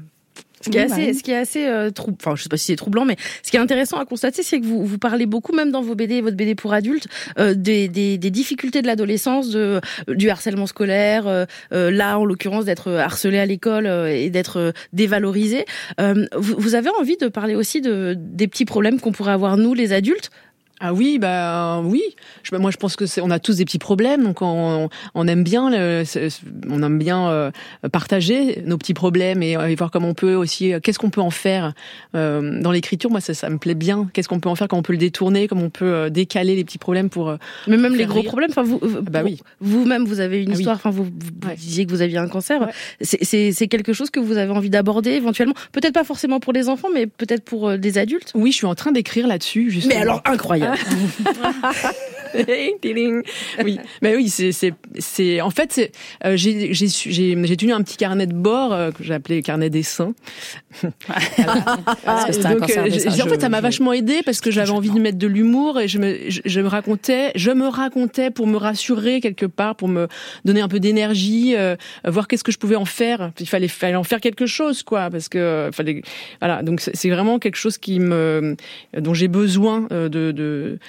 Ce 0.62 0.70
qui 0.70 0.78
est 0.78 0.82
assez, 0.82 0.96
Marine. 1.02 1.14
ce 1.14 1.24
qui 1.24 1.32
est 1.32 1.36
assez 1.38 1.68
euh, 1.68 1.92
trou- 1.92 2.16
enfin 2.20 2.36
je 2.36 2.44
sais 2.44 2.50
pas 2.50 2.58
si 2.58 2.66
c'est 2.66 2.76
troublant, 2.76 3.06
mais 3.06 3.16
ce 3.44 3.52
qui 3.52 3.58
est 3.58 3.60
intéressant 3.60 3.98
à 4.00 4.06
constater, 4.06 4.42
c'est 4.44 4.60
que 4.60 4.66
vous, 4.66 4.86
vous 4.86 4.98
parlez 4.98 5.26
beaucoup, 5.26 5.54
même 5.54 5.72
dans 5.72 5.82
vos 5.82 5.94
BD, 5.96 6.22
votre 6.22 6.36
BD 6.36 6.56
pour 6.56 6.74
adultes, 6.74 7.08
euh, 7.38 7.54
des, 7.54 7.88
des, 7.88 8.18
des 8.18 8.32
difficultés 8.32 8.82
de 8.82 8.88
l'adolescence, 8.88 9.50
de 9.50 9.80
du 10.08 10.30
harcèlement 10.30 10.66
scolaire, 10.68 11.28
euh, 11.28 11.46
euh, 11.74 11.92
là 11.92 12.18
en 12.18 12.26
l'occurrence 12.26 12.66
d'être 12.66 12.92
harcelé 12.92 13.38
à 13.40 13.46
l'école 13.46 13.86
euh, 13.86 14.08
et 14.14 14.30
d'être 14.30 14.58
euh, 14.58 14.72
dévalorisé. 14.94 15.66
Euh, 16.00 16.26
vous, 16.36 16.56
vous 16.58 16.76
avez 16.76 16.90
envie 17.00 17.18
de 17.18 17.28
parler 17.28 17.56
aussi 17.56 17.82
de 17.82 18.16
des 18.18 18.48
petits 18.48 18.66
problèmes 18.66 19.00
qu'on 19.00 19.12
pourrait 19.12 19.34
avoir 19.34 19.58
nous, 19.58 19.74
les 19.74 19.94
adultes, 19.94 20.32
Ah 20.80 20.94
oui, 20.94 21.18
bah 21.18 21.82
oui. 21.84 22.04
Je, 22.44 22.56
moi, 22.56 22.70
je 22.70 22.78
pense 22.78 22.96
que 22.96 23.06
c'est, 23.08 23.20
on 23.22 23.32
a 23.32 23.40
tous 23.40 23.58
des 23.58 23.66
petits 23.66 23.80
problèmes, 23.80 24.24
donc 24.24 24.42
on, 24.44 24.90
on 25.16 25.28
aime 25.28 25.44
bien, 25.44 25.72
le, 25.72 26.04
on 26.70 26.84
aime 26.84 27.00
bien 27.00 27.30
euh, 27.30 27.52
partager 27.92 28.62
nos 28.66 28.78
petits 28.78 28.94
problèmes 28.94 29.42
et, 29.42 29.54
et 29.54 29.76
voir 29.76 29.90
comment 29.90 30.10
on 30.10 30.14
peut 30.14 30.36
aussi, 30.36 30.74
euh, 30.74 30.80
qu'est-ce 30.80 31.00
qu'on 31.00 31.10
peut 31.10 31.22
en 31.22 31.32
faire 31.32 31.74
euh, 32.16 32.62
dans 32.62 32.72
l'écriture. 32.72 33.10
Moi, 33.10 33.22
ça, 33.22 33.34
ça 33.34 33.50
me 33.50 33.58
plaît 33.58 33.74
bien. 33.74 34.08
Qu'est-ce 34.14 34.28
qu'on 34.30 34.40
peut 34.40 34.50
en 34.50 34.56
faire, 34.56 34.68
comment 34.68 34.82
on 34.82 34.84
peut 34.84 34.94
le 34.94 35.00
détourner, 35.00 35.48
comment 35.48 35.64
on 35.64 35.70
peut 35.72 35.86
euh, 35.86 36.10
décaler 36.10 36.56
les 36.56 36.64
petits 36.64 36.78
problèmes 36.78 37.10
pour. 37.10 37.30
euh, 37.30 37.38
mais 37.68 37.78
même 37.78 37.96
les 37.96 38.06
gros 38.06 38.20
rire. 38.22 38.30
problèmes. 38.30 38.52
Enfin 38.52 38.64
vous, 38.64 38.80
vous- 38.82 39.02
bah 39.02 39.22
oui. 39.24 39.40
vous-même 39.60 40.06
vous 40.06 40.20
avez 40.20 40.44
une 40.44 40.52
Ah 40.52 40.56
histoire. 40.58 40.76
Enfin 40.76 40.92
vous, 40.92 41.06
vous 41.06 41.56
disiez 41.58 41.86
que 41.88 41.92
vous 41.92 42.02
aviez 42.04 42.18
un 42.20 42.28
cancer. 42.28 42.68
C'est- 43.02 43.52
C'est 43.52 43.68
quelque 43.68 43.94
chose 43.94 44.12
que 44.12 44.20
vous 44.20 44.38
avez 44.38 44.52
envie 44.52 44.70
d'aborder 44.70 45.12
éventuellement. 45.12 45.56
Peut-être 45.72 45.94
pas 45.94 46.04
forcément 46.04 46.40
pour 46.40 46.54
les 46.54 46.70
enfants, 46.70 46.90
mais 46.94 47.08
peut-être 47.08 47.44
pour 47.44 47.70
euh, 47.70 47.78
des 47.78 47.98
adultes. 47.98 48.32
Oui, 48.36 48.52
je 48.52 48.58
suis 48.58 48.68
en 48.68 48.76
train 48.76 48.92
d'écrire 48.92 49.28
là-dessus. 49.28 49.72
Justement. 49.72 49.96
Mais 49.96 50.02
alors 50.02 50.22
incroyable. 50.26 50.67
Oui, 53.64 53.80
mais 54.02 54.16
oui, 54.16 54.30
c'est 54.30 55.42
en 55.42 55.50
fait 55.50 55.92
euh, 56.26 56.36
j'ai 56.36 57.58
tenu 57.58 57.74
un 57.74 57.82
petit 57.82 57.98
carnet 57.98 58.28
de 58.28 58.34
bord 58.34 58.74
euh, 58.74 58.92
que 58.92 59.04
j'ai 59.04 59.14
appelé 59.14 59.42
carnet 59.42 59.70
des 59.70 59.84
seins. 59.84 60.14
Parce 62.06 62.26
que 62.26 62.32
c'est 62.34 62.46
un 62.46 62.56
Donc, 62.56 62.70
euh, 62.70 62.86
en 62.86 63.28
fait, 63.28 63.42
ça 63.42 63.50
m'a 63.50 63.62
vachement 63.62 63.94
aidé 63.94 64.22
parce 64.24 64.42
que 64.42 64.52
j'avais 64.52 64.72
envie 64.72 64.90
de 64.90 65.00
mettre 65.00 65.18
de 65.18 65.28
l'humour 65.28 65.80
et 65.80 65.88
je 65.88 66.00
me 66.00 66.30
je, 66.30 66.42
je 66.46 66.62
me 66.62 66.68
racontais, 66.68 67.32
je 67.36 67.52
me 67.52 67.68
racontais 67.68 68.32
pour 68.32 68.48
me 68.48 68.58
rassurer 68.58 69.20
quelque 69.22 69.46
part, 69.46 69.76
pour 69.76 69.88
me 69.88 70.08
donner 70.46 70.62
un 70.62 70.68
peu 70.68 70.80
d'énergie, 70.80 71.56
euh, 71.56 71.76
voir 72.06 72.28
qu'est-ce 72.28 72.44
que 72.44 72.52
je 72.52 72.58
pouvais 72.58 72.76
en 72.76 72.86
faire. 72.86 73.32
Il 73.40 73.48
fallait 73.48 73.68
fallait 73.68 73.96
en 73.96 74.04
faire 74.04 74.22
quelque 74.22 74.46
chose, 74.46 74.84
quoi, 74.84 75.10
parce 75.10 75.30
que 75.30 75.70
fallait 75.74 76.02
voilà. 76.40 76.64
Donc 76.64 76.82
c'est 76.82 77.10
vraiment 77.10 77.40
quelque 77.40 77.58
chose 77.58 77.78
qui 77.78 78.00
me 78.00 78.56
dont 78.98 79.14
j'ai 79.14 79.28
besoin 79.28 79.88
de 79.92 80.32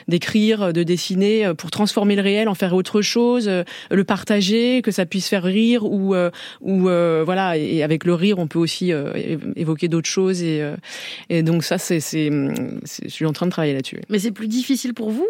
d'écrire, 0.08 0.72
de 0.72 0.82
dessiner 0.82 1.46
euh, 1.46 1.54
pour 1.54 1.70
transformer 1.70 2.16
le 2.16 2.22
réel, 2.22 2.48
en 2.48 2.54
faire 2.54 2.74
autre 2.74 3.02
chose, 3.02 3.48
euh, 3.48 3.64
le 3.90 4.04
partager, 4.04 4.82
que 4.82 4.90
ça 4.90 5.06
puisse 5.06 5.28
faire 5.28 5.42
rire 5.42 5.84
ou 5.84 6.14
euh, 6.14 6.30
ou 6.60 6.82
voilà. 7.24 7.56
Et 7.56 7.82
avec 7.82 8.04
le 8.04 8.14
rire, 8.14 8.38
on 8.38 8.46
peut 8.46 8.58
aussi 8.58 8.92
évoquer 9.56 9.88
d'autres 9.88 10.08
choses 10.08 10.42
et 10.42 10.62
et 11.28 11.42
donc 11.42 11.64
ça 11.64 11.78
c'est 11.78 12.00
c'est 12.00 12.30
je 12.30 13.08
suis 13.08 13.26
en 13.26 13.32
train 13.32 13.46
de 13.46 13.50
travailler 13.50 13.74
là-dessus. 13.74 14.00
Mais 14.08 14.18
c'est 14.18 14.30
plus 14.30 14.48
difficile 14.48 14.94
pour 14.94 15.10
vous 15.10 15.26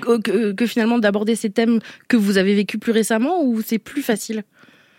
que, 0.00 0.52
que 0.52 0.66
finalement 0.66 0.98
d'aborder 0.98 1.34
ces 1.34 1.50
thèmes 1.50 1.80
que 2.08 2.16
vous 2.16 2.38
avez 2.38 2.54
vécu 2.54 2.78
plus 2.78 2.92
récemment 2.92 3.42
ou 3.42 3.60
c'est 3.62 3.78
plus 3.78 4.02
facile? 4.02 4.44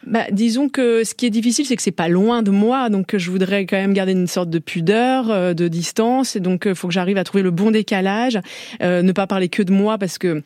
Bah, 0.06 0.26
disons 0.32 0.68
que 0.68 1.04
ce 1.04 1.14
qui 1.14 1.26
est 1.26 1.30
difficile, 1.30 1.66
c'est 1.66 1.76
que 1.76 1.82
c'est 1.82 1.92
pas 1.92 2.10
loin 2.10 2.44
de 2.44 2.52
moi, 2.52 2.90
donc 2.90 3.16
je 3.16 3.32
voudrais 3.32 3.66
quand 3.66 3.78
même 3.78 3.94
garder 3.94 4.12
une 4.12 4.28
sorte 4.28 4.50
de 4.50 4.60
pudeur, 4.60 5.32
euh, 5.32 5.54
de 5.54 5.68
distance, 5.68 6.36
et 6.36 6.40
donc 6.40 6.64
il 6.66 6.76
faut 6.76 6.88
que 6.88 6.94
j'arrive 6.94 7.18
à 7.18 7.24
trouver 7.24 7.44
le 7.44 7.52
bon 7.52 7.72
décalage, 7.72 8.40
euh, 8.82 9.02
ne 9.02 9.12
pas 9.14 9.28
parler 9.28 9.48
que 9.48 9.64
de 9.64 9.72
moi 9.72 9.98
parce 9.98 10.18
que 10.18 10.44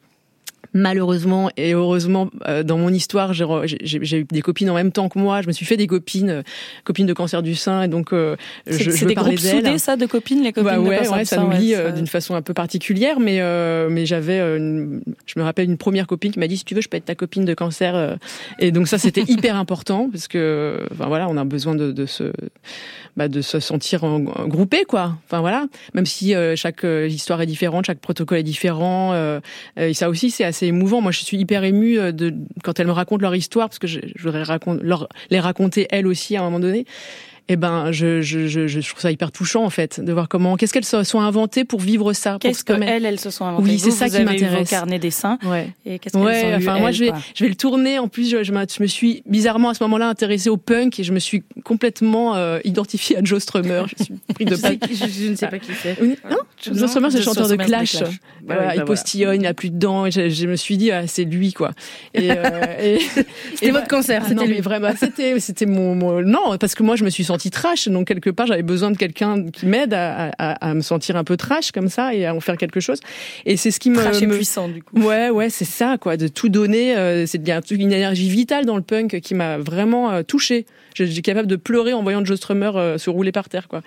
malheureusement 0.74 1.50
et 1.58 1.74
heureusement 1.74 2.30
euh, 2.48 2.64
dans 2.64 2.78
mon 2.78 2.90
histoire 2.90 3.34
j'ai 3.34 4.18
eu 4.20 4.24
des 4.26 4.42
copines 4.42 4.70
en 4.70 4.76
même 4.76 4.92
temps 4.92 5.10
que 5.10 5.20
moi. 5.20 5.42
Je 5.42 5.48
me 5.48 5.52
suis 5.54 5.66
fait 5.66 5.78
des 5.78 5.88
copines 5.88 6.30
euh, 6.30 6.42
copines 6.84 7.06
de 7.06 7.14
cancer 7.14 7.42
du 7.44 7.56
sein 7.56 7.84
et 7.84 7.88
donc 7.88 8.14
euh, 8.14 8.36
je, 8.68 8.90
je 8.92 9.06
des 9.06 9.14
groupes 9.16 9.40
soudés, 9.40 9.78
ça, 9.78 9.96
de 9.96 10.06
copines, 10.06 10.44
les 10.44 10.54
copines 10.54 10.70
Bah 10.72 10.78
de 10.78 10.82
ouais, 10.82 10.98
cancer 10.98 11.12
ouais, 11.14 11.20
du 11.20 11.26
ça 11.26 11.36
sein, 11.38 11.44
nous 11.44 11.50
ouais, 11.50 11.58
lie 11.60 11.76
euh, 11.76 11.92
d'une 11.92 12.08
façon 12.08 12.36
un 12.36 12.42
peu 12.42 12.54
particulière, 12.54 13.20
mais 13.20 13.40
euh, 13.42 13.88
mais 13.90 14.06
j'avais, 14.06 14.40
une- 14.40 15.02
je 15.26 15.40
me 15.40 15.44
rappelle 15.44 15.66
une 15.66 15.78
première 15.78 16.08
copine 16.08 16.32
qui 16.32 16.40
m'a 16.40 16.48
dit 16.48 16.58
si 16.58 16.66
tu 16.66 16.76
veux, 16.76 16.82
je 16.82 16.90
peux 16.90 16.98
être 16.98 17.06
ta 17.06 17.16
copine 17.16 17.46
de 17.46 17.54
cancer, 17.54 18.18
et 18.60 18.72
donc 18.72 18.88
ça 18.88 18.98
c'était 18.98 19.24
hyper 19.28 19.56
important 19.56 20.10
parce 20.12 20.28
que, 20.28 20.86
enfin 20.92 21.08
voilà, 21.08 21.28
on 21.30 21.38
a 21.38 21.44
besoin 21.46 21.76
de, 21.76 21.92
de 21.92 22.06
se, 22.06 22.32
bah, 23.16 23.28
de 23.28 23.42
se 23.42 23.60
sentir 23.60 24.04
en, 24.04 24.16
en 24.26 24.48
groupé 24.48 24.84
quoi. 24.88 25.16
Enfin 25.26 25.40
voilà, 25.42 25.66
même 25.94 26.06
si 26.06 26.36
euh, 26.36 26.56
chaque 26.56 26.84
histoire 26.84 27.42
est 27.42 27.46
différente, 27.46 27.86
chaque 27.86 28.00
protocole 28.00 28.40
est 28.40 28.44
différent, 28.44 29.14
et 29.78 29.94
ça 29.94 30.10
aussi 30.10 30.32
c'est 30.32 30.44
assez 30.44 30.57
émouvant. 30.66 31.02
Moi 31.02 31.12
je 31.12 31.20
suis 31.20 31.38
hyper 31.38 31.64
émue 31.64 32.00
euh, 32.00 32.12
de 32.12 32.34
quand 32.64 32.80
elles 32.80 32.88
me 32.88 32.92
racontent 32.92 33.22
leur 33.22 33.36
histoire 33.36 33.70
parce 33.70 33.80
que 33.80 33.88
je, 33.88 34.00
voudrais 34.20 34.44
les 35.30 35.40
raconter 35.40 35.88
elles 35.92 36.08
aussi 36.08 36.36
à 36.36 36.42
un 36.42 36.46
moment 36.46 36.60
donné 36.60 36.86
eh 37.50 37.56
ben, 37.56 37.92
je, 37.92 38.22
je, 38.22 38.48
je, 38.48 38.68
je 38.68 38.80
trouve 38.90 39.02
ça 39.02 39.12
hyper 39.12 39.32
touchant 39.32 39.64
en 39.64 39.70
fait, 39.70 40.00
de 40.00 40.12
voir 40.14 40.28
comment, 40.28 40.56
qu'est-ce 40.58 40.74
qu'elles 40.74 40.86
se 40.86 41.04
sont 41.04 41.20
inventées 41.22 41.64
pour 41.66 41.80
vivre 41.80 42.14
ça. 42.14 42.38
Qu'est-ce 42.40 42.60
se 42.60 42.64
que 42.64 42.74
permettre- 42.74 42.92
elles, 42.94 43.06
elles 43.06 43.20
se 43.20 43.30
sont 43.30 43.46
inventées? 43.46 43.64
Oui, 43.72 43.80
c'est 43.80 43.92
ça 43.92 44.08
vous 44.08 44.18
qui 44.18 44.24
m'intéresse. 44.24 44.70
carnets 44.70 45.00
des 45.00 45.12
seins. 45.12 45.38
Ouais. 45.46 45.70
Et 45.86 46.00
qu'est-ce 46.00 46.14
qu'elles 46.14 46.24
Ouais, 46.26 46.46
ont 46.46 46.50
eu, 46.52 46.56
enfin 46.56 46.80
moi 46.80 46.90
elles, 46.90 46.96
je 46.96 47.04
vais, 47.06 47.10
quoi? 47.12 47.20
je 47.36 47.44
vais 47.44 47.50
le 47.50 47.56
tourner. 47.56 48.00
En 48.00 48.08
plus, 48.08 48.30
je, 48.30 48.44
je, 48.44 48.52
me 48.82 48.88
suis 48.88 49.24
bizarrement 49.26 49.70
à 49.70 49.74
ce 49.74 49.84
moment-là 49.84 50.08
intéressée 50.10 50.50
au 50.50 50.58
punk 50.58 51.00
et 51.00 51.04
je 51.04 51.14
me 51.14 51.20
suis 51.20 51.44
complètement 51.64 52.36
euh, 52.36 52.60
identifiée 52.64 53.18
à 53.18 53.24
Joe 53.24 53.42
Strummer. 53.42 53.84
Je 53.98 54.04
suis 54.04 54.14
pris 54.34 54.46
de 54.46 54.56
je, 54.56 54.62
pas. 54.62 54.70
ne 54.72 55.36
sais 55.36 55.48
pas 55.48 55.60
qui 55.60 55.72
c'est. 55.82 55.96
Oui, 56.02 56.16
non, 56.30 56.38
Joe 56.64 56.88
Strummer, 56.90 57.12
c'est 57.12 57.18
le 57.20 57.24
chanteur 57.24 57.48
de 57.48 57.56
Clash. 57.56 57.96
Bah 58.02 58.08
Voilà, 58.56 58.68
bah 58.68 58.74
il 58.78 58.84
postillonne, 58.86 59.42
il 59.42 59.48
a 59.48 59.54
plus 59.54 59.70
de 59.70 59.78
dents. 59.78 60.06
Et 60.06 60.12
je, 60.12 60.48
me 60.48 60.56
suis 60.56 60.78
dit, 60.78 60.92
ah, 60.92 61.06
c'est 61.08 61.26
lui, 61.26 61.54
quoi. 61.54 61.72
Et, 62.14 62.32
euh, 62.32 62.36
et- 62.82 63.00
C'était 63.54 63.72
votre 63.72 63.88
cancer, 63.88 64.22
ah 64.24 64.28
c'était 64.30 64.36
non, 64.42 64.46
lui. 64.48 64.56
mais 64.56 64.62
vraiment, 64.62 64.90
c'était, 64.98 65.40
c'était 65.40 65.66
mon, 65.66 65.96
mon- 65.96 66.22
non, 66.22 66.58
parce 66.60 66.76
que 66.76 66.84
moi, 66.84 66.96
je 66.96 67.04
me 67.04 67.10
suis 67.10 67.24
sentie 67.24 67.37
trash. 67.52 67.88
Donc, 67.88 68.08
quelque 68.08 68.30
part, 68.30 68.48
j'avais 68.48 68.64
besoin 68.64 68.92
de 68.92 68.98
quelqu'un 68.98 69.46
qui 69.52 69.66
m'aide 69.66 69.94
à, 69.94 70.32
à, 70.38 70.70
à 70.70 70.74
me 70.74 70.82
sentir 70.82 71.16
un 71.16 71.24
peu 71.24 71.38
trash 71.38 71.72
comme 71.72 71.90
ça 71.90 72.14
et 72.14 72.26
à 72.26 72.36
en 72.36 72.40
faire 72.40 72.58
quelque 72.58 72.80
chose. 72.80 73.00
Et 73.46 73.58
c'est 73.58 73.72
ce 73.72 73.80
qui 73.80 73.90
me, 73.90 73.96
Trash 73.98 74.22
et 74.22 74.28
me- 74.28 74.36
puissant, 74.36 74.68
du 74.68 74.84
coup. 74.84 75.00
Ouais, 75.02 75.30
ouais, 75.30 75.50
c'est 75.50 75.66
ça, 75.66 75.98
quoi, 76.00 76.18
de 76.18 76.28
tout 76.28 76.50
donner. 76.50 76.96
euh, 76.98 77.26
c'est 77.26 77.38
une 77.82 77.92
énergie 77.94 78.30
vitale 78.30 78.66
dans 78.66 78.76
le 78.76 78.82
punk 78.82 79.20
qui 79.22 79.34
m'a 79.34 79.58
vraiment 79.58 80.12
euh, 80.12 80.24
touchée. 80.24 80.66
Suis 81.06 81.22
capable 81.22 81.48
de 81.48 81.56
pleurer 81.56 81.94
en 81.94 82.04
voyant 82.04 82.24
Joe 82.26 82.38
Strummer 82.38 82.72
euh, 82.76 82.98
se 82.98 83.10
rouler 83.10 83.32
par 83.32 83.50
terre, 83.50 83.68
quoi. 83.68 83.82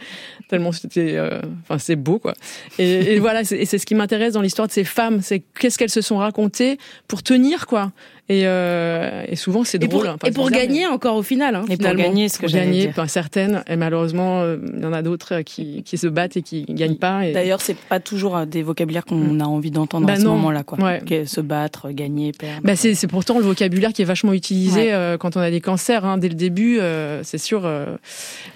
Tellement 0.48 0.72
c'était, 0.72 1.14
euh, 1.16 1.40
enfin, 1.62 1.78
c'est 1.78 1.96
beau, 1.96 2.18
quoi. 2.18 2.34
Et, 2.78 3.14
et 3.14 3.18
voilà, 3.20 3.44
c'est 3.44 3.58
et 3.58 3.64
c'est 3.66 3.78
ce 3.78 3.86
qui 3.86 3.94
m'intéresse 3.94 4.34
dans 4.34 4.42
l'histoire 4.42 4.68
de 4.68 4.72
ces 4.72 4.84
femmes, 4.84 5.20
c'est 5.22 5.42
qu'est-ce 5.58 5.78
qu'elles 5.78 5.90
se 5.90 6.00
sont 6.00 6.18
racontées 6.18 6.78
pour 7.08 7.22
tenir, 7.22 7.66
quoi. 7.66 7.92
Et, 8.28 8.42
euh, 8.46 9.24
et 9.26 9.34
souvent, 9.34 9.64
c'est 9.64 9.82
Et 9.82 9.88
pour, 9.88 9.98
drôle. 10.00 10.06
hein. 10.06 10.14
Enfin, 10.14 10.28
et 10.28 10.32
pour 10.32 10.46
bizarre, 10.46 10.62
gagner 10.66 10.86
encore 10.86 11.16
au 11.16 11.22
final. 11.24 11.56
Hein, 11.56 11.64
Et 11.68 11.76
pour 11.76 11.92
gagner, 11.94 12.28
ce 12.28 12.38
que 12.38 12.46
gagner, 12.46 12.82
dire. 12.86 12.92
pas 12.94 13.08
certaines, 13.08 13.64
et 13.66 13.74
malheureusement, 13.74 14.42
euh, 14.42 14.56
il 14.76 14.82
y 14.82 14.86
en 14.86 14.92
a 14.92 15.02
d'autres 15.02 15.40
qui, 15.40 15.82
qui 15.82 15.98
se 15.98 16.06
battent 16.06 16.36
et 16.36 16.42
qui 16.42 16.64
gagnent 16.68 16.94
pas. 16.96 17.26
Et... 17.26 17.32
D'ailleurs, 17.32 17.60
c'est 17.60 17.76
pas 17.76 17.98
toujours 17.98 18.46
des 18.46 18.62
vocabulaires 18.62 19.04
qu'on 19.04 19.40
a 19.40 19.44
envie 19.44 19.72
d'entendre 19.72 20.06
Bah 20.06 20.12
à 20.12 20.16
ce 20.16 20.22
non. 20.22 20.34
moment-là, 20.36 20.62
quoi. 20.62 20.78
Ouais. 20.78 21.26
Se 21.26 21.40
battre, 21.40 21.90
gagner, 21.90 22.30
perdre. 22.30 22.60
Bah 22.62 22.76
c'est 22.76 22.94
c'est 22.94 23.08
pourtant 23.08 23.36
le 23.38 23.44
vocabulaire 23.44 23.92
qui 23.92 24.02
est 24.02 24.04
vachement 24.04 24.32
utilisé 24.32 24.80
Ouais. 24.82 24.92
euh, 24.92 25.18
quand 25.18 25.36
on 25.36 25.40
a 25.40 25.50
des 25.50 25.60
cancers 25.60 26.04
hein, 26.04 26.16
dès 26.16 26.28
le 26.28 26.34
début. 26.36 26.78
Euh, 27.00 27.22
c'est 27.24 27.38
sûr, 27.38 27.62
euh, 27.64 27.86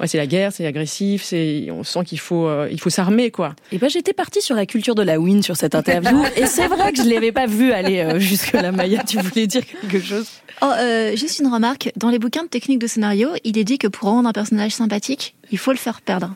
ouais, 0.01 0.07
c'est 0.07 0.19
la 0.19 0.27
guerre, 0.27 0.53
c'est 0.53 0.67
agressif, 0.67 1.23
c'est 1.25 1.69
on 1.71 1.83
sent 1.85 2.01
qu'il 2.05 2.19
faut 2.21 2.47
euh, 2.47 2.69
il 2.71 2.79
faut 2.81 2.91
s'armer 2.91 3.31
quoi. 3.31 3.55
Et 3.73 3.79
ben 3.79 3.89
j'étais 3.91 4.13
partie 4.13 4.41
sur 4.43 4.55
la 4.55 4.67
culture 4.67 4.95
de 4.95 5.03
la 5.03 5.19
win 5.19 5.43
sur 5.43 5.57
cette 5.57 5.75
interview 5.75 6.23
et 6.37 6.47
c'est 6.47 6.67
vrai 6.69 6.93
que 6.93 7.03
je 7.03 7.09
l'avais 7.09 7.33
pas 7.33 7.47
vu 7.47 7.73
aller 7.73 8.01
euh, 8.01 8.19
jusque 8.19 8.53
là 8.53 8.71
Maya, 8.73 9.03
tu 9.03 9.19
voulais 9.19 9.47
dire 9.47 9.63
quelque 9.67 10.01
chose? 10.01 10.27
Oh, 10.63 10.67
euh, 10.79 11.17
juste 11.17 11.41
une 11.41 11.49
remarque. 11.49 11.91
Dans 11.97 12.11
les 12.11 12.19
bouquins 12.21 12.45
de 12.45 12.49
techniques 12.49 12.79
de 12.79 12.87
scénario, 12.87 13.31
il 13.43 13.59
est 13.59 13.65
dit 13.65 13.79
que 13.79 13.89
pour 13.89 14.09
rendre 14.09 14.29
un 14.29 14.33
personnage 14.33 14.73
sympathique, 14.73 15.35
il 15.51 15.59
faut 15.59 15.73
le 15.73 15.79
faire 15.79 16.01
perdre. 16.01 16.35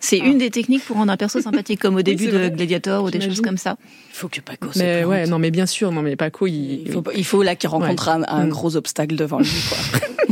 C'est 0.00 0.18
une 0.18 0.38
des 0.38 0.50
techniques 0.50 0.84
pour 0.84 0.96
rendre 0.96 1.10
un 1.12 1.16
perso 1.16 1.40
sympathique, 1.40 1.80
comme 1.80 1.96
au 1.96 2.02
début 2.02 2.28
de. 2.28 2.48
Gladiator 2.50 3.02
ou 3.02 3.10
des 3.10 3.20
choses 3.20 3.40
comme 3.40 3.58
ça. 3.58 3.76
Il 4.10 4.14
faut 4.14 4.28
que 4.28 4.40
Paco 4.40 4.70
se 4.72 4.78
Mais 4.78 5.02
ouais, 5.04 5.26
non 5.26 5.40
mais 5.40 5.50
bien 5.50 5.66
sûr, 5.66 5.90
non 5.90 6.02
mais 6.02 6.14
Paco 6.14 6.46
il, 6.46 6.82
il 6.86 6.92
faut, 6.92 7.02
il 7.16 7.24
faut 7.24 7.42
là 7.42 7.56
qu'il 7.56 7.68
rencontre 7.68 8.08
un, 8.08 8.22
un 8.28 8.46
Mm. 8.46 8.48
gros 8.50 8.76
obstacle 8.76 9.16
devant 9.16 9.40
lui 9.40 9.50
quoi. 9.68 9.78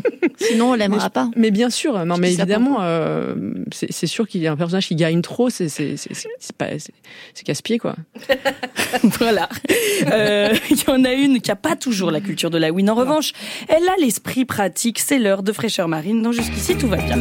Sinon, 0.38 0.70
on 0.70 0.74
l'aimera 0.74 1.10
pas. 1.10 1.30
Mais 1.36 1.50
bien 1.50 1.70
sûr, 1.70 2.04
non 2.04 2.16
mais 2.16 2.32
évidemment, 2.32 2.78
euh, 2.82 3.34
c'est 3.72 4.06
sûr 4.06 4.26
qu'il 4.28 4.40
y 4.42 4.46
a 4.46 4.52
un 4.52 4.56
personnage 4.56 4.86
qui 4.88 4.96
gagne 4.96 5.22
trop, 5.22 5.50
c'est 5.50 5.68
c'est 5.68 5.96
c'est 5.96 6.14
c'est- 6.14 6.28
c'est 6.38 6.56
pas 6.56 6.78
c'est 6.78 6.92
c'est 7.34 7.44
casse-pied 7.44 7.78
quoi. 7.78 7.96
voilà. 9.18 9.48
Euh, 10.12 10.54
Il 10.70 10.78
y 10.80 10.90
en 10.90 11.04
a 11.04 11.12
une 11.12 11.40
qui 11.40 11.50
a 11.50 11.56
pas 11.56 11.76
toujours 11.76 12.10
la 12.10 12.20
culture 12.20 12.50
de 12.50 12.58
la 12.58 12.70
win. 12.72 12.88
En 12.90 12.94
revanche, 12.94 13.32
elle 13.68 13.88
a 13.88 13.94
l'esprit 14.00 14.44
pratique. 14.44 14.98
C'est 14.98 15.18
l'heure 15.18 15.42
de 15.42 15.52
fraîcheur 15.52 15.88
marine. 15.88 16.22
Donc 16.22 16.32
jusqu'ici 16.34 16.76
tout 16.76 16.88
va 16.88 16.96
bien. 16.96 17.16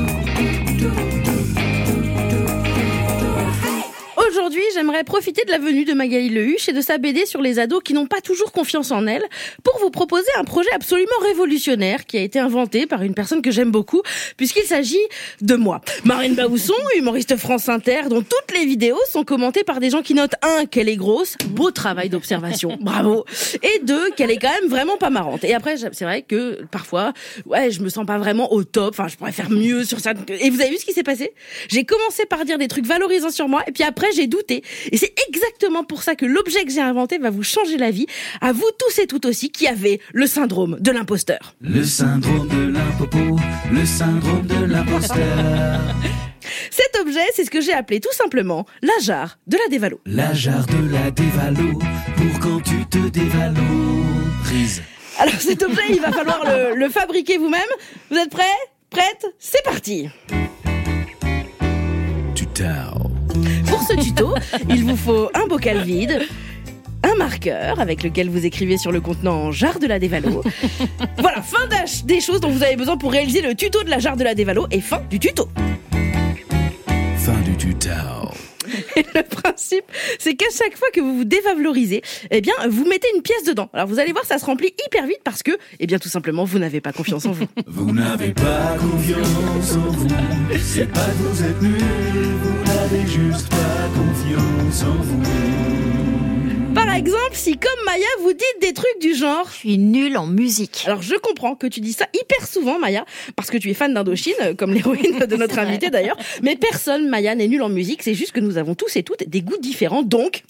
J'aimerais 4.75 5.05
profiter 5.05 5.45
de 5.45 5.51
la 5.51 5.57
venue 5.57 5.85
de 5.85 5.93
Magali 5.93 6.29
Lehuche 6.29 6.67
et 6.67 6.73
de 6.73 6.81
sa 6.81 6.97
BD 6.97 7.25
sur 7.25 7.41
les 7.41 7.59
ados 7.59 7.81
qui 7.81 7.93
n'ont 7.93 8.07
pas 8.07 8.19
toujours 8.19 8.51
confiance 8.51 8.91
en 8.91 9.07
elles 9.07 9.23
pour 9.63 9.79
vous 9.79 9.89
proposer 9.89 10.27
un 10.37 10.43
projet 10.43 10.69
absolument 10.73 11.17
révolutionnaire 11.23 12.05
qui 12.05 12.17
a 12.17 12.21
été 12.21 12.39
inventé 12.39 12.85
par 12.85 13.01
une 13.01 13.13
personne 13.13 13.41
que 13.41 13.51
j'aime 13.51 13.71
beaucoup 13.71 14.01
puisqu'il 14.35 14.63
s'agit 14.63 14.99
de 15.41 15.55
moi. 15.55 15.79
Marine 16.03 16.35
Baousson, 16.35 16.73
humoriste 16.97 17.37
France 17.37 17.69
Inter 17.69 18.01
dont 18.09 18.21
toutes 18.21 18.57
les 18.57 18.65
vidéos 18.65 18.99
sont 19.09 19.23
commentées 19.23 19.63
par 19.63 19.79
des 19.79 19.89
gens 19.89 20.01
qui 20.01 20.13
notent 20.13 20.35
un 20.41 20.65
qu'elle 20.65 20.89
est 20.89 20.97
grosse, 20.97 21.37
beau 21.47 21.71
travail 21.71 22.09
d'observation, 22.09 22.77
bravo, 22.81 23.25
et 23.63 23.79
deux 23.83 24.11
qu'elle 24.11 24.31
est 24.31 24.37
quand 24.37 24.53
même 24.61 24.69
vraiment 24.69 24.97
pas 24.97 25.09
marrante. 25.09 25.45
Et 25.45 25.53
après 25.53 25.77
c'est 25.77 26.05
vrai 26.05 26.21
que 26.21 26.65
parfois 26.69 27.13
ouais, 27.45 27.71
je 27.71 27.81
me 27.81 27.87
sens 27.87 28.05
pas 28.05 28.17
vraiment 28.17 28.51
au 28.51 28.65
top, 28.65 28.89
enfin 28.89 29.07
je 29.07 29.15
pourrais 29.15 29.31
faire 29.31 29.49
mieux 29.49 29.85
sur 29.85 30.01
ça. 30.01 30.13
Et 30.27 30.49
vous 30.49 30.59
avez 30.59 30.71
vu 30.71 30.77
ce 30.77 30.85
qui 30.85 30.93
s'est 30.93 31.03
passé? 31.03 31.33
J'ai 31.69 31.85
commencé 31.85 32.25
par 32.25 32.43
dire 32.43 32.57
des 32.57 32.67
trucs 32.67 32.85
valorisants 32.85 33.31
sur 33.31 33.47
moi 33.47 33.63
et 33.67 33.71
puis 33.71 33.83
après 33.83 34.11
j'ai 34.13 34.27
douté. 34.27 34.63
Et 34.91 34.97
c'est 34.97 35.13
exactement 35.27 35.83
pour 35.83 36.03
ça 36.03 36.15
que 36.15 36.25
l'objet 36.25 36.63
que 36.65 36.71
j'ai 36.71 36.81
inventé 36.81 37.17
va 37.17 37.29
vous 37.29 37.43
changer 37.43 37.77
la 37.77 37.91
vie, 37.91 38.07
à 38.41 38.51
vous 38.51 38.69
tous 38.79 38.99
et 38.99 39.07
toutes 39.07 39.25
aussi 39.25 39.49
qui 39.49 39.67
avez 39.67 39.99
le 40.13 40.27
syndrome 40.27 40.77
de 40.79 40.91
l'imposteur. 40.91 41.55
Le 41.61 41.83
syndrome 41.83 42.47
de 42.47 42.71
l'impopo, 42.71 43.37
le 43.71 43.85
syndrome 43.85 44.45
de 44.47 44.65
l'imposteur. 44.65 45.15
Cet 46.71 47.01
objet, 47.01 47.25
c'est 47.33 47.45
ce 47.45 47.49
que 47.49 47.61
j'ai 47.61 47.73
appelé 47.73 47.99
tout 47.99 48.11
simplement 48.11 48.65
la 48.81 48.93
jarre 49.01 49.39
de 49.47 49.57
la 49.57 49.67
dévalo. 49.69 49.99
La 50.05 50.33
jarre 50.33 50.65
de 50.67 50.91
la 50.91 51.11
dévalo, 51.11 51.79
pour 52.17 52.39
quand 52.39 52.61
tu 52.61 52.85
te 52.85 53.07
dévalorises. 53.09 54.81
Alors 55.17 55.39
cet 55.39 55.63
objet, 55.63 55.83
il 55.89 56.01
va 56.01 56.11
falloir 56.11 56.43
le, 56.45 56.75
le 56.79 56.89
fabriquer 56.89 57.37
vous-même. 57.37 57.61
Vous 58.11 58.17
êtes 58.17 58.29
prêts? 58.29 58.43
Prête 58.89 59.25
C'est 59.39 59.63
parti. 59.63 60.09
Pour 63.85 63.95
ce 63.95 64.03
tuto, 64.03 64.33
il 64.69 64.83
vous 64.83 64.95
faut 64.95 65.29
un 65.35 65.45
bocal 65.45 65.83
vide, 65.83 66.19
un 67.03 67.15
marqueur 67.15 67.79
avec 67.79 68.01
lequel 68.01 68.29
vous 68.29 68.43
écrivez 68.43 68.79
sur 68.79 68.91
le 68.91 68.99
contenant 68.99 69.51
jarre 69.51 69.77
de 69.79 69.85
la 69.85 69.99
dévalo. 69.99 70.41
voilà, 71.19 71.43
fin 71.43 71.67
d'âge 71.67 72.03
des 72.03 72.19
choses 72.19 72.39
dont 72.39 72.49
vous 72.49 72.63
avez 72.63 72.77
besoin 72.77 72.97
pour 72.97 73.11
réaliser 73.11 73.41
le 73.41 73.53
tuto 73.53 73.83
de 73.83 73.89
la 73.91 73.99
jarre 73.99 74.17
de 74.17 74.23
la 74.23 74.33
dévalo 74.33 74.65
et 74.71 74.81
fin 74.81 75.01
du 75.09 75.19
tuto. 75.19 75.49
Fin 77.17 77.39
du 77.41 77.55
tuto. 77.57 77.89
Et 78.95 79.05
le 79.13 79.21
principe, 79.21 79.85
c'est 80.17 80.33
qu'à 80.33 80.49
chaque 80.57 80.75
fois 80.75 80.87
que 80.91 80.99
vous 80.99 81.17
vous 81.17 81.25
dévalorisez, 81.25 82.01
eh 82.31 82.41
bien, 82.41 82.53
vous 82.67 82.85
mettez 82.85 83.07
une 83.15 83.21
pièce 83.21 83.43
dedans. 83.43 83.69
Alors 83.73 83.87
vous 83.87 83.99
allez 83.99 84.13
voir, 84.13 84.25
ça 84.25 84.39
se 84.39 84.45
remplit 84.45 84.73
hyper 84.87 85.05
vite 85.05 85.21
parce 85.23 85.43
que, 85.43 85.51
eh 85.79 85.85
bien, 85.85 85.99
tout 85.99 86.09
simplement, 86.09 86.43
vous 86.43 86.57
n'avez 86.57 86.81
pas 86.81 86.91
confiance 86.91 87.27
en 87.27 87.33
vous. 87.33 87.45
Vous 87.67 87.91
n'avez 87.91 88.33
pas 88.33 88.77
confiance 88.79 89.73
en 89.73 89.91
vous. 89.91 90.07
C'est 90.59 90.91
pas 90.91 91.05
que 91.05 91.23
vous 91.29 91.43
êtes 91.43 91.61
nul, 91.61 91.77
vous 91.77 92.63
n'avez 92.65 93.07
juste 93.07 93.49
pas 93.49 93.64
confiance 93.95 94.83
en 94.83 95.01
vous. 95.01 95.21
Par 96.73 96.93
exemple, 96.93 97.31
si 97.33 97.57
comme 97.57 97.85
Maya, 97.85 98.05
vous 98.21 98.33
dites 98.33 98.61
des 98.61 98.73
trucs 98.73 98.99
du 99.01 99.15
genre 99.15 99.47
Je 99.49 99.55
suis 99.57 99.77
nulle 99.77 100.17
en 100.17 100.27
musique. 100.27 100.83
Alors 100.85 101.01
je 101.01 101.15
comprends 101.15 101.55
que 101.55 101.67
tu 101.67 101.79
dis 101.79 101.93
ça 101.93 102.05
hyper 102.13 102.45
souvent, 102.45 102.77
Maya, 102.79 103.05
parce 103.35 103.49
que 103.49 103.57
tu 103.57 103.69
es 103.69 103.73
fan 103.73 103.93
d'Indochine, 103.93 104.55
comme 104.57 104.73
l'héroïne 104.73 105.19
de 105.19 105.35
notre 105.37 105.59
invité 105.59 105.89
d'ailleurs. 105.89 106.17
Mais 106.41 106.55
personne, 106.57 107.07
Maya, 107.09 107.33
n'est 107.35 107.47
nul 107.47 107.61
en 107.61 107.69
musique. 107.69 108.03
C'est 108.03 108.13
juste 108.13 108.33
que 108.33 108.39
nous 108.41 108.57
avons 108.57 108.75
tous 108.75 108.95
et 108.97 109.03
toutes 109.03 109.27
des 109.27 109.41
goûts 109.41 109.57
différents. 109.57 110.03
Donc, 110.03 110.43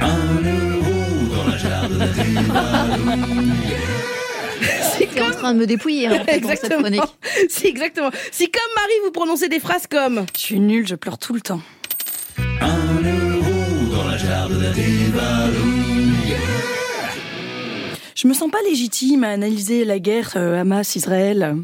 Un 0.00 0.16
euro 0.44 1.34
dans 1.34 1.50
la 1.50 1.56
jarre 1.58 1.88
de 1.88 1.98
la 1.98 2.06
dévalo. 2.36 3.50
T'es 5.12 5.22
en 5.22 5.30
train 5.30 5.54
de 5.54 5.58
me 5.58 5.66
dépouiller 5.66 6.06
hein, 6.06 6.22
exactement. 6.28 6.80
chronique. 6.80 7.02
Si 7.48 7.66
exactement. 7.66 8.10
Si 8.30 8.50
comme 8.50 8.62
Marie, 8.76 8.92
vous 9.04 9.10
prononcez 9.10 9.48
des 9.48 9.58
phrases 9.58 9.86
comme 9.88 10.26
Je 10.34 10.40
suis 10.40 10.60
nulle, 10.60 10.86
je 10.86 10.94
pleure 10.94 11.18
tout 11.18 11.32
le 11.32 11.40
temps. 11.40 11.60
Un 12.38 13.02
euro 13.02 13.94
dans 13.96 14.08
la 14.08 14.16
jarre 14.16 14.48
de 14.48 14.62
la 14.62 14.70
dévalo. 14.70 15.80
Je 18.14 18.28
me 18.28 18.34
sens 18.34 18.50
pas 18.50 18.58
légitime 18.68 19.24
à 19.24 19.28
analyser 19.28 19.84
la 19.84 19.98
guerre 19.98 20.32
euh, 20.36 20.60
Hamas-Israël. 20.60 21.56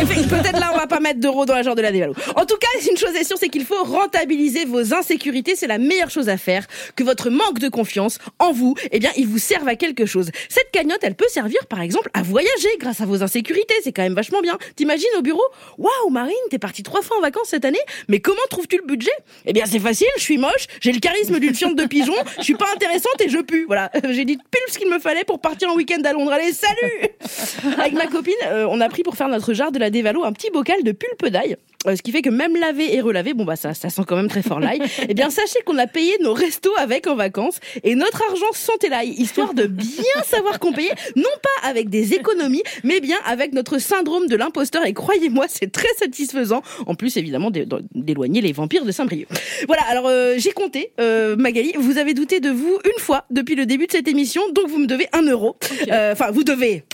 Peut-être 0.00 0.58
là, 0.58 0.70
on 0.74 0.76
va 0.76 0.86
pas 0.86 1.00
mettre 1.00 1.20
d'euros 1.20 1.46
dans 1.46 1.54
la 1.54 1.62
genre 1.62 1.74
de 1.74 1.82
la 1.82 1.92
dévalo. 1.92 2.14
En 2.36 2.46
tout 2.46 2.56
cas, 2.56 2.66
une 2.90 2.96
chose 2.96 3.14
est 3.14 3.24
sûre, 3.24 3.36
c'est 3.38 3.48
qu'il 3.48 3.64
faut 3.64 3.82
rentabiliser 3.82 4.64
vos 4.64 4.94
insécurités. 4.94 5.56
C'est 5.56 5.66
la 5.66 5.78
meilleure 5.78 6.10
chose 6.10 6.28
à 6.28 6.36
faire. 6.36 6.66
Que 6.96 7.04
votre 7.04 7.30
manque 7.30 7.58
de 7.58 7.68
confiance 7.68 8.18
en 8.38 8.52
vous, 8.52 8.74
eh 8.90 8.98
bien, 8.98 9.10
il 9.16 9.26
vous 9.26 9.38
serve 9.38 9.68
à 9.68 9.76
quelque 9.76 10.06
chose. 10.06 10.30
Cette 10.48 10.70
cagnotte, 10.72 11.00
elle 11.02 11.14
peut 11.14 11.28
servir, 11.28 11.66
par 11.66 11.80
exemple, 11.80 12.10
à 12.14 12.22
voyager 12.22 12.68
grâce 12.78 13.00
à 13.00 13.06
vos 13.06 13.22
insécurités. 13.22 13.74
C'est 13.82 13.92
quand 13.92 14.02
même 14.02 14.14
vachement 14.14 14.40
bien. 14.40 14.58
T'imagines 14.76 15.08
au 15.18 15.22
bureau? 15.22 15.44
Waouh, 15.78 16.10
Marine, 16.10 16.34
t'es 16.50 16.58
partie 16.58 16.82
trois 16.82 17.02
fois 17.02 17.18
en 17.18 17.20
vacances 17.20 17.48
cette 17.48 17.64
année. 17.64 17.78
Mais 18.08 18.20
comment 18.20 18.42
trouves-tu 18.50 18.76
le 18.78 18.86
budget? 18.86 19.12
Eh 19.46 19.52
bien, 19.52 19.64
c'est 19.66 19.78
facile. 19.78 20.08
Je 20.16 20.22
suis 20.22 20.38
moche. 20.38 20.66
J'ai 20.80 20.92
le 20.92 21.00
charisme 21.00 21.38
d'une 21.38 21.54
fiente 21.54 21.76
de 21.76 21.84
pigeon. 21.86 22.14
Je 22.38 22.44
suis 22.44 22.54
pas 22.54 22.66
intéressante 22.74 23.20
et 23.20 23.28
je 23.28 23.38
pue. 23.38 23.64
Voilà. 23.66 23.90
J'ai 24.10 24.24
dit 24.24 24.36
pile 24.36 24.62
ce 24.68 24.78
qu'il 24.78 24.90
me 24.90 24.98
fallait 24.98 25.24
pour 25.24 25.40
partir 25.40 25.70
en 25.70 25.76
week-end 25.76 26.00
à 26.04 26.12
Londres. 26.12 26.32
Allez, 26.32 26.52
salut! 26.52 27.74
Avec 27.78 27.92
ma 27.92 28.06
copine, 28.06 28.34
euh, 28.46 28.66
on 28.68 28.80
a 28.80 28.88
pris 28.88 29.02
pour 29.02 29.16
faire 29.16 29.28
notre 29.28 29.52
jarre 29.54 29.72
de 29.72 29.78
la 29.78 29.83
dévalo 29.90 30.24
un 30.24 30.32
petit 30.32 30.50
bocal 30.50 30.82
de 30.82 30.92
pulpe 30.92 31.26
d'ail. 31.30 31.56
Euh, 31.86 31.96
ce 31.96 32.00
qui 32.02 32.12
fait 32.12 32.22
que 32.22 32.30
même 32.30 32.56
laver 32.56 32.94
et 32.94 33.02
relaver, 33.02 33.34
bon 33.34 33.44
bah 33.44 33.56
ça, 33.56 33.74
ça 33.74 33.90
sent 33.90 34.02
quand 34.06 34.16
même 34.16 34.28
très 34.28 34.40
fort 34.42 34.58
l'ail. 34.58 34.80
Eh 35.08 35.12
bien 35.12 35.28
sachez 35.28 35.58
qu'on 35.66 35.76
a 35.76 35.86
payé 35.86 36.12
nos 36.22 36.32
restos 36.32 36.72
avec 36.78 37.06
en 37.06 37.14
vacances 37.14 37.60
et 37.82 37.94
notre 37.94 38.22
argent 38.26 38.46
sentait 38.54 38.88
l'ail, 38.88 39.10
histoire 39.10 39.52
de 39.52 39.66
bien 39.66 40.04
savoir 40.24 40.58
qu'on 40.60 40.72
payait, 40.72 40.94
non 41.14 41.28
pas 41.42 41.68
avec 41.68 41.90
des 41.90 42.14
économies, 42.14 42.62
mais 42.84 43.00
bien 43.00 43.18
avec 43.26 43.52
notre 43.52 43.78
syndrome 43.78 44.28
de 44.28 44.36
l'imposteur. 44.36 44.86
Et 44.86 44.94
croyez-moi, 44.94 45.44
c'est 45.48 45.70
très 45.70 45.92
satisfaisant. 45.98 46.62
En 46.86 46.94
plus 46.94 47.18
évidemment 47.18 47.50
d'é- 47.50 47.66
d'éloigner 47.94 48.40
les 48.40 48.52
vampires 48.52 48.86
de 48.86 48.92
Saint-Brieuc. 48.92 49.28
Voilà, 49.66 49.82
alors 49.82 50.06
euh, 50.08 50.36
j'ai 50.38 50.52
compté, 50.52 50.92
euh, 51.00 51.36
Magali, 51.36 51.72
vous 51.78 51.98
avez 51.98 52.14
douté 52.14 52.40
de 52.40 52.48
vous 52.50 52.78
une 52.86 52.98
fois 53.02 53.26
depuis 53.30 53.56
le 53.56 53.66
début 53.66 53.86
de 53.86 53.92
cette 53.92 54.08
émission, 54.08 54.40
donc 54.52 54.68
vous 54.68 54.78
me 54.78 54.86
devez 54.86 55.06
un 55.12 55.22
euro. 55.22 55.56
Enfin, 55.90 56.30
vous 56.30 56.44
devez. 56.44 56.84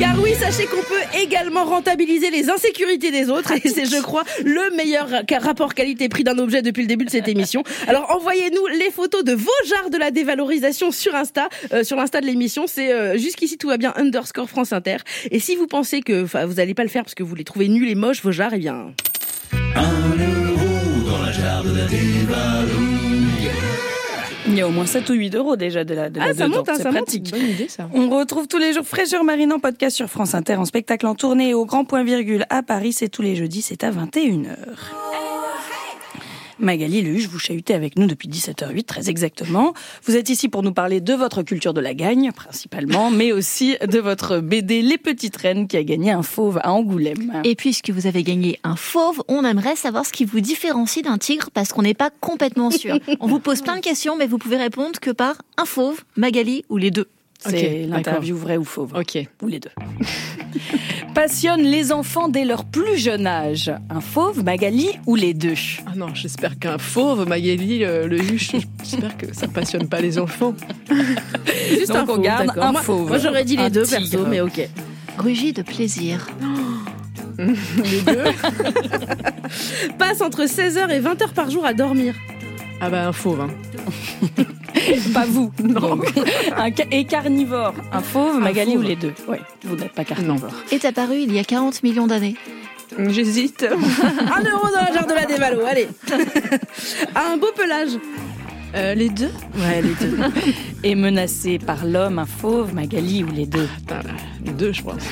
Car 0.00 0.20
oui, 0.22 0.32
sachez 0.38 0.66
qu'on 0.66 0.82
peut 0.82 1.18
également 1.20 1.64
rentabiliser 1.64 2.30
les 2.30 2.50
insécurités 2.50 3.10
des 3.10 3.28
autres 3.30 3.52
et 3.52 3.68
c'est, 3.68 3.84
je 3.84 4.00
crois, 4.00 4.24
le 4.44 4.76
meilleur 4.76 5.08
ra- 5.08 5.22
rapport 5.40 5.74
qualité-prix 5.74 6.24
d'un 6.24 6.38
objet 6.38 6.62
depuis 6.62 6.82
le 6.82 6.88
début 6.88 7.04
de 7.04 7.10
cette 7.10 7.28
émission. 7.28 7.62
Alors 7.88 8.14
envoyez-nous 8.16 8.66
les 8.78 8.90
photos 8.90 9.24
de 9.24 9.32
vos 9.32 9.50
jarres 9.68 9.90
de 9.90 9.98
la 9.98 10.10
dévalorisation 10.10 10.90
sur 10.90 11.14
Insta, 11.14 11.48
euh, 11.72 11.84
sur 11.84 11.96
l'Insta 11.96 12.20
de 12.20 12.26
l'émission. 12.26 12.64
C'est 12.66 12.92
euh, 12.92 13.18
jusqu'ici 13.18 13.58
tout 13.58 13.68
va 13.68 13.76
bien 13.76 13.92
underscore 13.96 14.48
France 14.48 14.72
Inter. 14.72 14.98
Et 15.30 15.40
si 15.40 15.56
vous 15.56 15.66
pensez 15.66 16.00
que, 16.00 16.22
vous 16.44 16.60
allez 16.60 16.74
pas 16.74 16.84
le 16.84 16.88
faire 16.88 17.04
parce 17.04 17.14
que 17.14 17.22
vous 17.22 17.34
les 17.34 17.44
trouvez 17.44 17.68
nuls 17.68 17.88
et 17.88 17.94
moches 17.94 18.22
vos 18.22 18.32
jarres, 18.32 18.54
eh 18.54 18.58
bien. 18.58 18.92
Un 19.74 19.82
dans 21.06 21.22
la 21.22 21.32
jarre 21.32 21.64
de 21.64 21.74
la. 21.74 22.87
Il 24.58 24.62
y 24.62 24.64
a 24.64 24.66
au 24.66 24.72
moins 24.72 24.86
7 24.86 25.08
ou 25.10 25.12
8 25.12 25.36
euros 25.36 25.54
déjà 25.54 25.84
de 25.84 25.94
la 25.94 26.10
de 26.10 26.18
Ah, 26.20 26.26
la 26.28 26.34
ça 26.34 26.44
dedans. 26.46 26.56
monte, 26.56 26.68
hein, 26.68 26.72
C'est 26.76 26.82
ça 26.82 26.90
monte. 26.90 27.02
pratique. 27.04 27.30
Bonne 27.30 27.48
idée, 27.48 27.68
ça. 27.68 27.88
On 27.94 28.08
retrouve 28.10 28.48
tous 28.48 28.58
les 28.58 28.72
jours 28.72 28.84
Fraîcheur 28.84 29.22
Marine 29.22 29.52
en 29.52 29.60
podcast 29.60 29.94
sur 29.96 30.08
France 30.08 30.34
Inter, 30.34 30.56
en 30.56 30.64
spectacle 30.64 31.06
en 31.06 31.14
tournée 31.14 31.54
au 31.54 31.64
Grand 31.64 31.84
Point 31.84 32.02
Virgule 32.02 32.44
à 32.50 32.64
Paris. 32.64 32.92
C'est 32.92 33.08
tous 33.08 33.22
les 33.22 33.36
jeudis, 33.36 33.62
c'est 33.62 33.84
à 33.84 33.92
21h. 33.92 34.56
Magali 36.60 37.02
Lehuche, 37.02 37.28
vous 37.28 37.38
chahutez 37.38 37.74
avec 37.74 37.96
nous 37.98 38.06
depuis 38.06 38.28
17h08, 38.28 38.84
très 38.84 39.08
exactement. 39.10 39.74
Vous 40.04 40.16
êtes 40.16 40.28
ici 40.28 40.48
pour 40.48 40.62
nous 40.62 40.72
parler 40.72 41.00
de 41.00 41.14
votre 41.14 41.42
culture 41.42 41.72
de 41.72 41.80
la 41.80 41.94
gagne, 41.94 42.32
principalement, 42.32 43.10
mais 43.12 43.32
aussi 43.32 43.76
de 43.86 43.98
votre 43.98 44.38
BD 44.40 44.82
Les 44.82 44.98
Petites 44.98 45.36
Reines 45.36 45.68
qui 45.68 45.76
a 45.76 45.84
gagné 45.84 46.10
un 46.10 46.22
fauve 46.22 46.58
à 46.62 46.72
Angoulême. 46.72 47.40
Et 47.44 47.54
puisque 47.54 47.90
vous 47.90 48.06
avez 48.06 48.22
gagné 48.22 48.58
un 48.64 48.76
fauve, 48.76 49.22
on 49.28 49.44
aimerait 49.44 49.76
savoir 49.76 50.04
ce 50.04 50.12
qui 50.12 50.24
vous 50.24 50.40
différencie 50.40 51.04
d'un 51.04 51.18
tigre 51.18 51.50
parce 51.52 51.72
qu'on 51.72 51.82
n'est 51.82 51.94
pas 51.94 52.10
complètement 52.20 52.70
sûr. 52.70 52.98
On 53.20 53.26
vous 53.26 53.40
pose 53.40 53.62
plein 53.62 53.76
de 53.76 53.80
questions, 53.80 54.16
mais 54.16 54.26
vous 54.26 54.38
pouvez 54.38 54.56
répondre 54.56 54.98
que 55.00 55.10
par 55.10 55.36
un 55.56 55.64
fauve, 55.64 56.02
Magali 56.16 56.64
ou 56.68 56.76
les 56.76 56.90
deux. 56.90 57.08
C'est 57.38 57.84
l'interview 57.86 58.36
vrai 58.36 58.56
ou 58.56 58.64
fauve. 58.64 58.92
Ok. 58.94 59.18
Ou 59.42 59.46
les 59.48 59.60
deux. 59.60 59.70
Passionne 61.14 61.62
les 61.62 61.92
enfants 61.92 62.28
dès 62.28 62.44
leur 62.44 62.64
plus 62.64 62.96
jeune 62.98 63.26
âge. 63.26 63.72
Un 63.90 64.00
fauve, 64.00 64.44
Magali 64.44 64.88
ou 65.06 65.14
les 65.14 65.34
deux? 65.34 65.54
Ah 65.86 65.92
non, 65.96 66.14
j'espère 66.14 66.58
qu'un 66.58 66.78
fauve, 66.78 67.26
Magali, 67.28 67.78
le, 67.80 68.06
le 68.06 68.20
huche, 68.20 68.52
j'espère 68.84 69.16
que 69.16 69.32
ça 69.34 69.48
passionne 69.48 69.88
pas 69.88 70.00
les 70.00 70.18
enfants. 70.18 70.54
Juste 71.70 71.88
Donc, 71.88 71.96
un 71.96 72.02
on 72.02 72.06
fauve, 72.06 72.20
garde 72.22 72.50
un 72.56 72.72
Moi- 72.72 72.82
fauve. 72.82 73.08
Moi, 73.08 73.18
j'aurais 73.18 73.44
dit 73.44 73.56
les 73.56 73.64
Un 73.64 73.70
deux 73.70 73.82
tigre. 73.84 74.00
perso, 74.10 74.26
mais 74.26 74.40
ok. 74.40 74.68
Rugis 75.18 75.52
de 75.52 75.62
plaisir. 75.62 76.26
Les 77.38 78.00
deux 78.02 78.24
Passe 79.96 80.20
entre 80.22 80.44
16h 80.44 80.90
et 80.90 81.00
20h 81.00 81.32
par 81.34 81.48
jour 81.50 81.64
à 81.64 81.72
dormir. 81.72 82.14
Ah 82.80 82.90
bah 82.90 83.06
un 83.06 83.12
fauve. 83.12 83.40
Hein. 83.42 83.50
Pas 85.14 85.24
vous. 85.26 85.50
Donc, 85.58 86.06
un 86.56 86.70
ca- 86.74 86.84
et 86.90 87.04
carnivore. 87.04 87.74
Un 87.92 88.00
fauve, 88.00 88.38
Magali 88.40 88.72
fauve. 88.72 88.80
ou 88.80 88.86
les 88.86 88.96
deux 88.96 89.12
Oui, 89.28 89.38
vous 89.64 89.76
n'êtes 89.76 89.92
pas 89.92 90.04
carnivore. 90.04 90.50
Est 90.70 90.84
apparu 90.84 91.16
il 91.20 91.32
y 91.34 91.38
a 91.38 91.44
40 91.44 91.82
millions 91.82 92.06
d'années. 92.06 92.36
J'hésite. 93.08 93.64
Un 93.70 94.42
euro 94.50 94.66
dans 94.74 94.80
la 94.82 94.92
jarre 94.92 95.06
de 95.06 95.12
la 95.14 95.26
dévalo, 95.26 95.60
allez. 95.66 95.88
Un 97.14 97.36
beau 97.36 97.48
pelage. 97.56 97.90
Euh, 98.74 98.94
les 98.94 99.08
deux 99.08 99.30
Ouais, 99.56 99.80
les 99.82 99.94
deux. 100.06 100.18
Et 100.84 100.94
menacé 100.94 101.58
par 101.58 101.86
l'homme, 101.86 102.18
un 102.18 102.26
fauve, 102.26 102.74
Magali 102.74 103.24
ou 103.24 103.28
les 103.32 103.46
deux? 103.46 103.66
Putain, 103.78 104.00
Les 104.44 104.52
deux, 104.52 104.72
je 104.72 104.82
pense. 104.82 105.02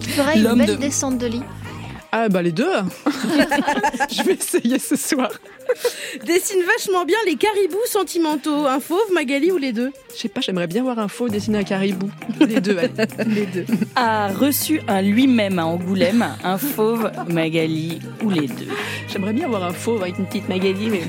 Tu 0.00 0.10
feras 0.10 0.34
une 0.36 0.42
L'homme 0.42 0.58
belle 0.58 0.66
de- 0.68 0.74
descente 0.76 1.16
de 1.18 1.26
lit. 1.26 1.42
Ah 2.12 2.28
bah 2.28 2.42
les 2.42 2.50
deux. 2.52 2.66
je 4.10 4.22
vais 4.24 4.32
essayer 4.34 4.78
ce 4.78 4.96
soir. 4.96 5.30
Dessine 6.26 6.62
vachement 6.66 7.04
bien 7.04 7.16
les 7.26 7.36
caribous 7.36 7.78
sentimentaux. 7.86 8.66
Un 8.66 8.80
fauve, 8.80 9.12
Magali 9.12 9.52
ou 9.52 9.58
les 9.58 9.72
deux? 9.72 9.92
Je 10.16 10.22
sais 10.22 10.28
pas, 10.28 10.40
j'aimerais 10.40 10.66
bien 10.66 10.82
voir 10.82 10.98
un 10.98 11.06
faux 11.06 11.28
dessiner 11.28 11.58
un 11.58 11.62
caribou. 11.64 12.10
Les 12.40 12.60
deux, 12.60 12.76
allez. 12.76 12.90
les 13.28 13.46
deux. 13.46 13.64
A 13.94 14.28
reçu 14.28 14.80
un 14.88 15.02
lui-même 15.02 15.60
à 15.60 15.66
Angoulême, 15.66 16.26
un 16.42 16.58
fauve, 16.58 17.12
Magali 17.28 18.00
ou 18.24 18.30
les 18.30 18.48
deux? 18.48 18.66
J'aimerais 19.08 19.32
bien 19.32 19.44
avoir 19.46 19.62
un 19.62 19.72
fauve 19.72 20.02
avec 20.02 20.18
une 20.18 20.26
petite 20.26 20.48
Magali, 20.48 20.90
mais 20.90 21.02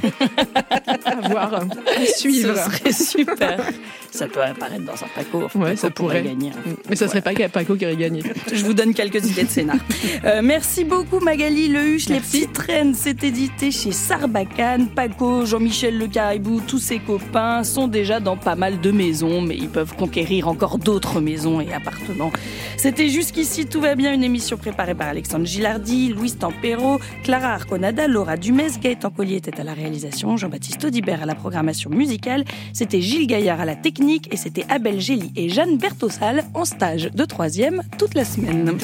à 1.05 1.29
voir, 1.29 1.53
à 1.55 2.05
suivre. 2.05 2.55
Ce 2.55 2.63
serait 2.77 2.91
super. 2.91 3.65
Ça 4.11 4.27
peut 4.27 4.41
apparaître 4.41 4.83
dans 4.83 4.93
un 4.93 5.07
Paco. 5.15 5.43
Enfin, 5.45 5.59
Ouais, 5.59 5.65
Paco 5.71 5.77
ça 5.81 5.89
pourrait. 5.89 6.21
gagner. 6.21 6.51
Mais 6.89 6.95
ça 6.95 7.07
serait 7.07 7.21
pas 7.21 7.31
Paco 7.33 7.75
qui 7.75 7.85
aurait 7.85 7.95
gagné. 7.95 8.21
Je 8.53 8.63
vous 8.65 8.73
donne 8.73 8.93
quelques 8.93 9.25
idées 9.27 9.45
de 9.45 9.49
scénar. 9.49 9.77
Euh, 10.25 10.41
merci 10.43 10.83
beaucoup 10.91 11.23
Magali 11.23 11.69
Lehuche. 11.69 12.09
Les 12.09 12.19
petites 12.19 12.57
reines, 12.57 12.93
c'est 12.93 13.23
édité 13.23 13.71
chez 13.71 13.91
Sarbacane. 13.91 14.87
Paco, 14.87 15.45
Jean-Michel 15.45 15.97
Le 15.97 16.07
Caribou, 16.07 16.61
tous 16.67 16.79
ses 16.79 16.99
copains 16.99 17.63
sont 17.63 17.87
déjà 17.87 18.19
dans 18.19 18.35
pas 18.35 18.55
mal 18.55 18.81
de 18.81 18.91
maisons, 18.91 19.41
mais 19.41 19.55
ils 19.55 19.69
peuvent 19.69 19.95
conquérir 19.95 20.47
encore 20.47 20.77
d'autres 20.77 21.21
maisons 21.21 21.61
et 21.61 21.71
appartements. 21.73 22.31
C'était 22.77 23.09
jusqu'ici, 23.09 23.65
tout 23.65 23.79
va 23.79 23.95
bien, 23.95 24.13
une 24.13 24.23
émission 24.23 24.57
préparée 24.57 24.93
par 24.93 25.07
Alexandre 25.07 25.45
Gilardi, 25.45 26.09
Louis 26.09 26.33
Tampero, 26.33 26.99
Clara 27.23 27.53
Arconada, 27.53 28.07
Laura 28.07 28.35
Dumès, 28.35 28.79
Gaëtan 28.79 29.11
Collier 29.11 29.37
était 29.37 29.59
à 29.59 29.63
la 29.63 29.73
réalisation, 29.73 30.35
Jean-Baptiste 30.35 30.83
Audibert 30.83 31.23
à 31.23 31.25
la 31.25 31.35
programmation 31.35 31.89
musicale, 31.89 32.43
c'était 32.73 33.01
Gilles 33.01 33.27
Gaillard 33.27 33.61
à 33.61 33.65
la 33.65 33.75
technique 33.75 34.33
et 34.33 34.37
c'était 34.37 34.65
Abel 34.69 34.99
Gély 34.99 35.31
et 35.35 35.47
Jeanne 35.47 35.77
Bertossal 35.77 36.43
en 36.53 36.65
stage 36.65 37.11
de 37.13 37.25
troisième 37.25 37.81
toute 37.97 38.13
la 38.13 38.25
semaine. 38.25 38.77